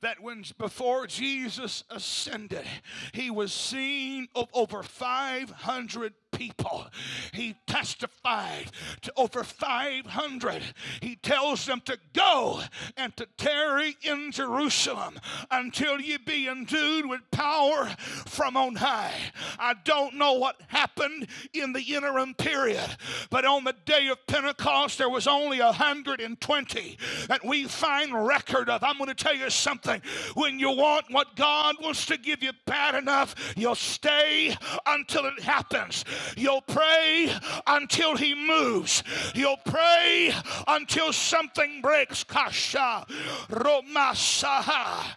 that 0.00 0.20
when 0.20 0.44
before 0.58 1.06
Jesus 1.06 1.84
ascended, 1.90 2.64
he 3.12 3.30
was 3.30 3.52
seen 3.52 4.28
of 4.34 4.48
over 4.52 4.82
500 4.82 6.14
people. 6.30 6.86
He 7.32 7.56
testified 7.66 8.70
to 9.02 9.12
over 9.16 9.44
500. 9.44 10.62
He 11.00 11.16
tells 11.16 11.66
them 11.66 11.80
to 11.86 11.98
go 12.12 12.62
and 12.96 13.16
to 13.16 13.26
tarry 13.36 13.96
in 14.02 14.32
Jerusalem 14.32 15.18
until 15.50 16.00
you 16.00 16.18
be 16.18 16.48
endued 16.48 17.06
with 17.06 17.20
power 17.30 17.86
from 18.26 18.56
on 18.56 18.76
high. 18.76 19.14
I 19.58 19.74
don't 19.84 20.14
know 20.14 20.34
what 20.34 20.60
happened 20.68 21.28
in 21.52 21.72
the 21.72 21.82
interim 21.82 22.34
period, 22.34 22.96
but 23.30 23.44
on 23.44 23.64
the 23.64 23.74
day 23.84 24.08
of 24.08 24.24
Pentecost, 24.26 24.98
there 24.98 25.08
was 25.08 25.26
only 25.26 25.60
120 25.60 26.98
that 27.28 27.44
we 27.44 27.64
find 27.64 28.26
record 28.26 28.68
of. 28.68 28.82
I'm 28.82 28.98
going 28.98 29.08
to 29.08 29.14
tell 29.14 29.34
you 29.34 29.50
something. 29.50 30.00
When 30.34 30.58
you 30.58 30.70
want 30.70 31.06
what 31.10 31.36
God 31.36 31.76
wants 31.80 32.06
to 32.06 32.16
give 32.16 32.42
you 32.42 32.52
bad 32.66 32.94
enough, 32.94 33.54
you'll 33.56 33.74
stay 33.74 34.56
until 34.86 35.26
it 35.26 35.40
happens. 35.40 36.04
You'll 36.36 36.62
pray 36.62 37.32
until 37.66 38.16
he 38.16 38.34
moves. 38.34 39.02
You'll 39.34 39.60
pray 39.64 40.32
until 40.66 41.12
something 41.12 41.80
breaks. 41.80 42.24
Kasha 42.24 43.06
Romasaha. 43.50 45.16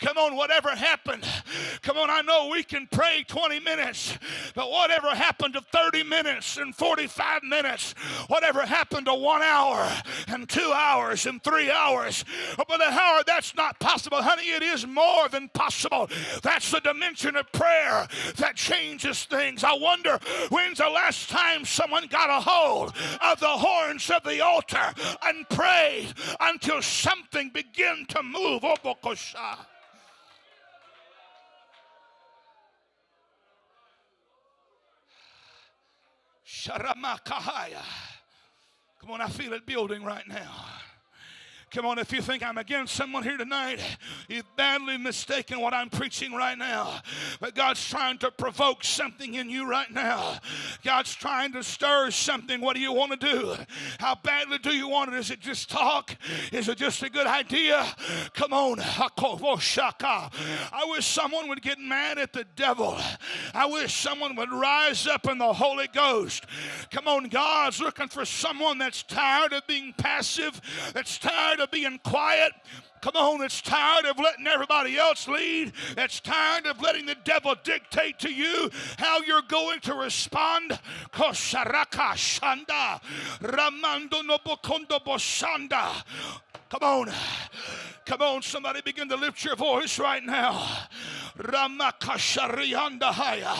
Come 0.00 0.18
on, 0.18 0.36
whatever 0.36 0.70
happened. 0.70 1.24
Come 1.82 1.96
on, 1.96 2.10
I 2.10 2.22
know 2.22 2.48
we 2.48 2.62
can 2.62 2.88
pray 2.90 3.24
20 3.26 3.60
minutes, 3.60 4.18
but 4.54 4.70
whatever 4.70 5.08
happened 5.08 5.54
to 5.54 5.60
30 5.60 6.04
minutes 6.04 6.56
and 6.56 6.74
45 6.74 7.42
minutes, 7.44 7.94
whatever 8.28 8.66
happened 8.66 9.06
to 9.06 9.14
one 9.14 9.42
hour 9.42 9.90
and 10.28 10.48
two 10.48 10.72
hours 10.74 11.26
and 11.26 11.42
three 11.42 11.70
hours, 11.70 12.24
oh, 12.58 12.64
but 12.68 12.78
the 12.78 12.84
hour 12.84 13.22
that's 13.26 13.54
not 13.54 13.78
possible, 13.78 14.22
honey, 14.22 14.50
it 14.50 14.62
is 14.62 14.86
more 14.86 15.28
than 15.28 15.48
possible. 15.50 16.08
That's 16.42 16.70
the 16.70 16.80
dimension 16.80 17.36
of 17.36 17.50
prayer 17.52 18.08
that 18.36 18.56
changes 18.56 19.24
things. 19.24 19.64
I 19.64 19.74
wonder 19.74 20.18
When's 20.50 20.78
the 20.78 20.88
last 20.88 21.28
time 21.28 21.64
someone 21.64 22.06
got 22.06 22.30
a 22.30 22.40
hold 22.40 22.94
of 23.20 23.40
the 23.40 23.46
horns 23.46 24.10
of 24.10 24.22
the 24.24 24.40
altar 24.40 24.94
and 25.24 25.48
prayed 25.48 26.12
until 26.40 26.82
something 26.82 27.50
began 27.50 28.06
to 28.08 28.22
move? 28.22 28.64
Oh, 28.64 28.76
Sharamakahaya. 36.46 37.82
Come 39.00 39.10
on, 39.10 39.20
I 39.20 39.28
feel 39.28 39.52
it 39.52 39.66
building 39.66 40.04
right 40.04 40.26
now. 40.28 40.52
Come 41.72 41.86
on, 41.86 41.98
if 41.98 42.12
you 42.12 42.20
think 42.20 42.42
I'm 42.42 42.58
against 42.58 42.94
someone 42.94 43.22
here 43.22 43.38
tonight, 43.38 43.80
you've 44.28 44.44
badly 44.56 44.98
mistaken 44.98 45.58
what 45.58 45.72
I'm 45.72 45.88
preaching 45.88 46.34
right 46.34 46.58
now. 46.58 47.00
But 47.40 47.54
God's 47.54 47.82
trying 47.88 48.18
to 48.18 48.30
provoke 48.30 48.84
something 48.84 49.32
in 49.32 49.48
you 49.48 49.66
right 49.66 49.90
now. 49.90 50.38
God's 50.84 51.14
trying 51.14 51.52
to 51.52 51.62
stir 51.62 52.10
something. 52.10 52.60
What 52.60 52.76
do 52.76 52.82
you 52.82 52.92
want 52.92 53.18
to 53.18 53.26
do? 53.26 53.56
How 53.98 54.16
badly 54.16 54.58
do 54.58 54.76
you 54.76 54.86
want 54.86 55.14
it? 55.14 55.16
Is 55.16 55.30
it 55.30 55.40
just 55.40 55.70
talk? 55.70 56.14
Is 56.52 56.68
it 56.68 56.76
just 56.76 57.02
a 57.02 57.08
good 57.08 57.26
idea? 57.26 57.86
Come 58.34 58.52
on. 58.52 58.78
I 58.78 59.08
wish 60.90 61.06
someone 61.06 61.48
would 61.48 61.62
get 61.62 61.78
mad 61.78 62.18
at 62.18 62.34
the 62.34 62.44
devil. 62.54 62.98
I 63.54 63.64
wish 63.64 63.94
someone 63.94 64.36
would 64.36 64.52
rise 64.52 65.06
up 65.06 65.26
in 65.26 65.38
the 65.38 65.54
Holy 65.54 65.88
Ghost. 65.88 66.44
Come 66.90 67.08
on, 67.08 67.28
God's 67.28 67.80
looking 67.80 68.08
for 68.08 68.26
someone 68.26 68.76
that's 68.76 69.02
tired 69.02 69.54
of 69.54 69.66
being 69.66 69.94
passive, 69.96 70.60
that's 70.92 71.16
tired 71.16 71.60
of 71.62 71.70
being 71.70 71.98
quiet. 72.04 72.52
Come 73.00 73.16
on, 73.16 73.42
it's 73.42 73.60
tired 73.60 74.06
of 74.06 74.16
letting 74.18 74.46
everybody 74.46 74.96
else 74.96 75.26
lead. 75.26 75.72
It's 75.96 76.20
tired 76.20 76.66
of 76.66 76.80
letting 76.80 77.06
the 77.06 77.16
devil 77.24 77.56
dictate 77.64 78.20
to 78.20 78.32
you 78.32 78.70
how 78.96 79.22
you're 79.22 79.42
going 79.42 79.80
to 79.80 79.94
respond. 79.94 80.78
Kosaraka 81.12 82.14
shanda, 82.14 83.00
bosanda. 85.04 86.04
Come 86.70 86.82
on. 86.82 87.12
Come 88.06 88.22
on, 88.22 88.42
somebody 88.42 88.80
begin 88.82 89.08
to 89.08 89.16
lift 89.16 89.44
your 89.44 89.56
voice 89.56 89.98
right 89.98 90.22
now. 90.22 90.64
Ramakashariandahaya. 91.38 93.56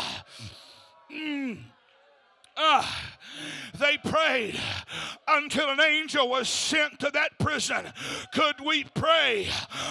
Mm. 1.12 1.71
Ah, 2.56 3.12
they 3.78 3.96
prayed 3.98 4.60
until 5.26 5.70
an 5.70 5.80
angel 5.80 6.28
was 6.28 6.48
sent 6.48 6.98
to 7.00 7.10
that 7.12 7.38
prison. 7.38 7.86
Could 8.32 8.60
we 8.64 8.84
pray 8.94 9.48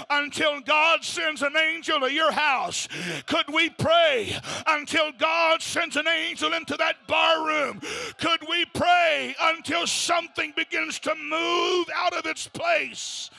until 0.10 0.62
God 0.62 1.04
sends 1.04 1.42
an 1.42 1.58
angel 1.58 2.00
to 2.02 2.12
your 2.12 2.32
house? 2.32 2.88
Could 3.26 3.52
we 3.52 3.70
pray 3.70 4.36
until 4.68 5.12
God 5.14 5.62
sends 5.62 5.96
an 5.96 6.08
angel 6.08 6.54
into 6.54 6.78
that 6.78 7.08
bar 7.08 7.46
room? 7.46 7.82
Could 8.18 8.42
we 8.48 8.66
pray 8.66 9.36
until 9.42 9.88
something 9.88 10.54
begins 10.56 11.00
to 11.00 11.16
move 11.16 11.88
out 11.96 12.14
of 12.14 12.26
its 12.26 12.48
place? 12.48 13.30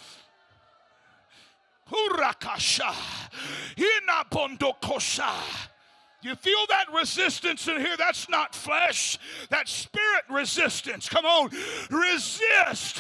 Hurakasha. 1.91 2.95
Inabondokosha. 3.77 5.69
You 6.23 6.37
feel 6.37 6.67
that 6.69 6.87
resistance 6.95 7.67
in 7.67 7.79
here? 7.79 7.97
That's 7.99 8.29
not 8.29 8.55
flesh, 8.55 9.19
that's 9.51 9.73
spirit 9.73 10.25
resistance. 10.31 11.09
Come 11.09 11.27
on, 11.27 11.51
resist 11.91 12.99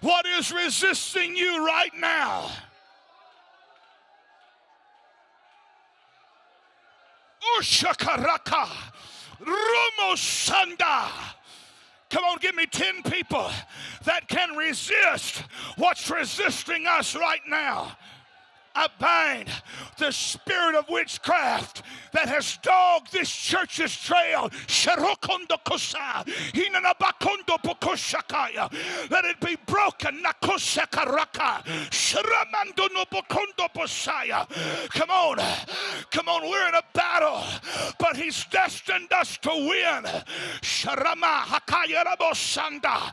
what 0.00 0.24
is 0.26 0.50
resisting 0.52 1.36
you 1.36 1.66
right 1.66 1.92
now. 1.98 2.50
Ushakaraka, 7.58 8.68
Rumosanda. 10.00 11.10
Come 12.08 12.24
on, 12.24 12.38
give 12.38 12.54
me 12.54 12.66
10 12.66 13.02
people 13.02 13.50
that 14.04 14.28
can 14.28 14.56
resist 14.56 15.44
what's 15.76 16.10
resisting 16.10 16.86
us 16.86 17.16
right 17.16 17.40
now. 17.48 17.96
I 18.74 18.88
bind 18.98 19.48
the 19.98 20.10
spirit 20.10 20.74
of 20.74 20.88
witchcraft 20.88 21.82
that 22.12 22.28
has 22.28 22.58
dogged 22.62 23.12
this 23.12 23.30
church's 23.30 23.96
trail. 23.96 24.50
Let 29.10 29.24
it 29.24 29.40
be 29.40 29.56
broken. 29.66 30.22
Come 34.90 35.10
on. 35.10 35.38
Come 36.10 36.28
on. 36.28 36.42
We're 36.50 36.68
in 36.68 36.74
a 36.74 36.82
battle, 36.92 37.42
but 37.98 38.16
He's 38.16 38.44
destined 38.50 39.12
us 39.12 39.38
to 39.38 39.50
win. 39.50 40.04
Sharama 40.62 41.42
Hakaya 41.42 42.04
Rabosanda. 42.04 43.12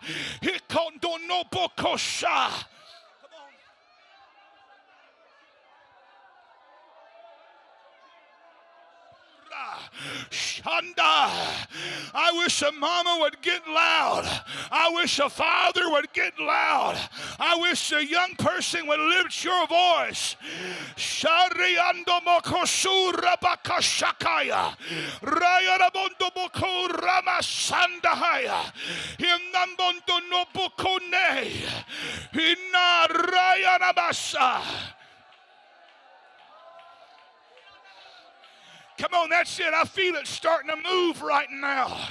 Shanda. 10.29 11.29
I 12.13 12.31
wish 12.37 12.61
a 12.61 12.71
mama 12.71 13.17
would 13.21 13.41
get 13.41 13.67
loud. 13.67 14.25
I 14.71 14.89
wish 14.93 15.19
a 15.19 15.29
father 15.29 15.89
would 15.91 16.11
get 16.13 16.39
loud. 16.39 16.97
I 17.39 17.55
wish 17.55 17.91
a 17.91 18.05
young 18.05 18.35
person 18.37 18.87
would 18.87 18.99
lift 18.99 19.43
your 19.43 19.67
voice. 19.67 20.35
Shariando 20.95 22.21
mokosura 22.25 23.35
bakashakaya. 23.41 24.75
Rayarabondo 25.21 26.33
boko 26.33 26.87
ramasandahaya. 26.93 28.71
Hinambondo 29.17 30.19
nobukone. 30.31 31.51
Hina 32.33 33.07
rayanabasa. 33.07 34.61
Come 38.99 39.13
on, 39.13 39.29
that's 39.29 39.57
it. 39.61 39.73
I 39.73 39.85
feel 39.85 40.15
it 40.15 40.27
starting 40.27 40.69
to 40.69 40.75
move 40.75 41.21
right 41.21 41.47
now. 41.49 42.09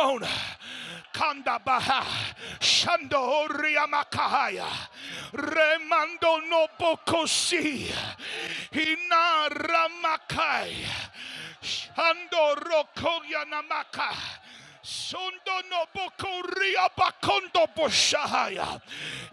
Bone. 0.00 0.28
Kanda 1.12 1.58
baha, 1.64 2.06
shando 2.60 3.48
riamakahaya, 3.48 4.66
remando 5.34 6.40
no 6.48 6.66
bokosi, 6.78 7.92
hina 8.72 9.48
ramakai, 9.50 10.72
shando 11.60 12.54
rokoya 12.56 13.44
namaka. 13.50 14.14
Sondo 14.82 15.60
no 15.68 15.84
bokoria 15.94 16.88
bakondo 16.96 17.66
boshahaya. 17.76 18.80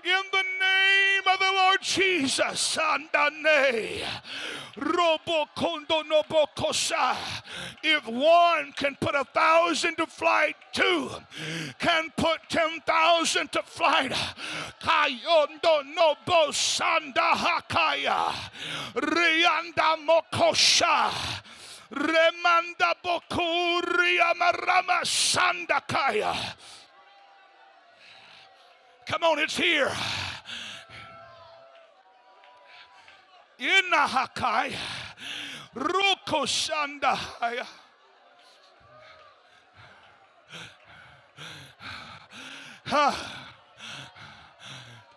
In 0.03 0.23
the 0.31 0.43
name 0.59 1.06
of 1.27 1.39
the 1.39 1.51
Lord 1.53 1.81
Jesus, 1.81 2.77
andane. 2.77 4.01
Robokondo 4.77 6.07
no 6.07 6.21
bokosa. 6.23 7.15
If 7.83 8.07
one 8.07 8.73
can 8.73 8.95
put 8.99 9.15
a 9.15 9.23
thousand 9.23 9.95
to 9.95 10.05
flight, 10.05 10.55
two 10.71 11.09
can 11.79 12.11
put 12.15 12.39
ten 12.49 12.79
thousand 12.85 13.51
to 13.53 13.63
flight. 13.63 14.13
Rianda 18.95 19.95
mokosha. 20.07 21.11
Remanda 21.91 22.93
bokuria 23.03 24.35
marama 24.37 25.01
sandakaya. 25.03 26.35
Come 29.07 29.23
on, 29.23 29.39
it's 29.39 29.55
here. 29.55 29.91
Inahakai. 33.59 34.73
Ruko 35.75 36.45
sandahaya. 36.45 37.65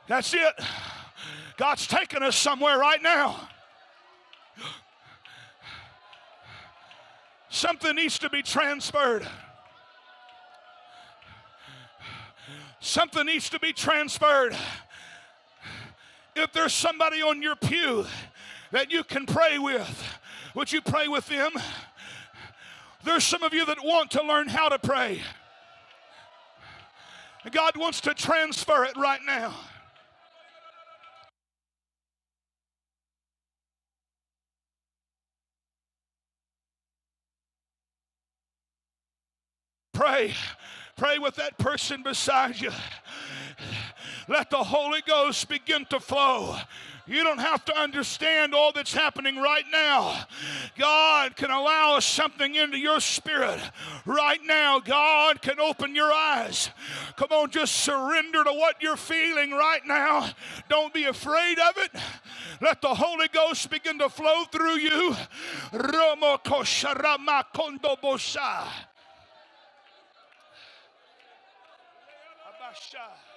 That's 0.09 0.35
it. 0.35 0.61
God's 1.57 1.87
taking 1.87 2.23
us 2.23 2.37
somewhere 2.37 2.79
right 2.79 3.03
now. 3.03 3.49
Something 7.49 7.97
needs 7.97 8.19
to 8.19 8.31
be 8.31 8.43
transferred. 8.43 9.27
Something 12.81 13.27
needs 13.27 13.51
to 13.51 13.61
be 13.61 13.73
transferred. 13.73 14.57
If 16.35 16.53
there's 16.53 16.73
somebody 16.73 17.23
on 17.23 17.43
your 17.43 17.57
pew 17.57 18.07
that 18.73 18.91
you 18.91 19.05
can 19.05 19.27
pray 19.27 19.59
with, 19.59 20.05
would 20.55 20.73
you 20.73 20.81
pray 20.81 21.09
with 21.09 21.27
them? 21.29 21.53
There's 23.05 23.25
some 23.25 23.43
of 23.43 23.55
you 23.55 23.65
that 23.67 23.79
want 23.83 24.11
to 24.13 24.23
learn 24.23 24.49
how 24.49 24.69
to 24.69 24.79
pray. 24.79 25.23
God 27.51 27.77
wants 27.77 28.03
to 28.03 28.15
transfer 28.15 28.85
it 28.85 28.97
right 28.97 29.21
now. 29.27 29.55
Pray. 39.95 40.35
Pray 41.01 41.17
with 41.19 41.37
that 41.37 41.57
person 41.57 42.03
beside 42.03 42.61
you. 42.61 42.71
Let 44.29 44.51
the 44.51 44.63
Holy 44.63 45.01
Ghost 45.07 45.49
begin 45.49 45.87
to 45.87 45.99
flow. 45.99 46.59
You 47.07 47.25
don't 47.25 47.41
have 47.41 47.65
to 47.65 47.75
understand 47.75 48.55
all 48.55 48.71
that's 48.71 48.93
happening 48.93 49.39
right 49.39 49.65
now. 49.73 50.27
God 50.79 51.37
can 51.37 51.51
allow 51.51 52.01
something 52.01 52.55
into 52.55 52.77
your 52.77 53.01
spirit 53.01 53.59
right 54.05 54.41
now. 54.45 54.79
God 54.79 55.41
can 55.41 55.59
open 55.59 55.95
your 55.95 56.13
eyes. 56.13 56.69
Come 57.17 57.29
on, 57.31 57.51
just 57.51 57.77
surrender 57.77 58.45
to 58.45 58.53
what 58.53 58.77
you're 58.83 58.97
feeling 58.97 59.53
right 59.53 59.81
now. 59.87 60.29
Don't 60.69 60.93
be 60.93 61.05
afraid 61.05 61.59
of 61.59 61.79
it. 61.79 61.93
Let 62.61 62.83
the 62.83 62.95
Holy 62.95 63.29
Ghost 63.29 63.71
begin 63.71 63.99
to 64.01 64.11
flow 64.11 64.45
through 64.53 64.77
you. 64.77 65.17
Racha. 72.71 73.30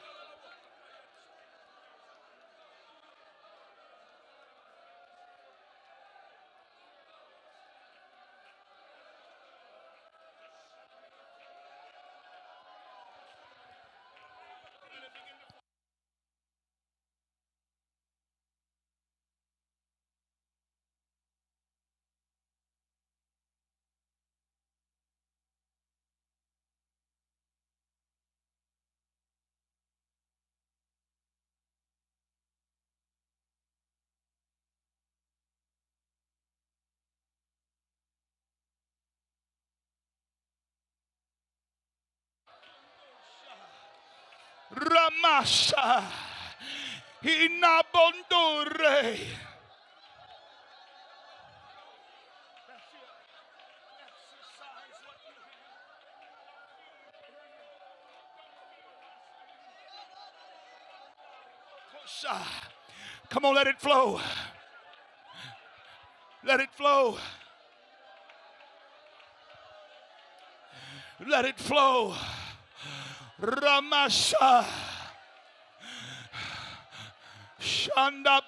Ramasa. 44.76 46.04
Inabondure. 47.24 49.18
Come 63.30 63.46
on, 63.46 63.56
let 63.56 63.68
it 63.68 63.80
flow. 63.80 64.22
Let 66.46 66.60
it 66.60 66.70
flow. 66.72 67.18
Let 71.28 71.46
it 71.46 71.58
flow. 71.58 72.16
Ramasha. 73.44 74.64
Shanda 77.60 78.40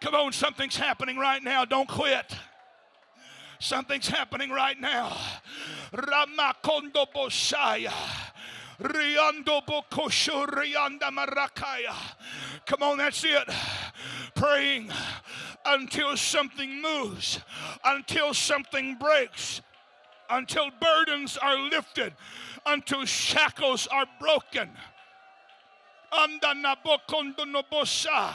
Come 0.00 0.14
on, 0.14 0.32
something's 0.32 0.76
happening 0.76 1.16
right 1.16 1.42
now. 1.42 1.64
Don't 1.64 1.88
quit. 1.88 2.34
Something's 3.58 4.08
happening 4.08 4.50
right 4.50 4.78
now. 4.78 5.16
Ramakondo 5.92 7.06
Bosaya. 7.14 7.92
Riando 8.80 9.64
Bokosho 9.64 10.46
Rianda 10.46 11.10
Marakaya. 11.10 11.94
Come 12.66 12.82
on, 12.82 12.98
that's 12.98 13.24
it. 13.24 13.48
Praying 14.34 14.90
until 15.64 16.16
something 16.16 16.82
moves, 16.82 17.40
until 17.84 18.34
something 18.34 18.96
breaks, 18.96 19.62
until 20.28 20.70
burdens 20.80 21.36
are 21.36 21.58
lifted, 21.58 22.12
until 22.66 23.04
shackles 23.04 23.86
are 23.86 24.06
broken. 24.20 24.70
Anda 26.12 26.54
Nabokondo 26.54 27.44
Nobosa. 27.44 28.34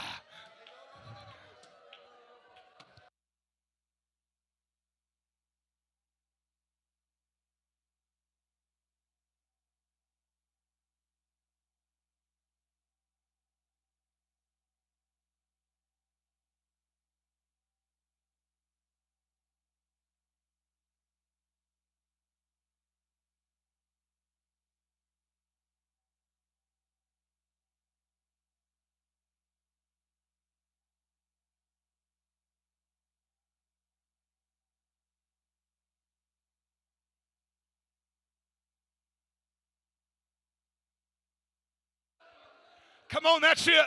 Come 43.10 43.26
on, 43.26 43.41
that's 43.41 43.68
it. 43.68 43.86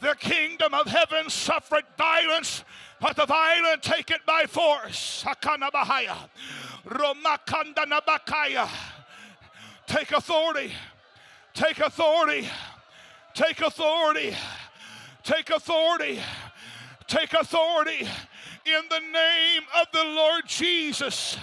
The 0.00 0.14
kingdom 0.18 0.74
of 0.74 0.86
heaven 0.86 1.30
suffered 1.30 1.84
violence, 1.96 2.64
but 3.00 3.16
the 3.16 3.26
violent 3.26 3.82
take 3.82 4.10
it 4.10 4.24
by 4.26 4.44
force. 4.46 5.24
Sakanabahaya. 5.24 6.16
Romakandanabakaya. 6.86 8.68
Take 9.86 10.12
authority. 10.12 10.72
Take 11.52 11.78
authority. 11.78 12.48
Take 13.34 13.60
authority. 13.60 14.34
Take 15.22 15.50
authority. 15.50 16.20
Take 17.06 17.32
authority 17.34 18.08
in 18.64 18.82
the 18.88 19.00
name 19.00 19.62
of 19.80 19.86
the 19.92 20.04
Lord 20.04 20.44
Jesus. 20.46 21.36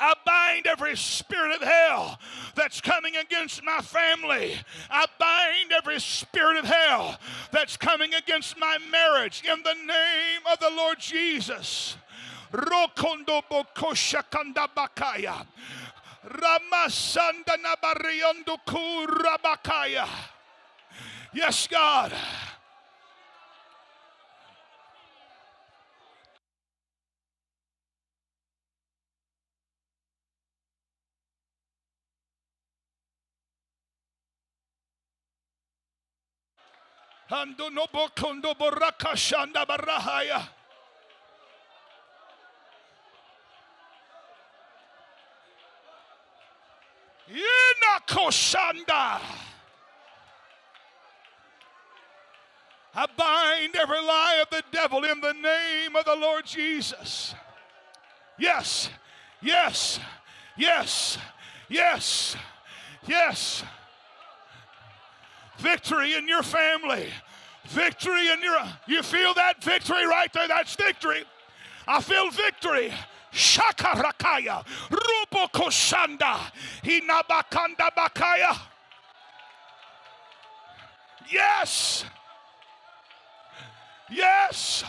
I 0.00 0.14
bind 0.24 0.66
every 0.66 0.96
spirit 0.96 1.56
of 1.56 1.62
hell 1.62 2.18
that's 2.54 2.80
coming 2.80 3.16
against 3.16 3.62
my 3.64 3.80
family. 3.80 4.54
I 4.90 5.06
bind 5.18 5.72
every 5.72 6.00
spirit 6.00 6.56
of 6.56 6.64
hell 6.64 7.18
that's 7.52 7.76
coming 7.76 8.14
against 8.14 8.58
my 8.58 8.78
marriage 8.90 9.42
in 9.44 9.62
the 9.62 9.74
name 9.74 10.40
of 10.50 10.58
the 10.60 10.70
Lord 10.70 10.98
Jesus. 10.98 11.96
Yes, 21.32 21.66
God. 21.66 22.12
Ando 37.30 37.70
no 37.70 37.86
bokondo 37.86 38.54
boraka 38.54 39.14
shanda 39.14 39.66
barahaya. 39.66 40.48
Inakoshanda. 47.30 49.20
I 52.94 53.06
bind 53.16 53.76
every 53.76 54.00
lie 54.00 54.42
of 54.42 54.50
the 54.50 54.62
devil 54.72 55.04
in 55.04 55.20
the 55.20 55.34
name 55.34 55.94
of 55.94 56.04
the 56.04 56.16
Lord 56.16 56.46
Jesus. 56.46 57.34
Yes, 58.38 58.88
yes, 59.42 60.00
yes, 60.56 61.18
yes, 61.68 62.36
yes. 63.06 63.62
Victory 65.58 66.14
in 66.14 66.28
your 66.28 66.42
family. 66.42 67.08
Victory 67.66 68.30
in 68.30 68.42
your. 68.42 68.58
You 68.86 69.02
feel 69.02 69.34
that 69.34 69.62
victory 69.62 70.06
right 70.06 70.32
there? 70.32 70.48
That's 70.48 70.74
victory. 70.74 71.24
I 71.86 72.00
feel 72.00 72.30
victory. 72.30 72.92
Shakarakaya. 73.32 74.64
Rubokoshanda. 74.90 76.38
Hinabakanda 76.82 77.90
bakaya. 77.96 78.58
Yes. 81.30 82.04
Yes. 84.10 84.84